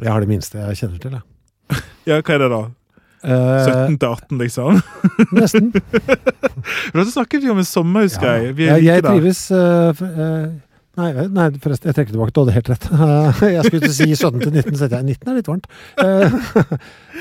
Jeg 0.00 0.10
har 0.10 0.20
det 0.20 0.28
minste 0.28 0.58
jeg 0.58 0.76
kjenner 0.82 0.98
til, 1.00 1.10
jeg. 1.12 1.22
Ja, 2.08 2.20
hva 2.22 2.34
er 2.34 2.38
det 2.38 2.50
da? 2.50 2.60
Eh, 3.24 3.64
17 3.66 3.98
til 3.98 4.08
18, 4.08 4.38
liksom? 4.44 4.78
nesten. 5.38 5.72
Men 6.94 7.04
så 7.04 7.10
snakket 7.16 7.42
vi 7.44 7.50
om 7.50 7.58
en 7.58 7.66
sommer, 7.68 8.06
husker 8.06 8.26
Ja. 8.26 8.38
jeg. 8.46 8.56
Vi 8.58 8.68
jeg, 8.86 9.02
trives 9.04 9.40
eh, 9.50 10.02
eh, 10.06 10.48
nei, 10.98 11.08
nei, 11.30 11.46
forresten, 11.62 11.88
jeg 11.90 11.96
trekker 11.98 12.14
tilbake. 12.14 12.34
Du 12.34 12.40
hadde 12.44 12.54
helt 12.56 12.70
rett. 12.72 12.86
Eh, 12.90 13.40
jeg 13.56 13.64
skulle 13.66 13.80
ikke 13.82 13.96
si 13.96 14.08
17 14.14 14.40
til 14.44 14.52
19, 14.54 14.76
så 14.80 14.88
jeg 14.90 15.04
19 15.06 15.32
er 15.32 15.38
litt 15.38 15.50
varmt. 15.50 15.66
Eh, 16.02 16.36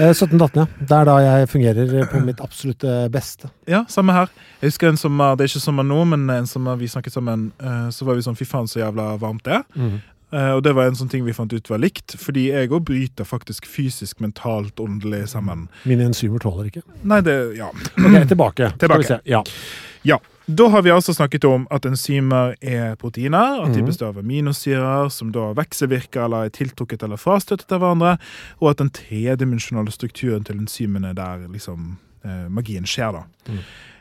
eh, 0.01 0.13
17 0.13 0.35
til 0.35 0.45
18, 0.45 0.61
ja. 0.61 0.67
Det 0.91 0.99
er 0.99 1.09
da 1.09 1.15
jeg 1.25 1.49
fungerer 1.53 1.95
på 2.11 2.21
mitt 2.25 2.43
absolutt 2.45 2.85
eh, 2.87 3.07
beste. 3.13 3.49
Ja, 3.69 3.83
samme 3.89 4.13
her. 4.17 4.29
Jeg 4.61 4.71
husker 4.73 4.89
en 4.93 4.97
sommer, 5.01 5.33
det 5.37 5.47
er 5.47 5.53
ikke 5.53 5.65
sommer 5.65 5.85
nå, 5.87 6.03
men 6.13 6.29
en 6.33 6.49
sommer 6.49 6.77
vi 6.81 6.89
snakket 6.93 7.13
sammen, 7.17 7.49
eh, 7.61 7.87
så 7.93 8.05
var 8.09 8.17
vi 8.19 8.25
sånn 8.25 8.37
fy 8.37 8.45
faen 8.49 8.69
så 8.69 8.81
jævla 8.83 9.15
varmt 9.21 9.45
det 9.49 9.59
er. 9.61 9.65
Mhm. 9.77 9.97
Eh, 10.31 10.51
og 10.57 10.63
det 10.63 10.73
var 10.75 10.89
en 10.89 10.95
sånn 10.99 11.09
ting 11.09 11.23
vi 11.23 11.31
fant 11.33 11.53
ut 11.53 11.69
var 11.69 11.79
likt, 11.79 12.17
fordi 12.19 12.49
jeg 12.51 12.69
òg 12.69 12.83
bryter 12.83 13.23
faktisk 13.27 13.65
fysisk, 13.65 14.19
mentalt, 14.19 14.75
åndelig 14.83 15.29
sammen. 15.31 15.67
Mine 15.85 16.03
enzymer 16.09 16.39
tåler 16.43 16.67
ikke. 16.71 16.81
Nei, 17.03 17.21
det 17.21 17.55
Ja. 17.57 17.69
Ok, 18.05 18.27
tilbake. 18.27 18.71
Tilbake. 18.77 18.97
vi 18.97 19.03
se. 19.07 19.19
Ja. 19.25 19.43
Ja. 20.03 20.19
Da 20.49 20.67
har 20.71 20.81
vi 20.81 20.89
altså 20.91 21.11
snakket 21.13 21.43
om 21.43 21.65
at 21.71 21.83
enzymer 21.85 22.55
er 22.61 22.95
proteiner, 22.95 23.63
at 23.65 23.73
de 23.73 23.81
Mhm. 23.81 23.85
består 23.87 24.07
av 24.13 24.17
aminosyrer 24.17 25.09
som 25.11 25.31
da 25.31 25.53
vekselvirker 25.53 26.23
eller 26.25 26.45
er 26.45 26.49
tiltrukket 26.49 27.03
eller 27.03 27.17
frastøttet 27.19 27.71
av 27.71 27.81
hverandre, 27.81 28.17
og 28.61 28.69
at 28.71 28.77
den 28.77 28.89
tredimensjonale 28.89 29.91
strukturen 29.91 30.43
til 30.45 30.55
enzymene 30.55 31.13
der 31.15 31.47
liksom 31.51 31.97
eh, 32.23 32.47
magien 32.49 32.83
skjer, 32.85 33.11
da. 33.11 33.23
Mm. 33.51 33.59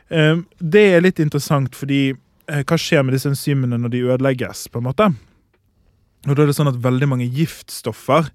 Eh, 0.09 0.35
det 0.61 0.85
er 0.95 1.01
litt 1.01 1.19
interessant, 1.19 1.75
fordi 1.75 2.13
eh, 2.47 2.63
hva 2.63 2.77
skjer 2.79 3.03
med 3.03 3.13
disse 3.13 3.27
enzymene 3.29 3.77
når 3.79 3.89
de 3.91 4.01
ødelegges, 4.07 4.67
på 4.71 4.79
en 4.79 4.83
måte? 4.87 5.13
Og 6.25 6.35
da 6.35 6.43
er 6.43 6.49
det 6.49 6.57
sånn 6.57 6.71
at 6.71 6.81
veldig 6.83 7.07
mange 7.13 7.29
giftstoffer, 7.29 8.31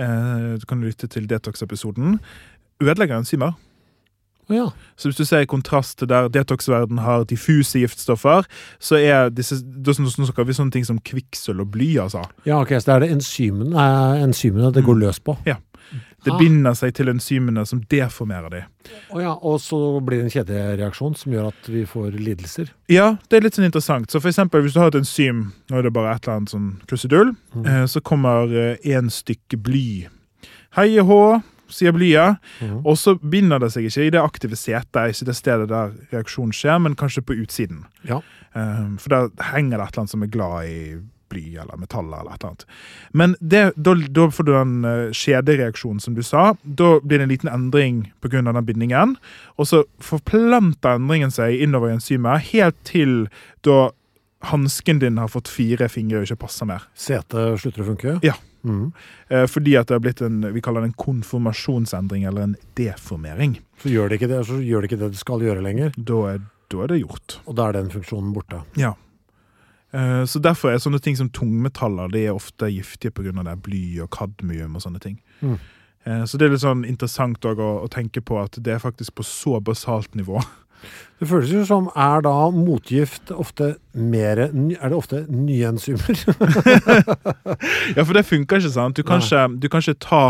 eh, 0.00 0.54
du 0.60 0.66
kan 0.68 0.82
lytte 0.82 1.08
til 1.08 1.28
Detox-episoden, 1.30 2.18
ødelegger 2.82 3.20
enzymer. 3.20 3.54
Ja. 4.50 4.70
Så 4.96 5.08
hvis 5.08 5.16
du 5.16 5.24
ser 5.24 5.44
i 5.44 5.48
kontrast 5.48 6.00
til 6.00 6.08
der 6.10 6.28
detox-verden 6.32 6.98
har 7.04 7.24
diffuse 7.30 7.78
giftstoffer, 7.78 8.46
så 8.82 8.98
er 8.98 9.30
disse, 9.30 9.60
da 9.62 9.94
snakker 9.94 10.46
vi 10.48 10.56
sånne 10.56 10.74
ting 10.74 10.86
som 10.86 10.98
kvikksølv 10.98 11.62
og 11.64 11.70
bly, 11.76 11.92
altså. 12.02 12.24
ja, 12.44 12.58
ok, 12.58 12.74
så 12.74 12.90
det 12.90 12.94
er 12.96 13.04
det 13.04 13.10
enzymene, 13.14 13.74
eh, 13.78 14.24
enzymene 14.26 14.72
det 14.74 14.84
går 14.86 14.98
løs 15.04 15.22
på. 15.22 15.36
Ja. 15.46 15.60
Det 16.24 16.32
Ah. 16.34 16.38
binder 16.38 16.74
seg 16.74 16.92
til 16.94 17.06
enzymene 17.08 17.66
som 17.66 17.80
deformerer 17.88 18.50
de. 18.50 18.62
Oh 19.10 19.20
ja, 19.22 19.32
og 19.32 19.58
så 19.60 20.00
blir 20.04 20.18
det 20.22 20.24
en 20.26 20.44
kjedereaksjon 20.44 21.16
som 21.16 21.32
gjør 21.32 21.48
at 21.48 21.66
vi 21.68 21.84
får 21.86 22.12
lidelser. 22.18 22.68
Ja, 22.88 23.16
det 23.28 23.36
er 23.38 23.40
litt 23.46 23.54
sånn 23.54 23.64
interessant. 23.70 24.10
Så 24.10 24.20
for 24.20 24.28
eksempel 24.28 24.62
hvis 24.62 24.74
du 24.74 24.80
har 24.80 24.88
et 24.88 24.94
enzym, 25.00 25.52
nå 25.70 25.78
er 25.78 25.82
det 25.82 25.92
bare 25.92 26.14
et 26.14 26.26
eller 26.28 26.36
annet 26.36 26.50
sånn 26.50 26.80
krusedull, 26.86 27.36
Mm. 27.56 27.66
eh, 27.66 27.84
så 27.86 28.02
kommer 28.02 28.48
én 28.84 28.98
en 28.98 29.08
stykke 29.08 29.56
bly. 29.62 30.08
Hei 30.76 30.98
og 31.00 31.06
hå, 31.06 31.42
sier 31.70 31.92
blyet. 31.92 32.38
Mm. 32.60 32.82
Og 32.84 32.96
så 32.98 33.14
binder 33.18 33.58
det 33.60 33.70
seg 33.72 33.84
ikke 33.86 34.06
i 34.06 34.10
det 34.10 34.20
aktive 34.20 34.56
setet, 34.56 34.92
ikke 35.14 35.24
det 35.24 35.36
stedet 35.36 35.68
der 35.68 35.92
reaksjonen 36.12 36.52
skjer, 36.52 36.80
men 36.82 36.94
kanskje 36.96 37.22
på 37.24 37.34
utsiden. 37.40 37.84
Ja. 38.04 38.20
Eh, 38.54 38.96
For 38.98 39.08
der 39.08 39.28
henger 39.54 39.78
det 39.78 39.86
et 39.88 39.92
eller 39.94 40.00
annet 40.02 40.10
som 40.10 40.22
er 40.22 40.26
glad 40.26 40.64
i 40.66 40.98
bly 41.30 41.56
eller 41.62 41.78
metaller 41.80 42.20
eller 42.20 42.34
et 42.36 42.42
eller 42.44 42.50
annet. 42.52 42.66
Men 43.16 43.36
det, 43.40 43.64
da, 43.76 43.94
da 43.94 44.28
får 44.34 44.48
du 44.50 44.52
den 44.52 44.74
skjedereaksjonen 45.14 45.30
kjedereaksjonen 45.30 46.00
som 46.02 46.14
du 46.14 46.22
sa. 46.26 46.54
Da 46.62 47.00
blir 47.00 47.18
det 47.20 47.26
en 47.28 47.32
liten 47.32 47.50
endring 47.52 48.12
pga. 48.20 48.40
den 48.42 48.64
bindingen. 48.66 49.16
Og 49.58 49.66
så 49.70 49.84
forplanter 50.02 50.98
endringen 50.98 51.30
seg 51.34 51.60
innover 51.62 51.90
i 51.90 51.96
enzymet 51.98 52.50
helt 52.52 52.76
til 52.88 53.28
da 53.66 53.90
hansken 54.50 54.98
din 55.02 55.18
har 55.20 55.28
fått 55.28 55.48
fire 55.52 55.88
fingre 55.92 56.20
og 56.22 56.28
ikke 56.28 56.40
passer 56.46 56.66
mer. 56.68 56.86
Setet 56.96 57.60
slutter 57.60 57.84
å 57.84 57.90
funke? 57.92 58.14
Ja. 58.24 58.34
Mhm. 58.62 58.92
Eh, 59.28 59.46
fordi 59.48 59.76
at 59.80 59.88
det 59.88 59.94
har 59.96 60.00
blitt 60.04 60.20
en 60.24 60.40
vi 60.52 60.60
kaller 60.60 60.80
det 60.84 60.90
en 60.92 61.00
konformasjonsendring, 61.04 62.24
eller 62.28 62.42
en 62.42 62.56
deformering. 62.76 63.58
Så 63.82 63.88
gjør 63.92 64.08
det 64.08 64.20
ikke 64.20 64.28
det, 64.28 64.40
så 64.46 64.58
gjør 64.60 64.80
det 64.82 64.90
ikke 64.90 65.00
det 65.00 65.10
det 65.12 65.20
skal 65.20 65.40
gjøre 65.44 65.62
lenger, 65.64 65.92
Da 65.96 66.18
er, 66.34 66.40
da 66.70 66.82
er 66.84 66.86
det 66.88 67.00
gjort. 67.02 67.38
og 67.46 67.56
da 67.56 67.68
er 67.68 67.72
den 67.72 67.90
funksjonen 67.90 68.32
borte. 68.34 68.62
Ja. 68.76 68.94
Eh, 69.92 70.24
Så 70.24 70.38
derfor 70.42 70.70
er 70.70 70.78
sånne 70.78 71.00
ting 71.02 71.16
som 71.18 71.30
tungmetaller 71.30 72.10
det 72.12 72.26
er 72.26 72.34
ofte 72.36 72.70
giftige 72.70 73.10
pga. 73.10 73.56
bly 73.56 74.00
og 74.00 74.10
kadmium 74.10 74.76
og 74.76 74.82
sånne 74.82 75.00
ting. 75.00 75.20
Mm. 75.42 75.58
Eh, 76.06 76.24
Så 76.24 76.38
det 76.38 76.46
er 76.46 76.50
litt 76.50 76.60
sånn 76.64 76.84
interessant 76.86 77.44
å, 77.44 77.54
å 77.84 77.88
tenke 77.90 78.20
på 78.20 78.38
at 78.42 78.52
det 78.62 78.74
er 78.74 78.78
faktisk 78.78 79.14
på 79.14 79.24
så 79.24 79.60
basalt 79.60 80.14
nivå. 80.14 80.40
Det 81.20 81.28
føles 81.28 81.50
jo 81.52 81.64
som 81.68 81.90
er 81.94 82.22
da 82.24 82.50
motgift 82.50 83.28
ofte 83.36 83.74
mer 83.92 84.38
Er 84.48 84.88
det 84.88 84.96
ofte 84.96 85.26
nye 85.28 85.68
enzymer? 85.68 86.16
Ja, 87.96 88.02
for 88.04 88.14
det 88.16 88.24
funker 88.24 88.56
ikke, 88.56 88.70
sant? 88.72 88.96
Du 88.96 89.02
kan, 89.02 89.20
ikke, 89.20 89.60
du 89.60 89.68
kan 89.68 89.84
ikke 89.84 90.00
ta 90.00 90.22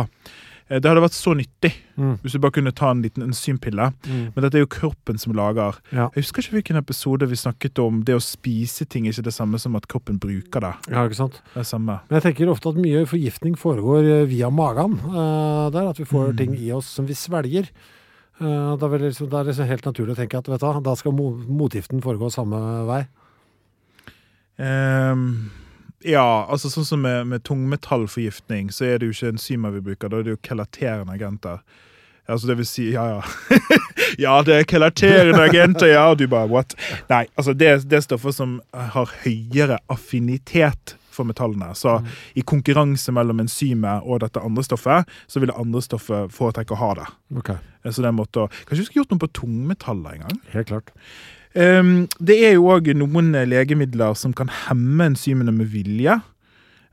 Det 0.70 0.86
hadde 0.86 1.02
vært 1.02 1.16
så 1.18 1.32
nyttig 1.34 1.72
Mm. 2.00 2.14
hvis 2.22 2.32
du 2.32 2.38
bare 2.38 2.52
kunne 2.54 2.70
ta 2.72 2.90
en 2.94 3.02
liten 3.02 3.24
enzympille. 3.26 3.90
Mm. 4.06 4.32
Men 4.32 4.42
dette 4.44 4.54
er 4.56 4.62
jo 4.62 4.68
kroppen 4.70 5.18
som 5.18 5.34
lager. 5.34 5.76
Ja. 5.92 6.06
Jeg 6.14 6.22
husker 6.22 6.40
ikke 6.46 6.54
hvilken 6.60 6.78
episode 6.78 7.26
vi 7.28 7.34
snakket 7.36 7.78
om 7.82 7.98
det 8.06 8.14
å 8.14 8.22
spise 8.22 8.86
ting 8.88 9.04
er 9.06 9.10
ikke 9.12 9.24
det 9.26 9.34
samme 9.34 9.58
som 9.60 9.74
at 9.76 9.88
kroppen 9.90 10.16
bruker 10.22 10.60
det. 10.62 10.70
ja, 10.88 11.02
ikke 11.04 11.18
sant? 11.18 11.40
Det 11.52 11.66
samme. 11.66 11.98
Men 12.08 12.20
jeg 12.20 12.28
tenker 12.36 12.48
ofte 12.54 12.70
at 12.70 12.76
mye 12.80 13.02
forgiftning 13.04 13.58
foregår 13.58 14.06
eh, 14.22 14.24
via 14.30 14.48
magen. 14.48 14.94
Uh, 15.10 15.68
der, 15.74 15.90
At 15.90 15.98
vi 15.98 16.04
får 16.04 16.30
Mm. 16.32 16.36
ting 16.38 16.54
i 16.56 16.70
oss 16.72 16.86
som 16.86 17.04
vi 17.06 17.12
svelger. 17.14 17.68
Uh, 18.40 18.76
da, 18.76 18.86
er 18.86 18.98
det 18.98 19.10
liksom, 19.12 19.26
er 19.34 19.44
liksom 19.50 19.66
helt 19.68 19.84
naturlig 19.84 20.14
å 20.14 20.20
tenke 20.22 20.38
at 20.38 20.48
vet 20.48 20.60
du, 20.60 20.80
da 20.80 20.94
skal 20.96 21.12
motgiften 21.12 22.00
foregå 22.00 22.30
samme 22.32 22.86
vei. 22.86 23.02
Ehm, 24.58 25.50
ja, 26.06 26.46
altså 26.48 26.70
sånn 26.72 26.86
som 26.88 27.02
med, 27.04 27.28
med 27.28 27.44
tungmetallforgiftning, 27.48 28.70
så 28.72 28.86
er 28.88 29.00
det 29.00 29.10
jo 29.10 29.16
ikke 29.16 29.34
enzymer 29.34 29.74
vi 29.76 29.84
bruker, 29.90 30.10
da 30.10 30.20
er 30.20 30.28
det 30.28 30.36
jo 30.36 30.42
kelaterende 30.46 31.16
agenter. 31.16 31.60
Altså 32.30 32.46
det 32.46 32.56
vil 32.60 32.68
si, 32.68 32.86
ja 32.94 33.04
ja. 33.08 33.58
ja, 34.24 34.36
det 34.46 34.54
er 34.54 34.68
kelaterende 34.68 35.42
agenter, 35.42 35.90
ja. 35.90 36.04
Og 36.12 36.20
du 36.20 36.28
bare 36.30 36.48
what? 36.50 36.76
Nei, 37.10 37.24
altså 37.34 37.56
det, 37.56 37.72
det 37.90 37.98
er 37.98 38.06
stoffer 38.06 38.34
som 38.34 38.60
har 38.70 39.10
høyere 39.24 39.80
affinitet 39.90 40.94
for 41.10 41.26
metallene. 41.26 41.72
Så 41.74 41.96
i 42.38 42.44
konkurranse 42.46 43.12
mellom 43.14 43.42
enzymet 43.42 44.06
og 44.06 44.22
dette 44.24 44.42
andre 44.46 44.64
stoffet, 44.66 45.10
så 45.26 45.42
vil 45.42 45.50
det 45.50 45.58
andre 45.58 45.82
stoffet 45.84 46.30
foretrekke 46.34 46.76
å 46.76 46.80
ha 46.80 46.92
det. 47.02 47.08
Ok, 47.42 47.52
Så 47.88 47.98
det 47.98 48.06
er 48.06 48.14
en 48.14 48.20
måte 48.22 48.46
å 48.46 48.48
Kanskje 48.62 48.84
vi 48.84 48.88
skulle 48.88 49.02
gjort 49.02 49.16
noe 49.16 49.24
på 49.26 49.32
tungmetaller 49.42 50.16
en 50.16 50.26
gang? 50.28 50.40
Helt 50.54 50.70
klart. 50.70 50.94
Um, 51.54 52.06
det 52.22 52.36
er 52.46 52.54
jo 52.54 52.68
òg 52.70 52.92
noen 52.94 53.32
legemidler 53.48 54.14
som 54.18 54.34
kan 54.36 54.50
hemme 54.66 55.10
enzymene 55.10 55.54
med 55.54 55.72
vilje. 55.72 56.20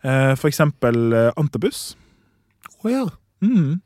Uh, 0.06 0.34
for 0.38 0.50
eksempel 0.50 1.14
uh, 1.14 1.30
antabus. 1.38 1.92
Å 2.82 2.92
ja. 2.92 3.06
Mm. 3.46 3.80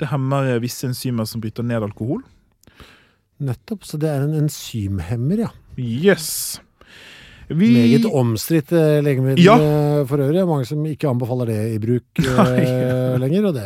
Det 0.00 0.08
hemmer 0.08 0.48
eh, 0.48 0.60
visse 0.62 0.88
enzymer 0.88 1.26
som 1.28 1.42
bryter 1.42 1.66
ned 1.66 1.84
alkohol. 1.84 2.22
Nettopp. 3.40 3.84
Så 3.84 4.00
det 4.00 4.10
er 4.10 4.24
en 4.24 4.36
enzymhemmer, 4.38 5.46
ja. 5.46 5.50
Yes. 5.76 6.60
Vi 7.50 7.68
Meget 7.74 8.04
omstridt 8.14 8.70
eh, 8.72 9.00
legemiddel 9.02 9.42
Ja. 9.42 9.56
eh, 9.58 10.04
for 10.06 10.22
øvrig. 10.22 10.44
Mange 10.46 10.66
som 10.68 10.84
ikke 10.86 11.08
anbefaler 11.10 11.46
det 11.50 11.56
i 11.74 11.78
bruk 11.82 12.04
eh, 12.22 13.16
lenger. 13.18 13.48
Og 13.50 13.54
det 13.56 13.64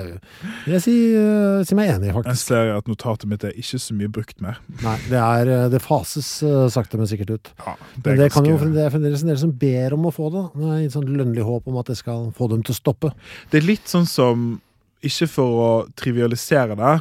vil 0.64 0.72
jeg 0.72 0.82
si, 0.86 0.94
eh, 1.14 1.60
si 1.68 1.76
meg 1.76 1.90
enig 1.92 2.08
i, 2.08 2.14
faktisk. 2.16 2.30
Jeg 2.32 2.42
ser 2.64 2.72
at 2.78 2.88
notatet 2.88 3.28
mitt 3.28 3.44
er 3.44 3.52
ikke 3.60 3.80
så 3.84 3.96
mye 3.98 4.08
brukt 4.08 4.40
mer. 4.40 4.56
Nei, 4.82 4.96
det, 5.10 5.20
er, 5.20 5.52
det 5.74 5.82
fases 5.84 6.30
sakte, 6.72 6.96
men 6.96 7.06
sikkert 7.10 7.34
ut. 7.36 7.50
Ja, 7.66 7.74
Men 8.04 8.16
det, 8.22 8.30
kan 8.32 8.44
jo, 8.48 8.56
ganske- 8.56 8.72
det 8.74 8.84
er 8.86 8.94
fremdeles 8.96 9.22
en 9.26 9.28
del 9.34 9.38
som 9.44 9.52
ber 9.52 9.92
om 9.98 10.06
å 10.08 10.14
få 10.16 10.30
det. 10.32 10.44
Det 10.56 10.70
er 10.72 10.84
et 10.86 10.96
sånt 10.96 11.08
lønnlig 11.12 11.44
håp 11.44 11.68
om 11.68 11.76
at 11.82 11.86
det 11.92 11.98
skal 12.00 12.30
få 12.36 12.48
dem 12.54 12.62
til 12.64 12.72
å 12.72 12.80
stoppe. 12.80 13.12
det 13.50 13.60
er 13.62 13.66
litt 13.68 13.84
sånn 13.90 14.06
som 14.08 14.60
Ikke 15.04 15.28
for 15.28 15.58
å 15.60 15.70
trivialisere 16.00 16.72
det, 16.80 16.94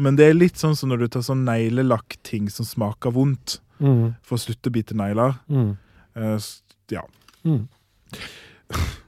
men 0.00 0.16
det 0.16 0.30
er 0.30 0.32
litt 0.38 0.56
sånn 0.56 0.72
som 0.74 0.88
når 0.88 1.02
du 1.04 1.08
tar 1.12 1.20
sånn 1.26 1.44
neglelakkting 1.44 2.48
som 2.50 2.64
smaker 2.64 3.12
vondt, 3.12 3.58
Mm. 3.82 4.14
for 4.22 4.36
å 4.36 4.40
slutte 4.40 4.70
å 4.70 4.72
bite 4.72 4.94
negler. 4.94 5.34
Mm. 5.50 5.76
S- 6.38 6.62
ja. 6.92 7.04
Mm. 7.44 7.64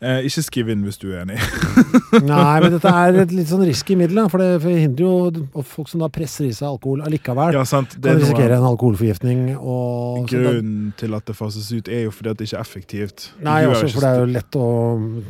Eh, 0.00 0.22
ikke 0.24 0.40
skriv 0.40 0.68
inn 0.72 0.80
hvis 0.86 0.96
du 0.96 1.10
er 1.10 1.26
enig. 1.26 1.34
Nei, 2.24 2.54
men 2.62 2.72
dette 2.72 2.88
er 2.88 3.18
et 3.20 3.32
litt 3.36 3.50
sånn 3.50 3.66
risky 3.68 3.92
middel, 4.00 4.22
for 4.32 4.40
det 4.40 4.62
forhindrer 4.62 5.02
jo 5.04 5.64
folk 5.74 5.90
som 5.90 6.00
da 6.00 6.08
presser 6.08 6.46
i 6.46 6.54
seg 6.56 6.70
alkohol 6.70 7.02
allikevel. 7.04 7.52
Ja, 7.52 7.66
sant? 7.68 7.98
Det 7.98 8.08
kan 8.08 8.16
er 8.16 8.22
risikere 8.22 8.56
en 8.56 8.64
alkoholforgiftning. 8.70 9.42
Og, 9.60 10.22
grunnen 10.30 10.94
til 10.96 11.18
at 11.18 11.28
det 11.28 11.36
fases 11.36 11.68
ut, 11.74 11.90
er 11.92 12.06
jo 12.06 12.14
fordi 12.16 12.32
at 12.32 12.40
det 12.40 12.48
ikke 12.48 12.56
er 12.56 12.64
effektivt. 12.64 13.26
Nei, 13.44 13.58
også, 13.68 13.90
for 13.92 14.06
det 14.06 14.14
er 14.14 14.22
jo 14.24 14.30
lett 14.38 14.58
å 14.62 14.64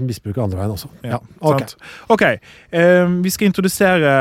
misbruke 0.07 0.47
andre 0.47 0.63
veien 0.63 0.77
også. 0.77 0.93
ja, 1.03 1.19
ok. 1.43 1.67
sant. 1.67 1.75
OK. 2.15 2.25
eh, 2.31 3.03
vi 3.27 3.35
skal 3.35 3.51
introdusere 3.51 4.15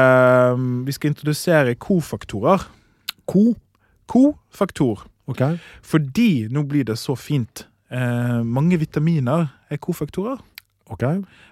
Vi 0.90 0.98
skal 0.98 1.14
introdusere 1.14 1.78
kofaktorer. 1.78 2.66
Ko. 3.30 3.52
Kofaktor. 4.10 5.06
Ok. 5.30 5.44
Fordi 5.86 6.48
nå 6.52 6.64
blir 6.70 6.88
det 6.90 6.98
så 7.00 7.16
fint. 7.20 7.66
Eh, 7.92 8.40
mange 8.46 8.80
vitaminer 8.82 9.50
er 9.70 9.78
kofaktorer. 9.82 10.40
ok. 10.90 11.04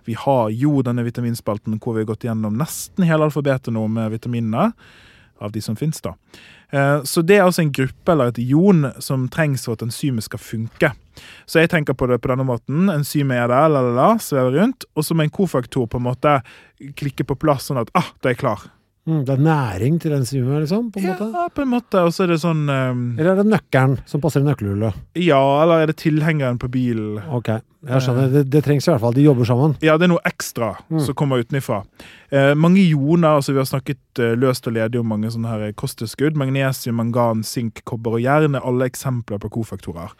Vi 0.05 0.13
har 0.17 0.49
jo 0.49 0.81
denne 0.81 1.03
vitaminspalten 1.05 1.77
hvor 1.79 1.93
vi 1.93 2.01
har 2.01 2.09
gått 2.09 2.25
gjennom 2.25 2.57
nesten 2.57 3.05
hele 3.05 3.27
alfabetet 3.27 3.69
nå 3.73 3.87
med 3.87 4.11
vitaminene. 4.15 4.71
Av 5.39 5.51
de 5.53 5.61
som 5.61 5.75
finnes, 5.77 6.01
da. 6.01 6.15
Eh, 6.71 7.03
Så 7.05 7.21
det 7.21 7.35
er 7.37 7.43
altså 7.45 7.61
en 7.61 7.71
gruppe 7.71 8.11
eller 8.11 8.31
et 8.31 8.39
ion 8.41 8.91
som 8.99 9.27
trengs 9.29 9.65
for 9.65 9.77
at 9.77 9.83
enzymet 9.85 10.25
skal 10.25 10.39
funke. 10.41 10.89
Så 11.45 11.59
jeg 11.61 11.69
tenker 11.69 11.93
på 11.93 12.07
det 12.09 12.17
på 12.21 12.31
denne 12.31 12.45
måten. 12.45 12.89
Enzymet 12.89 13.37
er 13.43 13.47
der, 13.47 13.69
la, 13.69 13.81
la, 13.81 13.93
la, 13.93 14.07
svever 14.17 14.57
rundt. 14.57 14.85
Og 14.95 15.05
så 15.05 15.13
må 15.13 15.21
en 15.27 15.29
kofaktor 15.29 15.85
på 15.85 15.97
en 16.01 16.07
måte 16.09 16.41
klikke 16.97 17.23
på 17.23 17.37
plass, 17.37 17.69
sånn 17.69 17.77
at 17.77 17.93
ah, 17.93 18.09
da 18.21 18.29
er 18.31 18.33
jeg 18.33 18.41
klar. 18.41 18.65
Mm, 19.07 19.21
det 19.23 19.31
er 19.37 19.39
næring 19.39 19.97
til 20.03 20.11
enzymet, 20.17 20.65
liksom? 20.65 20.89
på 20.91 20.99
en 20.99 21.05
måte? 21.07 21.27
Ja, 21.31 21.45
på 21.55 21.61
en 21.63 21.69
måte. 21.71 22.01
Og 22.03 22.11
så 22.11 22.25
er 22.25 22.33
det 22.33 22.41
sånn 22.43 22.65
um... 22.67 23.03
Eller 23.15 23.29
er 23.31 23.37
det 23.39 23.45
nøkkelen 23.53 23.93
som 24.05 24.19
passer 24.19 24.43
i 24.43 24.47
nøkkelhullet? 24.49 24.97
Ja, 25.23 25.39
eller 25.63 25.85
er 25.85 25.87
det 25.93 25.95
tilhengeren 26.01 26.59
på 26.59 26.67
bilen? 26.73 27.21
Ok, 27.31 27.47
jeg 27.87 28.03
skjønner. 28.03 28.27
Det, 28.33 28.41
det 28.51 28.61
trengs 28.65 28.83
i 28.89 28.91
hvert 28.91 28.99
fall. 29.05 29.15
De 29.15 29.23
jobber 29.23 29.47
sammen. 29.47 29.77
Ja, 29.85 29.95
det 29.95 30.09
er 30.09 30.11
noe 30.11 30.25
ekstra 30.27 30.73
Mm. 30.91 30.99
som 31.07 31.15
kommer 31.15 31.39
utenfra. 31.39 31.79
Eh, 32.31 32.51
mange 32.59 32.83
ioner, 32.83 33.37
altså 33.39 33.55
vi 33.55 33.59
har 33.63 33.69
snakket 33.71 34.19
eh, 34.19 34.35
løst 34.39 34.67
og 34.67 34.75
ledig 34.75 34.99
om 34.99 35.07
mange 35.07 35.31
sånne 35.31 35.47
her 35.55 35.71
kosttilskudd. 35.79 36.35
Magnesium, 36.35 36.99
mangan, 36.99 37.43
sink, 37.47 37.81
kobber 37.87 38.19
og 38.19 38.23
jern 38.27 38.55
er 38.59 38.67
alle 38.67 38.87
eksempler 38.91 39.39
på 39.39 39.49
kofaktorer. 39.55 40.11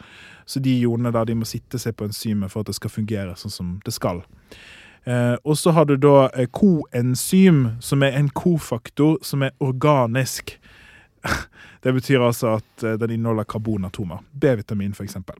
Så 0.48 0.60
de 0.64 0.72
ionene 0.80 1.12
der 1.12 1.28
de 1.28 1.36
må 1.36 1.44
sitte 1.48 1.76
seg 1.78 1.96
på 2.00 2.08
enzymet 2.08 2.48
for 2.52 2.64
at 2.64 2.72
det 2.72 2.78
skal 2.80 2.90
fungere 2.96 3.36
sånn 3.36 3.52
som 3.52 3.76
det 3.84 3.92
skal. 3.92 4.24
Eh, 5.08 5.36
og 5.44 5.56
så 5.56 5.72
har 5.72 5.86
du 5.88 5.94
da 5.96 6.26
eh, 6.36 6.48
koenzym, 6.52 7.62
som 7.80 8.02
er 8.04 8.18
en 8.18 8.28
kofaktor 8.28 9.16
som 9.24 9.46
er 9.46 9.54
organisk. 9.64 10.58
Det 11.84 11.94
betyr 11.94 12.20
altså 12.26 12.58
at 12.58 12.84
eh, 12.84 12.98
den 13.00 13.14
inneholder 13.16 13.46
karbonatomer. 13.48 14.20
B-vitamin, 14.34 14.92
eksempel. 14.92 15.38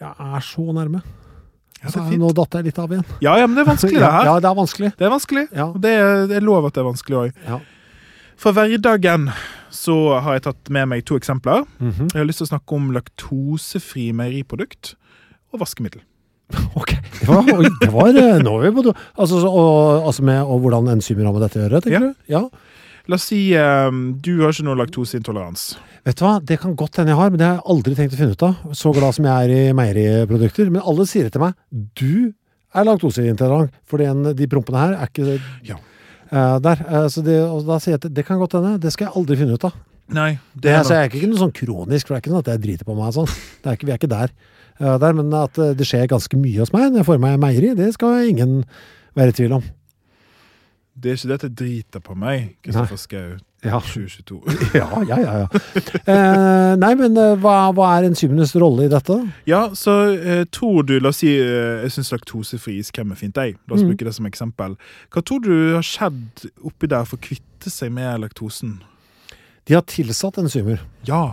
Jeg 0.00 0.10
er 0.10 0.40
så 0.42 0.66
nærme. 0.74 1.02
Ja, 1.82 1.92
Så. 1.94 2.02
Nå 2.18 2.32
datt 2.34 2.56
jeg 2.58 2.66
litt 2.66 2.78
av 2.82 2.90
igjen. 2.90 3.04
Ja, 3.22 3.36
ja, 3.38 3.46
men 3.46 3.54
det 3.54 3.62
er 3.62 3.70
vanskelig, 3.70 4.00
det 4.00 4.10
her. 4.10 4.26
Ja, 4.26 4.34
det 4.42 4.50
er 4.50 4.58
vanskelig. 4.58 4.90
Det 4.98 5.06
er 5.06 5.12
vanskelig. 5.14 5.44
Ja. 5.54 5.66
Det 5.78 5.92
er, 5.94 6.26
det 6.26 6.36
er 6.40 6.46
lov 6.46 6.66
at 6.66 6.74
det 6.74 6.82
er 6.82 6.88
vanskelig 6.88 7.18
òg. 7.20 7.38
Ja. 7.46 7.60
For 8.38 8.54
hverdagen 8.54 9.28
så 9.74 9.94
har 10.24 10.38
jeg 10.38 10.46
tatt 10.48 10.70
med 10.74 10.90
meg 10.90 11.04
to 11.06 11.18
eksempler. 11.18 11.62
Mhm. 11.78 12.10
Jeg 12.10 12.18
har 12.18 12.26
lyst 12.26 12.42
til 12.42 12.48
å 12.48 12.52
snakke 12.56 12.78
om 12.78 12.90
laktosefri 12.96 14.08
meieriprodukt 14.16 14.96
og 15.52 15.62
vaskemiddel. 15.62 16.02
Ok. 16.80 16.94
Det 17.18 17.26
var, 17.28 17.44
det 17.82 17.90
var 17.92 18.08
eh, 18.16 18.38
Nå 18.44 18.54
er 18.62 18.68
vi 18.70 18.74
på 18.78 18.84
do. 18.88 18.92
Altså, 19.18 19.40
så, 19.42 19.50
og, 19.50 20.06
altså 20.08 20.24
med 20.24 20.40
og 20.48 20.62
hvordan 20.64 20.88
enzymer 20.94 21.26
har 21.28 21.34
med 21.36 21.42
dette 21.44 21.58
å 21.60 21.64
gjøre, 21.66 21.80
tenker 21.84 21.98
Ja. 21.98 22.08
du? 22.08 22.32
Ja. 22.32 22.42
La 23.08 23.16
oss 23.16 23.24
si 23.30 23.38
eh, 23.56 23.90
du 24.20 24.30
har 24.42 24.52
ikke 24.52 24.64
noe 24.68 24.76
laktoseintolerans. 24.82 25.62
Vet 26.04 26.18
du 26.20 26.24
hva, 26.26 26.34
det 26.44 26.58
kan 26.62 26.74
godt 26.76 26.98
hende 27.00 27.12
jeg 27.14 27.18
har, 27.20 27.30
men 27.32 27.40
det 27.40 27.46
har 27.48 27.56
jeg 27.58 27.66
aldri 27.74 27.94
tenkt 27.98 28.16
å 28.16 28.20
finne 28.20 28.36
ut 28.36 28.44
av. 28.48 28.58
Så 28.76 28.92
glad 28.96 29.16
som 29.16 29.28
jeg 29.28 29.48
er 29.48 29.54
i 29.70 29.76
meieriprodukter. 29.76 30.68
Men 30.72 30.84
alle 30.88 31.06
sier 31.08 31.24
det 31.28 31.32
til 31.36 31.44
meg. 31.44 31.56
Du 31.96 32.32
er 32.76 32.84
laktoseintolerant, 32.88 33.72
for 33.88 34.00
de 34.36 34.48
prompene 34.52 34.82
her 34.82 34.96
er 35.00 35.08
ikke 35.12 35.38
Ja. 35.68 35.78
eh, 36.32 36.58
der. 36.64 36.84
Eh, 36.84 37.06
så 37.12 37.24
det, 37.24 37.38
og 37.48 37.64
da 37.68 37.78
sier 37.80 37.96
jeg 37.96 38.02
at 38.04 38.14
det 38.14 38.26
kan 38.28 38.38
godt 38.40 38.56
hende. 38.60 38.76
Det 38.80 38.92
skal 38.92 39.08
jeg 39.08 39.16
aldri 39.16 39.36
finne 39.40 39.56
ut 39.56 39.64
av. 39.68 39.72
Nei, 40.08 40.30
Det, 40.54 40.62
det 40.64 40.70
er 40.72 40.78
altså, 40.82 40.94
jeg 40.96 41.04
er 41.04 41.16
ikke 41.18 41.28
noe 41.32 41.42
sånn 41.44 41.52
kronisk, 41.56 42.06
for 42.08 42.14
det 42.14 42.18
er 42.18 42.22
ikke 42.24 42.32
noe 42.32 42.44
at 42.44 42.52
jeg 42.54 42.60
driter 42.64 42.84
på 42.88 42.94
meg. 42.96 43.08
og 43.08 43.16
Sånn. 43.18 43.34
Det 43.64 43.68
er 43.72 43.76
ikke, 43.76 43.86
vi 43.88 43.92
er 43.92 43.98
ikke 44.00 44.12
der. 44.14 44.30
Eh, 44.80 44.98
der. 45.02 45.12
Men 45.18 45.32
at 45.34 45.58
eh, 45.58 45.74
det 45.78 45.86
skjer 45.88 46.06
ganske 46.10 46.36
mye 46.40 46.60
hos 46.62 46.72
meg 46.74 46.90
når 46.92 47.02
jeg 47.02 47.10
får 47.10 47.18
meg 47.26 47.38
meieri, 47.42 47.74
det 47.78 47.92
skal 47.94 48.28
ingen 48.30 48.62
være 49.18 49.34
i 49.34 49.36
tvil 49.42 49.52
om. 49.58 49.66
Det 50.98 51.12
er 51.12 51.14
ikke 51.20 51.28
det 51.30 51.36
at 51.38 51.42
jeg 51.46 51.54
driter 51.60 52.00
på 52.02 52.14
meg, 52.18 52.56
Kristoffer 52.66 52.98
Schou. 52.98 53.36
Ja. 53.62 53.78
2022. 53.82 54.36
Ja, 54.78 54.86
ja, 55.06 55.16
ja. 55.18 55.32
ja. 55.42 55.46
Eh, 56.06 56.72
nei, 56.78 56.90
men 56.98 57.16
eh, 57.18 57.32
hva, 57.42 57.70
hva 57.74 57.88
er 57.98 58.06
enzymenes 58.06 58.52
rolle 58.58 58.86
i 58.86 58.90
dette? 58.92 59.16
Ja, 59.50 59.64
så 59.78 59.94
eh, 60.14 60.44
tror 60.54 60.84
du 60.86 60.96
La 61.02 61.10
oss 61.10 61.18
si 61.24 61.30
eh, 61.38 61.82
jeg 61.84 61.90
syns 61.96 62.12
laktosefri 62.14 62.76
iskrem 62.82 63.10
er 63.14 63.18
fint. 63.18 63.34
Jeg. 63.38 63.56
La 63.66 63.74
oss 63.78 63.82
Mm. 63.82 63.92
bruke 63.92 64.06
det 64.06 64.14
som 64.14 64.26
eksempel. 64.30 64.76
Hva 65.14 65.22
tror 65.26 65.42
du 65.42 65.52
har 65.74 65.86
skjedd 65.86 66.46
oppi 66.66 66.90
der 66.90 67.06
for 67.06 67.18
å 67.18 67.24
kvitte 67.28 67.70
seg 67.70 67.90
med 67.94 68.20
laktosen? 68.22 68.76
De 69.66 69.74
har 69.74 69.82
tilsatt 69.90 70.38
enzymer. 70.42 70.82
Ja. 71.06 71.24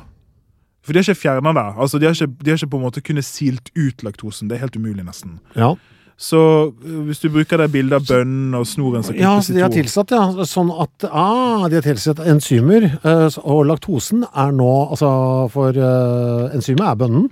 For 0.86 0.94
de 0.94 1.02
har 1.02 1.08
ikke 1.10 1.22
fjerna 1.26 1.52
det. 1.58 1.66
Altså, 1.82 1.98
de, 2.00 2.06
har 2.06 2.14
ikke, 2.14 2.30
de 2.46 2.52
har 2.54 2.58
ikke 2.62 2.70
på 2.76 2.78
en 2.80 2.86
måte 2.86 3.02
kunnet 3.02 3.26
silt 3.26 3.72
ut 3.76 4.04
laktosen. 4.06 4.48
Det 4.52 4.56
er 4.60 4.66
helt 4.68 4.76
umulig, 4.78 5.04
nesten. 5.08 5.40
Ja. 5.58 5.72
Så 6.16 6.38
øh, 6.72 7.00
hvis 7.10 7.20
du 7.20 7.28
bruker 7.34 7.58
det 7.60 7.72
bildet 7.74 7.98
av 7.98 8.06
bønnen 8.08 8.54
og 8.56 8.64
snoren 8.70 9.04
som 9.04 9.18
Ja, 9.20 9.34
de 9.44 9.60
har 9.66 9.74
tilsatt, 9.74 10.14
ja. 10.16 10.46
Sånn 10.48 10.70
at 10.72 11.08
ah, 11.10 11.66
de 11.68 11.76
har 11.82 11.84
tilsatt 11.90 12.22
enzymer. 12.24 12.86
eh, 13.04 13.28
og 13.44 13.66
laktosen 13.68 14.24
er 14.32 14.54
nå 14.56 14.70
Altså, 14.94 15.10
for 15.52 15.76
uh, 15.76 16.54
enzymet 16.56 16.86
er 16.88 16.96
bønnen. 17.02 17.26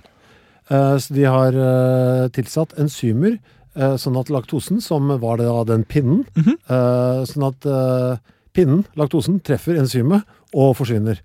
Uh, 0.68 0.98
så 1.00 1.14
de 1.16 1.24
har 1.24 1.56
uh, 1.56 2.28
tilsatt 2.32 2.74
enzymer, 2.80 3.38
eh, 3.76 3.96
sånn 4.00 4.16
at 4.20 4.28
laktosen, 4.32 4.80
som 4.84 5.08
var 5.20 5.36
det 5.40 5.46
da 5.48 5.64
den 5.72 5.84
pinnen 5.84 6.24
Mhm. 6.36 6.54
eh, 6.68 7.24
Sånn 7.28 7.46
at 7.48 7.64
eh, 7.66 8.16
pinnen, 8.54 8.84
laktosen, 8.96 9.40
treffer 9.44 9.76
enzymet 9.80 10.22
og 10.54 10.76
forsvinner. 10.76 11.18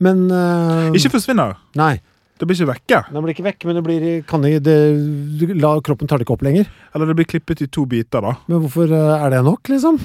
Men 0.00 0.24
uh, 0.32 0.88
Ikke 0.96 1.12
forsvinner. 1.12 1.58
Nei. 1.78 1.98
Det 2.40 2.46
blir 2.48 2.56
ikke 2.56 2.70
vekke. 2.70 2.98
Den 3.12 3.20
blir 3.24 3.34
ikke 3.34 3.44
vekk, 3.44 3.64
men 3.68 3.76
det 3.76 3.82
blir 3.84 4.04
kan 4.28 4.44
ikke, 4.48 4.62
det, 4.64 4.76
la, 5.60 5.74
kroppen 5.84 6.08
tar 6.08 6.16
det 6.16 6.24
ikke 6.24 6.38
opp 6.38 6.44
lenger. 6.46 6.70
Eller 6.96 7.10
det 7.10 7.16
blir 7.18 7.28
klippet 7.28 7.60
i 7.60 7.68
to 7.68 7.84
biter, 7.88 8.24
da. 8.24 8.32
Men 8.48 8.62
hvorfor 8.62 8.88
eh, 8.96 9.24
er 9.26 9.34
det 9.34 9.42
nok, 9.44 9.68
liksom? 9.68 9.98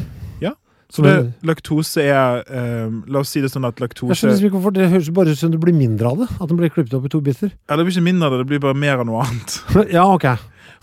Ja. 0.43 0.51
Så 0.91 1.05
det, 1.05 1.13
det- 1.15 1.47
laktose 1.47 2.03
er 2.03 2.43
eh, 2.43 2.91
La 3.09 3.21
oss 3.23 3.31
si 3.33 3.39
det 3.41 3.49
sånn 3.53 3.65
at 3.65 3.79
Jeg 3.79 3.87
laktose 3.87 4.19
skjønner 4.19 4.35
liksom 4.35 4.49
ikke 4.51 4.57
hvorfor 4.59 4.75
Det 4.75 4.89
høres 4.91 5.07
bare 5.15 5.31
ut 5.33 5.39
som 5.39 5.53
det 5.55 5.61
blir 5.63 5.73
mindre 5.79 6.11
av 6.11 6.25
det. 6.25 6.27
At 6.35 6.51
den 6.51 6.59
blir 6.59 6.73
klippet 6.75 6.93
opp 6.99 7.07
i 7.07 7.13
to 7.15 7.23
biter. 7.23 7.55
Ja, 7.55 7.79
det 7.79 7.87
blir 7.87 7.95
ikke 7.95 8.05
mindre 8.09 8.27
av 8.27 8.35
det, 8.35 8.43
det 8.43 8.49
blir 8.51 8.63
bare 8.67 8.77
mer 8.83 8.99
av 8.99 9.07
noe 9.07 9.23
annet. 9.23 9.55
ja, 9.95 10.03
ok. 10.03 10.27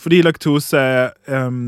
Fordi 0.00 0.22
laktose 0.24 0.80
um, 1.28 1.60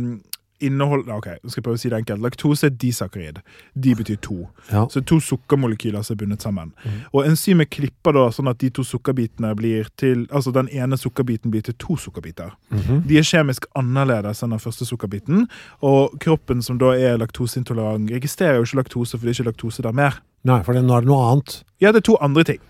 inneholder 0.66 1.14
Ok, 1.16 1.28
skal 1.46 1.60
jeg 1.60 1.64
prøve 1.66 1.78
å 1.78 1.82
si 1.82 1.90
det 1.92 1.98
enkelt. 2.00 2.22
Laktose 2.24 2.68
er 2.68 2.74
disakkarid. 2.80 3.40
De 3.74 3.94
betyr 3.98 4.18
to. 4.24 4.36
Ja. 4.70 4.84
Så 4.90 5.02
to 5.06 5.20
sukkermolekyler 5.22 6.04
som 6.04 6.16
er 6.16 6.20
bundet 6.24 6.44
sammen. 6.44 6.72
Og 7.12 7.24
enzymet 7.28 7.70
klipper 7.74 8.16
da 8.16 8.26
sånn 8.34 8.50
at 8.50 8.60
de 8.62 8.70
to 8.74 8.84
sukkerbitene 8.86 9.54
blir 9.58 9.90
til 10.00 10.26
Altså 10.34 10.50
den 10.54 10.68
ene 10.72 10.96
sukkerbiten 10.98 11.52
blir 11.52 11.62
til 11.62 11.76
to 11.78 11.96
sukkerbiter. 12.00 12.54
Mhm. 12.70 13.04
De 13.08 13.18
er 13.18 13.26
kjemisk 13.26 13.66
annerledes 13.78 14.42
enn 14.42 14.54
den 14.54 14.62
første 14.62 14.86
sukkerbiten. 14.88 15.46
Og 15.82 16.18
kroppen 16.20 16.62
som 16.62 16.78
da 16.78 16.94
er 16.96 17.18
laktoseintolerant, 17.18 18.10
registrerer 18.10 18.58
jo 18.58 18.68
ikke 18.68 18.82
laktose, 18.82 19.18
for 19.18 19.26
det 19.26 19.34
er 19.34 19.42
ikke 19.42 19.50
laktose 19.52 19.82
der 19.82 19.92
mer. 19.92 20.20
Nei, 20.44 20.62
for 20.62 20.76
nå 20.76 20.96
er 20.96 21.04
det 21.04 21.08
noe 21.08 21.32
annet. 21.32 21.62
Ja, 21.80 21.92
det 21.92 22.02
er 22.02 22.10
to 22.12 22.16
andre 22.20 22.44
ting. 22.44 22.60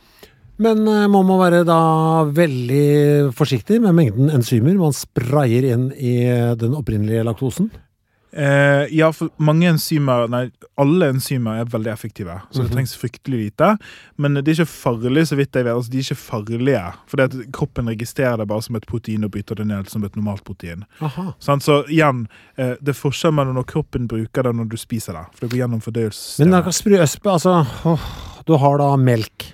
Men 0.63 0.87
eh, 0.87 1.07
man 1.11 1.27
må 1.27 1.39
være 1.41 1.65
da 1.67 1.79
veldig 2.31 3.33
forsiktig 3.35 3.81
med 3.83 3.97
mengden 3.97 4.31
enzymer 4.31 4.77
man 4.79 4.95
sprayer 4.95 5.67
inn 5.73 5.89
i 5.99 6.15
den 6.61 6.77
opprinnelige 6.79 7.25
laktosen. 7.27 7.73
Eh, 8.37 8.89
ja, 8.91 9.13
for 9.15 9.31
mange 9.39 9.69
enzymer 9.71 10.25
Nei, 10.29 10.49
alle 10.81 11.13
enzymer 11.13 11.61
er 11.61 11.69
veldig 11.71 11.93
effektive, 11.93 12.41
så 12.51 12.63
det 12.65 12.71
Mhm. 12.71 12.73
trengs 12.75 12.97
fryktelig 12.99 13.39
lite. 13.45 13.79
Men 14.19 14.35
de 14.35 14.41
er 14.51 14.55
ikke 14.55 14.67
farlige, 14.67 15.27
så 15.31 15.37
vidt 15.37 15.53
jeg 15.55 15.65
vet. 15.65 15.75
Altså, 15.75 15.91
de 15.91 15.99
er 15.99 16.03
ikke 16.03 16.17
farlige. 16.17 16.95
For 17.07 17.29
kroppen 17.53 17.87
registrerer 17.87 18.39
det 18.39 18.49
bare 18.49 18.63
som 18.63 18.75
et 18.77 18.87
protein 18.87 19.23
og 19.25 19.31
bryter 19.31 19.55
det 19.55 19.67
ned 19.67 19.89
som 19.89 20.03
et 20.05 20.17
normalt 20.17 20.43
protein. 20.45 20.85
Sånn, 21.39 21.61
Så 21.63 21.85
igjen, 21.89 22.27
eh, 22.59 22.75
det 22.83 22.89
er 22.89 22.93
forskjell 22.93 23.33
mellom 23.33 23.55
når 23.55 23.67
kroppen 23.67 24.09
bruker 24.09 24.43
det 24.43 24.47
og 24.47 24.57
når 24.57 24.69
du 24.69 24.77
spiser 24.77 25.13
det. 25.13 25.27
For 25.35 25.47
det 25.47 25.51
går 25.51 25.59
gjennom 25.63 25.71
Men 25.71 25.81
fordøyelsessystemet. 25.81 26.63
kan 26.65 26.73
sprø 26.73 26.99
øspe, 27.03 27.31
altså 27.31 27.67
åh, 27.87 28.01
Du 28.47 28.57
har 28.57 28.79
da 28.79 28.97
melk. 28.97 29.53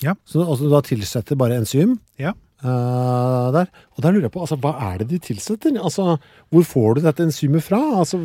Ja. 0.00 0.14
Så 0.26 0.44
altså, 0.46 0.60
du 0.64 0.70
da 0.70 0.80
tilsetter 0.82 1.34
bare 1.36 1.56
enzym 1.58 1.98
Ja. 2.18 2.32
Eh, 2.64 3.52
der. 3.52 3.66
Og 3.96 4.02
der 4.02 4.10
lurer 4.12 4.28
jeg 4.28 4.34
på, 4.34 4.40
altså, 4.40 4.56
hva 4.56 4.74
er 4.90 4.98
det 5.02 5.10
de 5.10 5.18
tilsetter? 5.18 5.78
Altså, 5.82 6.16
hvor 6.50 6.62
får 6.62 6.94
du 6.94 7.04
dette 7.06 7.22
enzymet 7.22 7.62
fra? 7.62 7.80
Altså, 7.98 8.18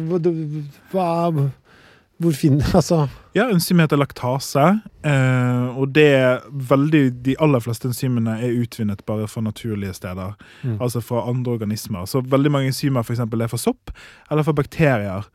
hva, 0.91 1.49
Hvor 2.17 2.31
finner 2.31 2.65
Altså 2.79 3.07
Ja, 3.35 3.47
enzymet 3.49 3.87
heter 3.87 3.97
laktase, 3.97 4.79
eh, 5.03 5.77
og 5.77 5.95
det 5.95 6.07
er 6.13 6.43
veldig 6.69 7.23
De 7.25 7.35
aller 7.41 7.59
fleste 7.59 7.89
enzymene 7.89 8.37
er 8.37 8.53
utvinnet 8.61 9.01
bare 9.05 9.27
fra 9.27 9.41
naturlige 9.41 9.93
steder. 9.93 10.35
Mm. 10.63 10.77
Altså 10.81 11.01
fra 11.01 11.29
andre 11.29 11.51
organismer. 11.51 12.05
Så 12.05 12.21
veldig 12.21 12.51
mange 12.51 12.67
enzymer 12.67 13.01
for 13.01 13.13
eksempel, 13.13 13.41
er 13.41 13.47
fra 13.47 13.57
sopp 13.57 13.91
eller 14.31 14.43
fra 14.43 14.53
bakterier. 14.53 15.27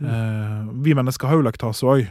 Mm. 0.00 0.06
Eh, 0.06 0.84
vi 0.84 0.94
mennesker 0.94 1.28
har 1.28 1.36
jo 1.36 1.46
laktase 1.46 1.86
òg, 1.86 2.06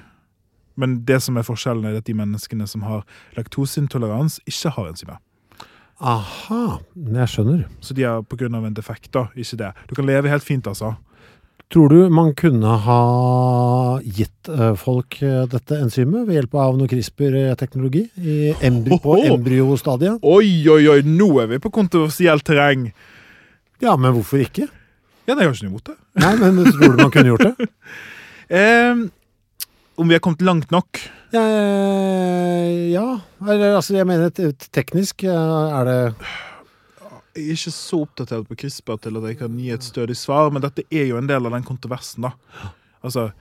men 0.76 1.04
det 1.06 1.22
som 1.22 1.38
er 1.38 1.46
forskjellen, 1.46 1.86
er 1.86 2.00
at 2.00 2.08
de 2.08 2.16
menneskene 2.18 2.68
som 2.68 2.82
har 2.88 3.04
laktoseintolerans, 3.38 4.40
ikke 4.48 4.70
har 4.70 4.90
enzymet. 4.90 5.20
Aha, 6.02 6.80
jeg 6.96 7.30
skjønner. 7.32 7.66
Så 7.84 7.96
de 7.96 8.06
er 8.08 8.22
pga. 8.28 8.48
en 8.50 8.74
defekt, 8.74 9.12
da. 9.14 9.28
Ikke 9.36 9.58
det. 9.58 9.74
Du 9.90 9.96
kan 9.96 10.06
leve 10.06 10.30
helt 10.30 10.44
fint, 10.44 10.68
altså. 10.68 10.96
Tror 11.74 11.90
du 11.90 12.10
man 12.14 12.34
kunne 12.38 12.70
ha 12.86 14.00
gitt 14.04 14.50
eh, 14.52 14.76
folk 14.78 15.16
eh, 15.26 15.46
dette 15.50 15.80
enzymet 15.82 16.28
ved 16.28 16.38
hjelp 16.38 16.54
av 16.62 16.76
noe 16.78 16.90
CRISPR-teknologi 16.92 18.04
i 18.22 18.52
embry 18.62 19.00
på 19.02 19.16
embryostadiet? 19.24 20.20
Oi, 20.22 20.68
oi, 20.70 20.84
oi, 20.92 21.00
nå 21.08 21.32
er 21.42 21.50
vi 21.56 21.62
på 21.64 21.72
kontroversielt 21.74 22.46
terreng! 22.46 22.92
Ja, 23.82 23.96
men 23.98 24.14
hvorfor 24.14 24.44
ikke? 24.44 24.68
Ja, 25.26 25.34
nei, 25.34 25.48
jeg 25.48 25.50
har 25.50 25.56
ikke 25.56 25.66
noe 25.66 25.74
imot 25.74 25.90
det. 25.90 25.98
Nei, 26.22 26.34
men 26.44 26.62
tror 26.70 26.94
du 26.94 27.02
man 27.02 27.14
kunne 27.14 27.34
gjort 27.34 27.50
det? 27.50 27.70
Eh, 28.54 29.00
om 29.96 30.08
vi 30.10 30.16
har 30.16 30.24
kommet 30.24 30.42
langt 30.42 30.72
nok? 30.74 31.00
Ja, 31.34 31.44
ja. 32.94 33.06
Altså, 33.42 33.96
jeg 33.98 34.08
mener 34.10 34.32
teknisk 34.74 35.24
eh, 35.26 35.78
er 35.80 35.88
det 35.90 35.98
Jeg 37.34 37.48
er 37.48 37.56
ikke 37.58 37.74
så 37.74 38.04
oppdatert 38.06 38.50
på 38.50 38.58
CRISPR 38.62 39.00
til 39.02 39.18
at 39.18 39.30
jeg 39.32 39.40
kan 39.40 39.56
gi 39.58 39.72
et 39.74 39.86
stødig 39.86 40.18
svar, 40.20 40.52
men 40.54 40.62
dette 40.62 40.86
er 40.94 41.08
jo 41.10 41.18
en 41.18 41.30
del 41.30 41.50
av 41.50 41.56
den 41.56 41.66
kontroversen, 41.66 42.28
da. 42.28 42.34
Altså, 43.04 43.32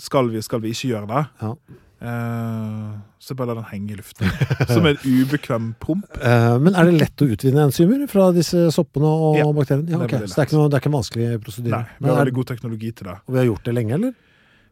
skal 0.00 0.28
vi, 0.32 0.42
skal 0.44 0.60
vi 0.62 0.72
ikke 0.74 0.92
gjøre 0.92 1.08
det? 1.08 1.22
Ja. 1.42 1.54
Uh, 2.02 2.96
så 3.22 3.36
bare 3.38 3.52
la 3.52 3.60
den 3.60 3.68
henge 3.70 3.94
i 3.94 3.96
luften. 4.00 4.26
Som 4.66 4.88
en 4.90 4.98
ubekvem 5.06 5.68
promp. 5.80 6.08
Uh, 6.18 6.58
Men 6.64 6.74
er 6.74 6.88
det 6.90 6.96
lett 6.98 7.22
å 7.24 7.28
utvinne 7.30 7.68
enzymer 7.68 8.02
fra 8.10 8.30
disse 8.34 8.66
soppene 8.74 9.06
og 9.06 9.38
Ja, 9.38 9.46
bakteriene? 9.54 9.86
Ja, 9.86 10.00
det 10.00 10.08
er 10.08 10.08
ok. 10.08 10.16
veldig 10.18 10.32
Så 10.32 10.34
det 10.34 10.42
er 10.42 10.48
ikke, 10.50 10.58
noe, 10.58 10.68
det 10.72 10.76
er 10.78 10.82
ikke 10.82 10.90
en 10.90 10.96
vanskelig 10.98 11.28
prosedyre? 11.44 11.78
Nei, 11.78 11.96
vi 12.00 12.08
har 12.10 12.14
er- 12.16 12.20
veldig 12.24 12.36
god 12.40 12.50
teknologi 12.50 12.90
til 12.98 13.08
det. 13.12 13.16
Og 13.22 13.36
vi 13.36 13.40
har 13.42 13.48
gjort 13.52 13.68
det 13.70 13.74
lenge, 13.78 13.94
eller? 14.00 14.12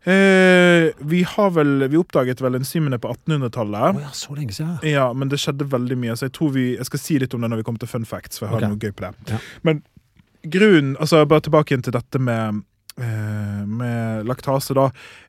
Eh, 0.08 0.90
vi 1.04 1.22
har 1.28 1.50
vel 1.52 1.88
Vi 1.92 1.98
oppdaget 2.00 2.40
vel 2.40 2.54
enzymene 2.56 2.96
på 2.98 3.10
1800-tallet. 3.12 3.96
Oh 3.96 4.00
ja, 4.00 4.10
så 4.16 4.32
lenge 4.36 4.52
siden. 4.56 4.78
ja. 4.88 5.12
Men 5.12 5.28
det 5.28 5.38
skjedde 5.42 5.66
veldig 5.68 5.98
mye, 6.00 6.16
så 6.16 6.28
jeg 6.30 6.32
tror 6.38 6.52
vi 6.54 6.76
Jeg 6.76 6.86
skal 6.88 6.98
si 7.02 7.18
litt 7.20 7.34
om 7.36 7.40
det 7.44 7.50
når 7.52 7.60
vi 7.60 7.66
kommer 7.68 7.78
til 7.82 7.88
fun 7.92 8.06
facts, 8.08 8.38
for 8.40 8.48
jeg 8.48 8.60
har 8.62 8.68
noe 8.72 8.80
gøy 8.80 8.92
på 8.96 9.04
det. 9.06 9.12
Ja. 9.34 9.38
Men 9.62 9.82
grunnen 10.48 10.96
Altså, 11.00 11.24
bare 11.28 11.44
tilbake 11.44 11.74
igjen 11.74 11.84
til 11.84 11.92
dette 11.92 12.18
med 12.18 12.62
eh, 13.00 13.64
med 13.66 14.26
laktase, 14.26 14.74
da. 14.74 14.86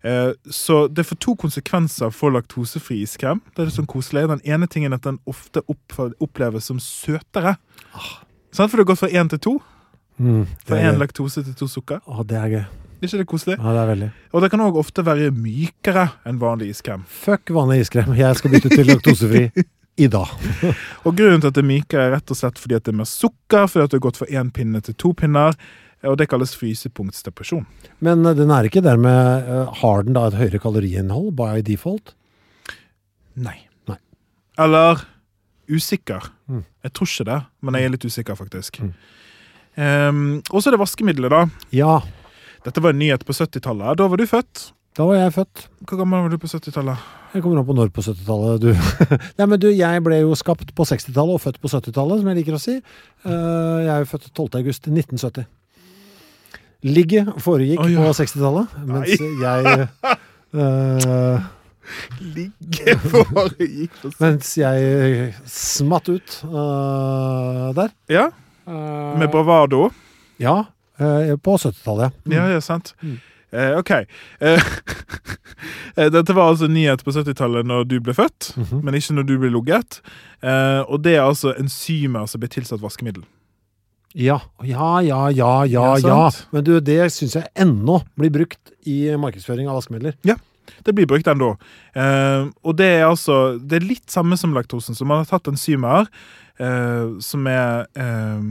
Eh, 0.07 0.32
så 0.49 0.88
det 0.88 1.05
får 1.07 1.19
to 1.19 1.36
konsekvenser 1.36 2.09
for 2.15 2.32
laktosefri 2.32 3.01
iskrem. 3.03 3.41
Det 3.55 3.61
er 3.63 3.69
litt 3.69 3.76
sånn 3.78 3.88
koselig. 3.91 4.26
Den 4.32 4.41
ene 4.47 4.67
tingen 4.72 4.91
er 4.95 4.99
at 4.99 5.03
den 5.07 5.19
ofte 5.30 5.61
oppleves 5.67 6.65
som 6.72 6.80
søtere. 6.80 7.57
Sånn, 8.51 8.67
For 8.67 8.76
det 8.80 8.86
har 8.86 8.89
gått 8.95 9.03
fra 9.03 9.11
én 9.11 9.30
til 9.32 9.39
to. 9.39 9.53
Mm, 10.19 10.45
Fra 10.67 10.78
én 10.80 10.97
laktose 10.99 11.43
til 11.43 11.53
to 11.55 11.67
sukker. 11.67 12.01
å, 12.07 12.24
det 12.28 12.38
er 12.38 12.47
gøy. 12.55 12.65
Ikke 13.02 13.18
det 13.18 13.28
koselig? 13.30 13.58
Ja, 13.58 13.74
det 13.74 13.82
er 13.82 13.89
veldig. 13.89 14.08
Og 14.32 14.43
det 14.43 14.49
kan 14.54 14.62
òg 14.62 14.76
ofte 14.78 15.04
være 15.06 15.32
mykere 15.34 16.06
enn 16.30 16.41
vanlig 16.41 16.70
iskrem. 16.76 17.06
Fuck 17.10 17.49
vanlig 17.56 17.82
iskrem. 17.88 18.14
Jeg 18.18 18.38
skal 18.38 18.54
bytte 18.54 18.70
til 18.70 18.91
laktosefri 18.91 19.47
i 19.97 20.10
dag. 20.12 20.30
Og 21.06 21.16
grunnen 21.18 21.41
til 21.41 21.49
at 21.49 21.58
det 21.58 21.64
er 21.64 21.70
mykere, 21.72 22.04
er 22.06 22.14
rett 22.16 22.34
og 22.34 22.38
slett 22.38 22.62
fordi 22.62 22.78
at 22.78 22.86
det 22.86 22.93
er 22.93 22.99
mer 22.99 23.10
sukker, 23.10 23.66
fordi 23.66 23.88
at 23.88 23.93
det 23.93 23.97
har 23.97 24.06
gått 24.06 24.22
fra 24.22 24.30
én 24.30 24.52
pinne 24.54 24.84
til 24.86 24.97
to 25.02 25.16
pinner. 25.18 25.58
Og 26.06 26.18
det 26.18 26.30
kalles 26.30 26.54
frysepunktsdepresjon. 26.58 27.66
Men 28.06 28.26
eh, 28.26 28.38
den 28.38 28.54
er 28.54 28.66
ikke 28.66 28.82
dermed 28.82 29.49
eh, 29.49 29.82
Har 29.84 30.06
den 30.06 30.16
da 30.18 30.24
et 30.30 30.38
høyere 30.39 30.62
kaloriinnhold 30.62 31.36
by 31.38 31.62
default? 31.66 32.16
Nei. 33.38 33.58
Nei. 33.89 33.99
Eller 34.62 35.04
usikker. 35.72 36.32
Mm. 36.49 36.64
Jeg 36.86 36.93
tror 36.97 37.10
ikke 37.10 37.30
det, 37.30 37.41
men 37.62 37.78
jeg 37.78 37.88
er 37.88 37.93
litt 37.93 38.08
usikker, 38.10 38.38
faktisk. 38.38 38.82
Mm. 38.82 38.95
Um, 39.72 40.26
og 40.52 40.60
så 40.60 40.70
er 40.70 40.76
det 40.76 40.82
vaskemiddelet, 40.82 41.32
da. 41.32 41.70
Ja. 41.74 41.93
Dette 42.66 42.82
var 42.84 42.93
en 42.93 42.99
nyhet 43.01 43.24
på 43.26 43.34
70-tallet. 43.34 43.97
Da 43.97 44.07
var 44.12 44.22
du 44.22 44.28
født. 44.30 44.68
Da 44.97 45.05
var 45.07 45.16
jeg 45.18 45.34
født. 45.34 45.64
Hvor 45.88 46.01
gammel 46.01 46.26
var 46.26 46.34
du 46.34 46.38
på 46.41 46.49
70-tallet? 46.51 47.05
Jeg 47.32 47.43
kommer 47.45 47.62
an 47.62 47.66
på 47.66 47.76
når 47.78 47.93
på 47.95 48.03
70-tallet, 48.03 48.62
du. 48.62 48.74
Nei, 49.39 49.47
men 49.47 49.62
du, 49.64 49.70
jeg 49.72 50.03
ble 50.03 50.20
jo 50.20 50.36
skapt 50.38 50.74
på 50.76 50.86
60-tallet 50.89 51.38
og 51.38 51.41
født 51.41 51.62
på 51.64 51.72
70-tallet, 51.72 52.20
som 52.20 52.30
jeg 52.30 52.39
liker 52.41 52.57
å 52.57 52.62
si. 52.62 52.76
Eh, 52.78 53.78
Jeg 53.86 53.93
er 53.93 54.03
jo 54.03 54.09
født 54.12 54.28
12. 54.34 54.49
august 54.59 54.91
1970. 54.91 55.47
Ligget 56.91 57.32
foregikk 57.41 57.82
oh, 57.82 57.89
ja. 57.93 58.03
på 58.03 58.14
60-tallet, 58.20 58.78
mens 58.89 59.12
jeg 59.22 59.88
uh, 60.57 61.49
Ligge 62.36 62.95
foregikk 63.05 63.99
på 64.01 64.09
60 64.16 64.22
Mens 64.24 64.53
jeg 64.57 65.34
smatt 65.49 66.09
ut 66.09 66.39
uh, 66.49 67.70
der. 67.78 67.93
Ja, 68.09 68.30
Eh, 68.68 69.20
med 69.20 69.30
bravado. 69.34 69.89
Ja, 70.38 70.59
eh, 70.59 70.66
på 71.43 71.58
70-tallet. 71.58 72.14
Ja, 72.32 72.47
ja, 72.54 72.62
sant. 72.64 72.93
Mm. 73.02 73.18
Eh, 73.52 73.74
OK. 73.82 73.91
Eh, 73.91 74.68
eh, 75.97 76.10
dette 76.16 76.34
var 76.38 76.52
altså 76.54 76.70
nyhet 76.72 77.04
på 77.04 77.12
70-tallet 77.16 77.68
når 77.68 77.88
du 77.91 77.97
ble 78.04 78.14
født, 78.16 78.54
Mhm. 78.58 78.82
men 78.86 78.95
ikke 78.97 79.18
når 79.18 79.28
du 79.28 79.34
ble 79.41 79.49
lugget. 79.52 79.99
Eh, 80.43 80.82
og 80.88 81.02
det 81.04 81.18
er 81.18 81.26
altså 81.28 81.54
enzymer 81.60 82.28
som 82.32 82.41
blir 82.43 82.49
tilsatt 82.54 82.82
vaskemiddel. 82.84 83.26
Ja, 84.14 84.39
ja, 84.68 84.99
ja, 84.99 85.30
ja, 85.32 85.52
ja. 85.66 85.84
Ja, 85.95 85.97
ja. 86.04 86.32
Men 86.52 86.64
du, 86.68 86.74
det 86.84 86.99
syns 87.16 87.36
jeg 87.38 87.47
ennå 87.56 88.02
blir 88.20 88.32
brukt 88.32 88.74
i 88.88 89.06
markedsføring 89.16 89.70
av 89.72 89.78
vaskemidler. 89.80 90.18
Ja. 90.28 90.36
Det 90.86 90.93
blir 90.95 91.08
brukt 91.10 91.28
ennå. 91.28 91.54
Eh, 91.95 92.47
og 92.64 92.76
det 92.80 92.86
er 93.02 93.06
altså 93.10 93.58
Det 93.60 93.80
er 93.82 93.86
litt 93.88 94.12
samme 94.12 94.38
som 94.39 94.54
laktosen. 94.56 94.95
Så 94.95 95.06
man 95.08 95.24
har 95.24 95.26
tatt 95.32 95.47
enzymer 95.52 96.08
eh, 96.60 97.20
som 97.24 97.47
er 97.47 97.86
eh, 97.95 98.41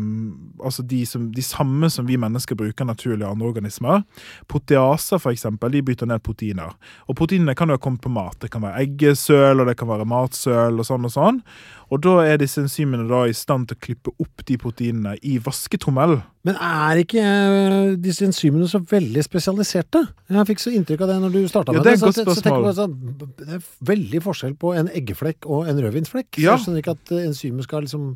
altså 0.64 0.84
de, 0.86 1.02
som, 1.06 1.28
de 1.34 1.44
samme 1.44 1.90
som 1.90 2.06
vi 2.08 2.18
mennesker 2.20 2.58
bruker 2.58 2.88
naturlig 2.88 3.24
i 3.24 3.30
andre 3.30 3.50
organismer. 3.50 4.04
Proteaser, 4.50 5.20
for 5.22 5.34
eksempel, 5.34 5.72
de 5.72 5.82
bryter 5.84 6.10
ned 6.10 6.22
proteiner. 6.24 6.72
Og 7.08 7.18
proteinene 7.18 7.56
kan 7.58 7.70
jo 7.70 7.78
ha 7.78 7.82
kommet 7.82 8.04
på 8.04 8.12
mat. 8.14 8.38
Det 8.40 8.52
kan 8.52 8.64
være 8.64 8.84
eggesøl, 8.84 9.60
og 9.60 9.68
det 9.70 9.76
kan 9.80 9.90
være 9.90 10.08
matsøl, 10.08 10.80
og 10.80 10.88
sånn 10.88 11.08
og 11.08 11.14
sånn. 11.14 11.42
Og 11.90 11.98
da 12.04 12.12
er 12.22 12.38
disse 12.38 12.62
enzymene 12.62 13.08
da 13.10 13.24
i 13.26 13.32
stand 13.34 13.66
til 13.68 13.76
å 13.76 13.80
klippe 13.82 14.12
opp 14.22 14.44
de 14.46 14.56
proteinene 14.62 15.16
i 15.26 15.40
vasketommel. 15.42 16.20
Men 16.46 16.58
er 16.62 17.00
ikke 17.02 17.22
eh, 17.24 17.94
disse 17.98 18.22
enzymene 18.28 18.68
så 18.70 18.78
veldig 18.92 19.24
spesialiserte? 19.26 20.04
Jeg 20.30 20.46
fikk 20.52 20.62
så 20.62 20.74
inntrykk 20.76 21.02
av 21.02 21.10
det 21.10 21.16
når 21.24 21.34
du 21.34 21.40
starta 21.50 21.74
Ja, 21.74 21.80
med 21.80 21.88
det 21.88 21.96
et 21.96 22.04
Så, 22.04 22.12
så, 22.14 22.36
så 22.38 22.44
jeg 22.46 22.76
at 22.86 23.40
det 23.40 23.58
er 23.58 23.64
veldig 23.90 24.22
forskjell 24.28 24.54
på 24.60 24.74
en 24.78 24.92
eggeflekk 25.00 25.48
og 25.50 25.70
en 25.70 25.82
rødvinsflekk. 25.82 26.38
Ja. 26.38 26.54
Jeg 26.54 26.66
skjønner 26.66 26.84
ikke 26.84 26.94
at 26.94 27.12
eh, 27.16 27.26
enzymet 27.26 27.66
skal 27.66 27.84
liksom 27.88 28.06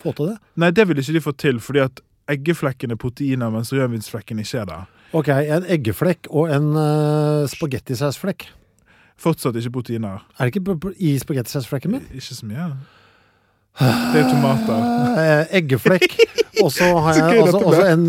få 0.00 0.14
til 0.14 0.30
det. 0.30 0.38
Nei, 0.62 0.70
det 0.78 0.86
vil 0.88 1.02
ikke 1.02 1.16
de 1.18 1.24
få 1.26 1.34
til, 1.34 1.60
fordi 1.60 1.82
at 1.88 2.00
eggeflekken 2.30 2.94
er 2.94 3.00
proteiner, 3.00 3.50
mens 3.50 3.74
rødvinsflekken 3.74 4.38
ikke 4.38 4.62
er 4.62 4.70
det. 4.70 4.80
Ok, 5.18 5.32
en 5.34 5.66
eggeflekk 5.66 6.30
og 6.30 6.54
en 6.54 6.70
uh, 6.78 7.42
spagettisausflekk. 7.50 8.46
Fortsatt 9.20 9.58
ikke 9.58 9.74
proteiner. 9.80 10.22
Er 10.38 10.48
det 10.48 10.54
ikke 10.54 10.94
i 10.96 11.16
spagettisausflekken 11.18 11.98
min? 11.98 12.06
Ikke 12.14 12.38
så 12.38 12.46
mye. 12.46 12.70
Det 13.78 14.20
er 14.20 14.26
tomater. 14.28 14.82
Eh, 15.22 15.54
eggeflekk. 15.60 16.16
Og 16.64 16.68
så 16.74 16.84
har 17.00 17.16
jeg 17.16 17.40
også, 17.40 17.60
også 17.70 17.84
en 17.88 18.02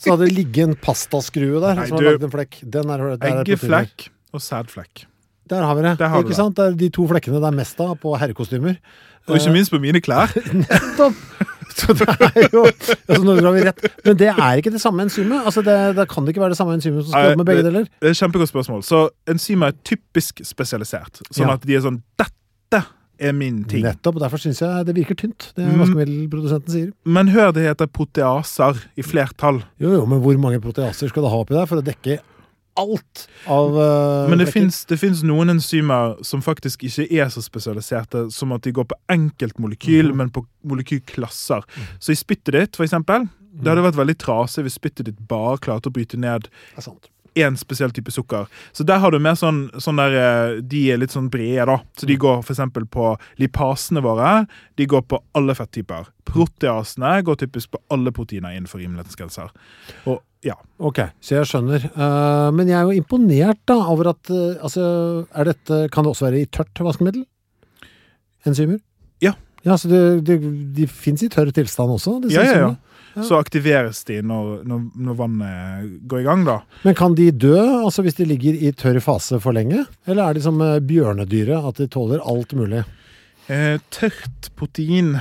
Så 0.00 0.10
hadde 0.10 0.24
det 0.24 0.32
ligget 0.34 0.72
en 0.72 0.74
pastaskrue 0.74 1.60
der 1.62 1.76
Nei, 1.78 1.86
som 1.86 2.00
har 2.00 2.08
lagd 2.08 2.24
en 2.26 2.32
flekk. 2.32 2.58
Den 2.64 2.90
er, 2.90 3.04
der 3.14 3.28
er. 3.28 3.42
Eggeflekk 3.44 4.08
og 4.32 4.42
sædflekk. 4.42 5.04
Der 5.52 5.62
har 5.68 5.76
vi 5.76 5.82
det. 5.84 5.92
Har 6.00 6.22
ikke 6.24 6.32
det. 6.32 6.36
sant? 6.40 6.56
Det 6.56 6.64
er 6.66 6.76
de 6.80 6.88
to 6.96 7.06
flekkene 7.10 7.38
det 7.42 7.50
er 7.52 7.56
mest 7.60 7.80
av 7.84 7.92
på 8.00 8.14
herrekostymer. 8.18 8.78
Og 9.28 9.36
ikke 9.38 9.52
minst 9.54 9.70
på 9.70 9.78
mine 9.82 10.00
klær. 10.02 10.32
Nettopp! 10.64 11.18
Så 11.72 11.94
det 11.96 12.04
er 12.10 12.48
jo 12.52 12.66
altså 12.66 13.22
Nå 13.24 13.34
drar 13.38 13.54
vi 13.54 13.62
rett. 13.64 13.86
Men 14.04 14.16
det 14.20 14.28
er 14.32 14.58
ikke 14.60 14.72
det 14.74 14.80
samme 14.82 15.06
enzymet? 15.06 15.44
Altså 15.46 15.62
det, 15.64 15.76
det 15.96 16.04
kan 16.10 16.26
det 16.26 16.34
ikke 16.34 16.42
være 16.42 16.52
det 16.52 16.58
samme 16.58 16.74
enzymet 16.76 17.04
som 17.06 17.14
skal 17.14 17.30
jobbe 17.30 17.40
med 17.40 17.48
begge 17.48 17.64
deler? 17.68 17.86
Det 18.02 18.10
er 18.10 18.16
et 18.16 18.20
kjempegodt 18.20 18.50
spørsmål. 18.50 18.82
Så 18.84 19.04
enzymer 19.30 19.70
er 19.72 19.78
typisk 19.88 20.42
spesialisert. 20.44 21.22
Sånn 21.30 21.46
Ja. 21.48 21.54
at 21.56 21.64
de 21.68 21.78
er 21.78 21.84
sånn 21.86 22.02
Dette 22.20 22.82
er 23.22 23.32
min 23.36 23.62
ting. 23.68 23.84
Nettopp. 23.86 24.16
og 24.18 24.24
Derfor 24.24 24.42
syns 24.42 24.60
jeg 24.62 24.86
det 24.88 24.94
virker 24.96 25.14
tynt, 25.18 25.52
det 25.56 25.64
Mm. 25.66 25.78
vaskemiddelprodusenten 25.82 26.70
sier. 26.74 26.90
Men 27.04 27.28
hør, 27.28 27.52
det 27.52 27.62
heter 27.68 27.86
proteaser 27.86 28.82
i 28.96 29.02
flertall. 29.02 29.62
Jo, 29.80 29.92
jo, 29.94 30.04
men 30.06 30.20
hvor 30.20 30.38
mange 30.38 30.60
proteaser 30.60 31.08
skal 31.08 31.22
det 31.22 31.30
ha 31.30 31.40
oppi 31.42 31.54
der 31.54 31.66
for 31.66 31.80
å 31.80 31.84
dekke 31.86 32.18
alt 32.80 33.26
av 33.46 33.74
uh, 33.76 34.28
Men 34.30 34.38
det 34.38 34.48
fins- 34.48 35.22
noen 35.22 35.50
enzymer 35.52 36.16
som 36.24 36.40
faktisk 36.40 36.82
ikke 36.88 37.04
er 37.20 37.28
så 37.28 37.42
spesialiserte, 37.44 38.30
som 38.32 38.52
at 38.52 38.62
de 38.62 38.72
går 38.72 38.86
på 38.88 38.96
enkeltmolekyl, 39.12 40.08
mm. 40.12 40.16
men 40.16 40.30
på 40.30 40.46
molekylklasser. 40.64 41.62
Så 42.00 42.12
i 42.12 42.16
spyttet 42.16 42.52
ditt, 42.56 42.76
for 42.76 42.84
eksempel, 42.86 43.28
det 43.52 43.68
hadde 43.68 43.84
vært 43.84 43.98
veldig 44.00 44.16
trasig 44.18 44.64
hvis 44.64 44.78
spyttet 44.80 45.04
ditt 45.10 45.18
bare 45.28 45.58
klarte 45.60 45.90
å 45.90 45.92
bryte 45.92 46.16
ned 46.16 46.48
Det 46.48 46.78
er 46.80 46.86
sant. 46.86 47.10
Én 47.38 47.56
spesiell 47.56 47.92
type 47.94 48.10
sukker. 48.12 48.46
Så 48.72 48.84
der 48.84 48.98
har 49.02 49.10
du 49.10 49.18
mer 49.22 49.34
sånn, 49.38 49.66
sånn 49.80 49.96
der 50.00 50.16
eh, 50.20 50.60
De 50.62 50.82
er 50.92 50.98
litt 51.00 51.14
sånn 51.14 51.30
brede, 51.32 51.64
da. 51.66 51.78
Så 51.96 52.04
Mm. 52.04 52.08
de 52.08 52.16
går 52.16 52.42
for 52.44 52.52
eksempel 52.54 52.84
på 52.86 53.18
lipasene 53.38 54.02
våre. 54.04 54.46
De 54.76 54.86
går 54.86 55.02
på 55.08 55.20
alle 55.34 55.54
fettyper. 55.54 56.06
Proteasene 56.28 57.22
går 57.24 57.36
typisk 57.36 57.70
på 57.72 57.78
alle 57.90 58.12
proteiner 58.12 58.52
innenfor 58.56 58.80
rimelighetens 58.82 59.16
grenser. 59.16 59.50
Og 60.06 60.20
ja. 60.42 60.54
Ok, 60.80 60.98
så 61.22 61.36
jeg 61.38 61.46
skjønner. 61.46 61.84
Uh, 61.94 62.50
men 62.50 62.66
jeg 62.66 62.74
er 62.74 62.82
jo 62.88 62.98
imponert 63.00 63.60
da 63.70 63.76
over 63.92 64.08
at 64.10 64.30
uh, 64.30 64.56
Altså, 64.64 65.24
er 65.32 65.44
dette 65.44 65.88
Kan 65.94 66.02
det 66.02 66.10
også 66.10 66.26
være 66.26 66.40
i 66.42 66.46
tørt 66.50 66.74
vaskemiddel? 66.82 67.22
Enzymer? 68.44 68.80
Ja. 69.22 69.34
Ja, 69.62 69.76
så 69.78 69.86
det, 69.88 70.00
det, 70.26 70.40
de 70.74 70.86
fins 70.90 71.22
i 71.22 71.28
tørr 71.30 71.52
tilstand 71.54 71.92
også? 71.94 72.16
Ja, 72.32 72.42
ja, 72.42 72.56
ja. 72.58 72.70
Så 73.14 73.36
aktiveres 73.36 74.00
de 74.08 74.20
når, 74.24 74.62
når, 74.68 74.86
når 75.08 75.18
vannet 75.18 75.92
går 76.08 76.22
i 76.22 76.26
gang, 76.26 76.46
da. 76.48 76.60
Men 76.86 76.96
kan 76.98 77.16
de 77.18 77.28
dø 77.34 77.58
altså 77.58 78.04
hvis 78.06 78.16
de 78.18 78.28
ligger 78.30 78.56
i 78.56 78.72
tørr 78.72 79.00
fase 79.04 79.40
for 79.42 79.56
lenge? 79.56 79.84
Eller 80.08 80.24
er 80.24 80.38
de 80.38 80.44
som 80.44 80.60
eh, 80.64 80.80
bjørnedyret, 80.80 81.68
at 81.68 81.82
de 81.82 81.90
tåler 81.92 82.24
alt 82.24 82.56
mulig? 82.56 82.82
Eh, 83.52 83.76
tørt 83.92 84.52
protein 84.56 85.16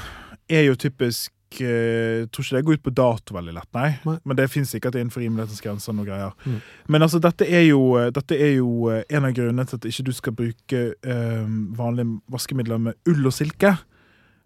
er 0.51 0.67
jo 0.67 0.77
typisk 0.79 1.33
eh, 1.59 2.27
tror 2.31 2.45
ikke 2.45 2.57
det 2.57 2.65
går 2.67 2.79
ut 2.79 2.85
på 2.85 2.93
dato 2.95 3.35
veldig 3.35 3.55
lett, 3.57 3.69
nei. 3.75 3.89
Nei. 4.07 4.17
Men 4.23 4.39
det 4.39 4.47
fins 4.53 4.71
sikkert 4.71 4.95
innenfor 4.95 5.23
rimelighetens 5.23 5.63
grenser 5.63 5.95
noe 5.97 6.07
greier. 6.07 6.35
Mm. 6.45 6.59
Men 6.93 7.07
altså, 7.07 7.19
dette 7.23 7.47
er 7.47 7.65
jo, 7.67 7.81
eh, 7.99 8.11
dette 8.15 8.37
er 8.37 8.55
jo 8.59 8.91
en 8.91 9.27
av 9.27 9.35
grunnene 9.35 9.67
til 9.67 9.81
at 9.81 9.89
ikke 9.89 10.07
du 10.07 10.13
skal 10.15 10.37
bruke 10.37 10.83
eh, 10.93 11.51
vanlige 11.77 12.21
vaskemidler 12.31 12.85
med 12.87 13.11
ull 13.11 13.27
og 13.27 13.35
silke. 13.35 13.75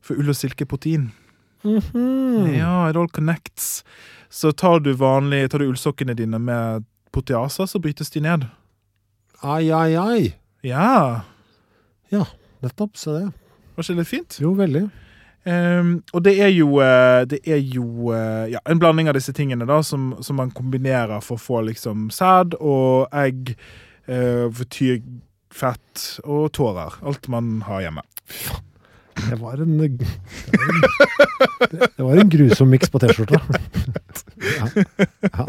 For 0.06 0.18
ull 0.18 0.34
og 0.34 0.38
silke 0.38 0.66
er 0.66 0.72
protein. 0.72 1.12
Mhm. 1.66 2.54
Ja, 2.54 2.90
it 2.90 2.96
all 2.96 3.10
connects. 3.10 3.84
Så 4.30 4.52
tar 4.52 4.80
du 4.80 4.94
vanlig, 4.94 5.50
tar 5.52 5.60
du 5.60 5.70
ullsokkene 5.70 6.14
dine 6.14 6.40
med 6.40 6.86
proteaser, 7.12 7.66
så 7.66 7.80
brytes 7.80 8.12
de 8.14 8.22
ned. 8.22 8.46
Ai, 9.42 9.72
ai, 9.72 9.96
ai. 9.96 10.34
Ja. 10.62 11.22
Ja, 12.10 12.26
nettopp. 12.60 12.98
Se 12.98 13.12
det. 13.12 13.32
Var 13.76 13.84
ikke 13.84 13.98
det 14.00 14.08
fint? 14.08 14.38
Jo, 14.42 14.54
veldig. 14.56 14.88
Um, 15.46 16.00
og 16.14 16.24
det 16.26 16.40
er 16.42 16.50
jo, 16.50 16.80
eh, 16.82 17.22
det 17.30 17.40
er 17.46 17.60
jo 17.62 18.10
eh, 18.16 18.48
ja, 18.56 18.60
en 18.66 18.80
blanding 18.82 19.12
av 19.12 19.14
disse 19.14 19.34
tingene 19.38 19.68
da, 19.70 19.78
som, 19.86 20.16
som 20.26 20.40
man 20.42 20.50
kombinerer 20.50 21.22
for 21.22 21.38
å 21.38 21.44
få 21.44 21.60
liksom 21.68 22.08
sæd 22.10 22.58
og 22.58 23.14
egg, 23.14 23.54
uh, 24.10 24.50
fett 25.54 26.06
og 26.26 26.50
tårer. 26.58 26.98
Alt 27.06 27.30
man 27.30 27.60
har 27.68 27.86
hjemme. 27.86 28.02
Det 29.16 29.38
var 29.40 29.62
en 29.64 29.78
Det 29.80 30.60
var 30.60 30.66
en, 30.70 31.92
det 31.98 32.04
var 32.04 32.22
en 32.22 32.30
grusom 32.30 32.70
miks 32.70 32.92
på 32.92 33.00
T-skjorta. 33.00 33.42
Ja. 34.46 35.46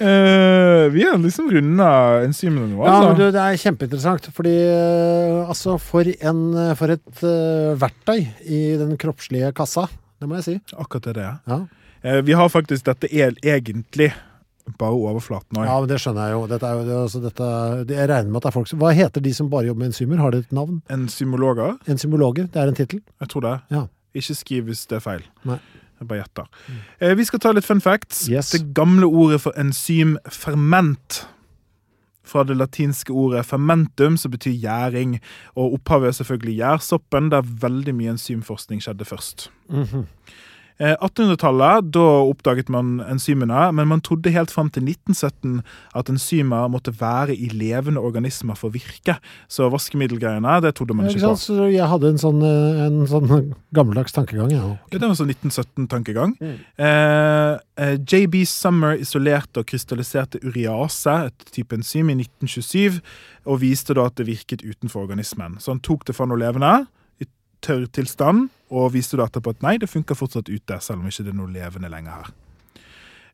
Eh, 0.00 0.86
vi 0.94 1.02
er 1.04 1.18
liksom 1.20 1.50
runda 1.52 1.88
enzymene 2.24 2.70
nå, 2.70 2.78
Ja, 2.86 2.94
men 3.04 3.18
du, 3.18 3.26
altså. 3.26 3.34
det 3.34 3.42
er 3.42 3.58
kjempeinteressant, 3.60 4.28
fordi 4.36 4.54
eh, 4.64 5.40
altså 5.44 5.76
for, 5.80 6.08
en, 6.08 6.40
eh, 6.56 6.72
for 6.78 6.94
et 6.94 7.20
uh, 7.20 7.76
verktøy 7.80 8.22
i 8.48 8.60
den 8.80 8.96
kroppslige 9.00 9.52
kassa, 9.56 9.86
det 10.20 10.28
må 10.28 10.38
jeg 10.38 10.46
si. 10.46 10.54
Akkurat 10.72 11.10
det 11.10 11.14
det 11.18 11.26
er. 11.26 11.36
Ja. 11.52 11.60
Uh, 12.00 12.20
vi 12.24 12.36
har 12.36 12.48
faktisk 12.48 12.88
Dette 12.88 13.12
er 13.12 13.36
egentlig 13.44 14.08
bare 14.78 14.92
overflaten 14.94 15.58
òg. 15.58 15.64
ja, 15.66 15.78
men 15.80 15.88
det 15.88 15.98
skjønner 16.00 16.28
jeg 16.28 16.36
jo. 16.36 16.46
Dette 16.50 16.66
er 16.70 16.92
altså, 17.00 17.20
dette, 17.24 17.48
jeg 17.90 18.08
regner 18.10 18.30
med 18.30 18.36
at 18.36 18.42
det 18.42 18.50
er 18.52 18.56
folk 18.58 18.68
som 18.70 18.78
Hva 18.82 18.92
heter 18.94 19.20
de 19.24 19.32
som 19.34 19.50
bare 19.50 19.66
jobber 19.66 19.84
med 19.84 19.92
enzymer? 19.92 20.22
Har 20.22 20.30
det 20.30 20.44
et 20.46 20.52
navn? 20.52 20.82
Enzymologer. 20.90 21.76
Enzymologer? 21.88 22.46
Det 22.52 22.62
er 22.62 22.68
en 22.68 22.74
tittel? 22.78 23.02
Jeg 23.20 23.28
tror 23.28 23.46
det. 23.46 23.56
Ja. 23.70 23.86
Ikke 24.14 24.34
skriv 24.34 24.64
hvis 24.70 24.86
det 24.90 24.96
er 25.00 25.04
feil. 25.04 25.26
Nei. 25.46 25.58
Jeg 26.00 26.08
bare 26.08 26.22
gjetter. 26.22 26.46
Eh, 27.00 27.14
vi 27.18 27.24
skal 27.28 27.42
ta 27.44 27.52
litt 27.52 27.66
fun 27.68 27.80
facts. 27.84 28.22
Yes. 28.32 28.50
Det 28.54 28.72
gamle 28.74 29.06
ordet 29.06 29.42
for 29.42 29.52
enzym, 29.60 30.16
ferment. 30.32 31.24
Fra 32.24 32.44
det 32.46 32.56
latinske 32.56 33.12
ordet 33.12 33.42
fermentum, 33.46 34.16
som 34.16 34.30
betyr 34.32 34.54
gjæring. 34.62 35.18
Og 35.56 35.74
opphavet 35.76 36.08
er 36.12 36.16
selvfølgelig 36.20 36.56
gjærsoppen, 36.62 37.30
der 37.32 37.42
veldig 37.66 37.94
mye 37.98 38.14
enzymforskning 38.14 38.80
skjedde 38.84 39.04
først. 39.08 39.50
Mhm. 39.68 40.06
Eh, 40.06 40.46
1800-tallet, 40.80 41.90
da 41.92 42.04
oppdaget 42.24 42.70
man 42.72 43.02
enzymene, 43.04 43.66
men 43.76 43.88
man 43.90 44.00
trodde 44.04 44.32
helt 44.32 44.52
fram 44.52 44.70
til 44.72 44.86
1917 44.88 45.60
at 45.98 46.08
enzymer 46.08 46.70
måtte 46.72 46.94
være 46.96 47.34
i 47.36 47.50
levende 47.52 48.00
organismer 48.00 48.56
for 48.56 48.70
å 48.70 48.74
virke. 48.74 49.18
Så 49.50 49.68
vaskemiddelgreiene, 49.72 50.54
det 50.64 50.72
trodde 50.78 50.96
man 50.96 51.10
ikke 51.10 51.20
på. 51.20 51.34
Så 51.40 51.68
jeg 51.68 51.88
hadde 51.90 52.12
en 52.14 52.20
sånn, 52.22 52.40
eh, 52.46 52.80
en 52.86 53.02
sånn 53.10 53.52
gammeldags 53.76 54.16
tankegang, 54.16 54.52
ja. 54.54 54.62
Ja, 54.90 54.98
det 54.98 55.04
var 55.04 55.18
sånn 55.18 55.34
1917-tankegang. 55.34 56.36
Mm. 56.40 56.56
Eh, 56.86 57.58
eh, 57.76 57.96
JB 58.00 58.44
Summer 58.48 58.96
isolerte 58.96 59.60
og 59.60 59.68
krystalliserte 59.68 60.40
uriase, 60.46 61.16
et 61.28 61.52
type 61.52 61.76
enzym, 61.76 62.08
i 62.10 62.16
1927, 62.24 63.02
og 63.46 63.60
viste 63.60 63.96
da 63.96 64.08
at 64.08 64.16
det 64.16 64.28
virket 64.30 64.64
utenfor 64.64 65.04
organismen. 65.04 65.58
Så 65.60 65.74
han 65.74 65.84
tok 65.84 66.06
det 66.08 66.16
fra 66.16 66.28
noe 66.28 66.40
levende, 66.40 66.86
tørr 67.64 67.86
tilstand, 67.92 68.48
og 68.70 68.92
viste 68.94 69.16
data 69.18 69.40
på 69.42 69.50
at 69.50 69.62
nei, 69.62 69.76
det 69.82 69.88
funker 69.90 70.14
fortsatt 70.18 70.48
ute, 70.48 70.78
selv 70.80 71.00
om 71.00 71.08
ikke 71.10 71.24
det 71.26 71.32
er 71.34 71.38
noe 71.40 71.50
levende 71.52 71.90
lenger 71.90 72.10
her. 72.20 72.30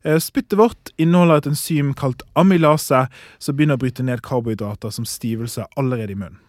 Eh, 0.03 0.17
Spyttet 0.21 0.57
vårt 0.57 0.91
inneholder 1.01 1.37
et 1.41 1.47
enzym 1.51 1.93
kalt 1.97 2.23
amylase, 2.37 3.05
som 3.39 3.55
begynner 3.57 3.77
å 3.77 3.81
bryte 3.81 4.03
ned 4.05 4.21
karbohydrater 4.25 4.93
som 4.93 5.05
stivelse 5.05 5.65
allerede 5.77 6.13
i 6.15 6.19
munnen. 6.19 6.39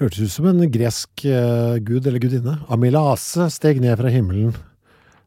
Hørtes 0.00 0.24
ut 0.24 0.32
som 0.34 0.46
en 0.50 0.62
gresk 0.72 1.22
uh, 1.28 1.76
gud 1.78 2.06
eller 2.08 2.18
gudinne. 2.18 2.56
Amylase 2.72 3.44
steg 3.54 3.78
ned 3.84 3.98
fra 4.00 4.10
himmelen. 4.10 4.54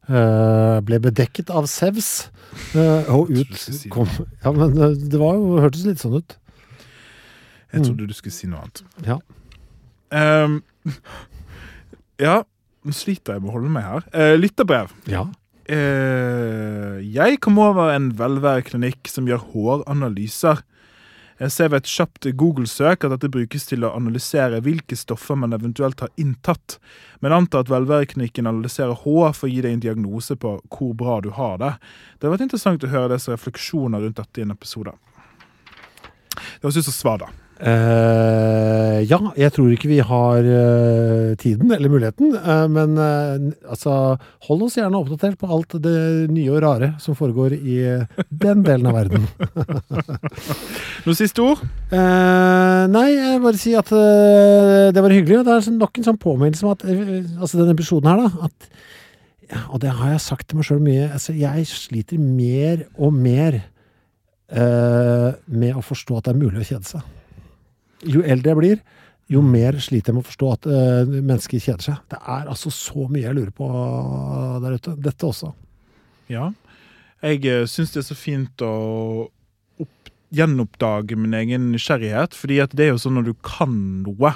Uh, 0.09 0.81
ble 0.85 0.99
bedekket 1.01 1.49
av 1.53 1.65
Sevs, 1.71 2.27
uh, 2.75 3.07
og 3.15 3.31
ut 3.33 3.55
kom 3.93 4.09
Ja, 4.43 4.51
men 4.53 4.75
det 4.75 5.17
var 5.21 5.37
jo, 5.37 5.55
hørtes 5.63 5.85
litt 5.87 6.01
sånn 6.03 6.17
ut. 6.19 6.35
Jeg 7.71 7.81
Mm. 7.81 7.85
trodde 7.89 8.07
du 8.07 8.13
skulle 8.13 8.31
si 8.35 8.47
noe 8.47 8.61
annet. 8.63 8.83
Ja. 9.03 9.17
Ehm, 10.15 10.61
ja, 12.21 12.43
nå 12.85 12.93
sliter 12.95 13.35
jeg 13.35 13.43
med 13.43 13.51
å 13.51 13.57
holde 13.57 13.73
meg 13.73 13.87
her. 13.87 14.05
Eh, 14.13 14.35
lytterbrev. 14.37 14.93
Ja. 15.09 15.25
Eh, 15.65 17.01
jeg 17.01 17.39
kom 17.41 17.57
over 17.61 17.89
en 17.95 18.11
velværeklinikk 18.19 19.09
som 19.09 19.27
gjør 19.29 19.43
håranalyser. 19.53 20.61
Jeg 21.41 21.51
ser 21.51 21.71
ved 21.71 21.81
et 21.83 21.89
kjapt 21.91 22.27
Google-søk 22.39 23.03
at 23.03 23.11
dette 23.11 23.31
brukes 23.31 23.65
til 23.67 23.83
å 23.83 23.91
analysere 23.97 24.61
hvilke 24.63 24.95
stoffer 24.95 25.35
man 25.35 25.51
eventuelt 25.57 25.99
har 25.99 26.13
inntatt, 26.21 26.77
men 27.19 27.35
antar 27.35 27.65
at 27.65 27.71
velværeklinikken 27.73 28.47
analyserer 28.47 28.95
hår 29.01 29.33
for 29.35 29.49
å 29.49 29.51
gi 29.51 29.65
deg 29.65 29.75
en 29.75 29.83
diagnose 29.83 30.37
på 30.39 30.53
hvor 30.71 30.93
bra 30.95 31.17
du 31.25 31.33
har 31.35 31.57
det. 31.59 31.73
Det 32.15 32.29
har 32.29 32.37
vært 32.37 32.45
interessant 32.47 32.85
å 32.87 32.93
høre 32.93 33.17
disse 33.17 33.33
refleksjoner 33.33 34.05
rundt 34.05 34.21
dette 34.21 34.39
i 34.39 34.45
en 34.45 34.55
episode. 34.55 34.95
Det 36.35 36.63
høres 36.63 36.79
ut 36.79 36.87
som 36.87 36.95
svar, 36.95 37.25
da. 37.25 37.33
Eh, 37.55 38.97
ja, 39.07 39.17
jeg 39.39 39.51
tror 39.55 39.69
ikke 39.71 39.87
vi 39.87 40.01
har 40.03 40.43
uh, 40.43 41.35
tiden 41.39 41.71
eller 41.71 41.91
muligheten, 41.91 42.33
Uh, 42.35 42.65
men 42.67 42.97
altså 42.99 44.17
Hold 44.49 44.65
oss 44.65 44.75
gjerne 44.75 44.99
oppdatert 44.99 45.37
på 45.39 45.47
alt 45.49 45.71
det 45.81 46.27
nye 46.33 46.51
og 46.51 46.59
rare 46.65 46.89
som 47.01 47.15
foregår 47.15 47.55
i 47.55 47.77
den 48.29 48.63
delen 48.65 48.89
av 48.89 48.97
verden. 48.97 49.25
Noe 51.05 51.15
siste 51.17 51.41
ord? 51.41 51.63
Nei, 51.91 53.07
jeg 53.13 53.41
bare 53.43 53.61
si 53.61 53.73
at 53.77 53.89
det 53.89 55.01
var 55.01 55.15
hyggelig. 55.15 55.41
Det 55.47 55.55
er 55.55 55.65
sånn- 55.65 55.79
nok 55.81 55.97
en 55.97 56.07
sånn 56.09 56.21
påminnelse 56.21 56.67
om 56.67 56.75
at 56.75 56.85
altså 56.85 57.61
denne 57.61 57.75
episoden 57.77 58.11
her, 58.11 58.21
da 58.25 58.49
at, 58.49 58.69
ja, 59.49 59.63
Og 59.71 59.81
det 59.81 59.95
har 59.97 60.13
jeg 60.15 60.25
sagt 60.27 60.47
til 60.49 60.59
meg 60.59 60.69
sjøl 60.69 60.83
mye. 60.85 61.09
Altså, 61.09 61.35
jeg 61.37 61.67
sliter 61.71 62.21
mer 62.21 62.85
og 62.97 63.13
mer 63.17 63.61
med 64.51 65.71
å 65.73 65.85
forstå 65.85 66.19
at 66.19 66.27
det 66.27 66.35
er 66.35 66.43
mulig 66.43 66.61
å 66.61 66.69
kjede 66.75 66.91
seg. 66.95 67.13
Jo 68.05 68.21
eldre 68.21 68.51
jeg 68.53 68.59
blir, 68.59 68.79
jo 69.31 69.41
mer 69.41 69.79
sliter 69.81 70.11
jeg 70.11 70.15
med 70.19 70.25
å 70.25 70.29
forstå 70.29 70.49
at 70.53 70.67
uh, 70.69 71.13
mennesker 71.15 71.57
kjeder 71.61 71.81
seg. 71.87 72.01
Det 72.13 72.19
er 72.21 72.49
altså 72.51 72.69
så 72.73 73.07
mye 73.09 73.25
jeg 73.25 73.33
lurer 73.37 73.53
på 73.57 73.69
der 74.61 74.75
ute. 74.77 74.93
Dette 75.01 75.25
også. 75.29 75.53
Ja. 76.29 76.51
Jeg 77.25 77.41
uh, 77.49 77.65
syns 77.69 77.93
det 77.95 78.03
er 78.03 78.07
så 78.11 78.17
fint 78.17 78.61
å 78.65 78.73
opp, 79.81 80.11
gjenoppdage 80.35 81.17
min 81.17 81.33
egen 81.37 81.71
nysgjerrighet, 81.73 82.35
fordi 82.37 82.59
at 82.61 82.73
det 82.77 82.87
er 82.89 82.93
jo 82.93 83.01
sånn 83.01 83.17
når 83.17 83.31
du 83.31 83.35
kan 83.45 83.75
noe, 84.05 84.33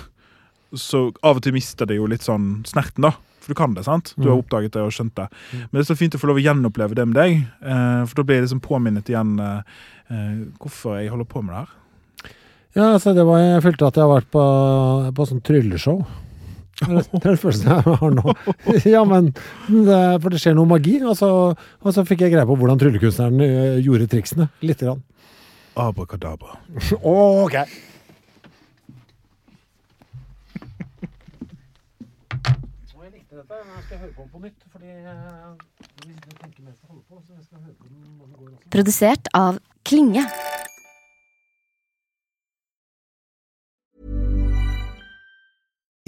så 0.77 1.07
av 1.25 1.39
og 1.39 1.45
til 1.45 1.53
mister 1.55 1.85
det 1.89 1.97
jo 1.97 2.05
litt 2.09 2.25
sånn 2.25 2.59
snerten, 2.69 3.05
da. 3.07 3.13
For 3.39 3.53
du 3.53 3.57
kan 3.57 3.73
det, 3.73 3.85
sant? 3.87 4.11
Du 4.17 4.27
har 4.27 4.35
Mm. 4.37 4.43
oppdaget 4.43 4.73
det 4.75 4.81
og 4.83 4.91
skjønt 4.93 5.15
det. 5.15 5.25
Men 5.53 5.69
det 5.79 5.81
er 5.85 5.93
så 5.93 5.97
fint 5.97 6.13
å 6.13 6.19
få 6.21 6.27
lov 6.29 6.37
å 6.37 6.43
gjenoppleve 6.43 6.93
det 6.97 7.05
med 7.07 7.15
deg, 7.17 7.37
eh, 7.63 8.05
for 8.05 8.19
da 8.19 8.23
blir 8.27 8.35
jeg 8.37 8.43
liksom 8.45 8.61
påminnet 8.61 9.09
igjen 9.09 9.31
eh, 9.39 9.61
eh, 10.11 10.45
hvorfor 10.59 10.99
jeg 10.99 11.09
holder 11.09 11.25
på 11.25 11.41
med 11.45 11.55
det 11.55 11.61
her. 11.63 11.75
Ja, 12.77 12.91
altså 12.93 13.15
det 13.17 13.25
var, 13.25 13.39
jeg 13.41 13.63
følte 13.65 13.87
at 13.87 13.97
jeg 13.97 14.05
har 14.05 14.11
vært 14.13 14.29
på, 14.33 14.41
på 15.17 15.25
sånn 15.29 15.41
trylleshow. 15.45 16.03
Det 16.79 17.19
er 17.19 17.33
det 17.33 17.39
første 17.41 17.67
jeg 17.67 17.83
har 17.83 18.13
nå. 18.15 18.33
Ja, 18.93 19.01
men 19.03 19.33
det, 19.67 19.97
For 20.23 20.31
det 20.31 20.39
skjer 20.39 20.55
noe 20.55 20.69
magi. 20.69 20.95
Og 21.03 21.17
så, 21.19 21.29
og 21.57 21.95
så 21.95 22.05
fikk 22.07 22.23
jeg 22.23 22.31
greie 22.35 22.47
på 22.47 22.55
hvordan 22.55 22.79
tryllekunstneren 22.79 23.43
eh, 23.43 23.81
gjorde 23.83 24.07
triksene. 24.13 24.47
Lite 24.63 24.87
grann. 24.87 25.01
Abrakadabra. 25.79 26.55
ok. 27.03 27.57
Jeg 32.95 33.11
likte 33.11 33.35
dette, 33.35 33.59
men 33.59 33.75
jeg 33.75 33.83
skal 33.89 33.97
høre 34.05 34.13
på 34.15 34.23
den 34.23 34.31
på 34.31 34.43
nytt. 34.45 34.61
Fordi 34.71 34.87
jeg 34.87 35.03
tenker 36.39 36.61
mens 36.63 36.77
jeg 36.79 36.87
holder 36.87 37.03
på, 37.09 37.19
så 37.25 37.35
jeg 37.35 37.43
skal 37.43 37.59
høre 37.65 37.75
på 37.75 37.89
den 37.89 37.99
når 38.05 38.23
den 38.23 38.39
går 38.39 38.53
også. 38.53 38.71
Produsert 38.77 39.33
av 39.35 39.59
Klinge. 39.89 40.23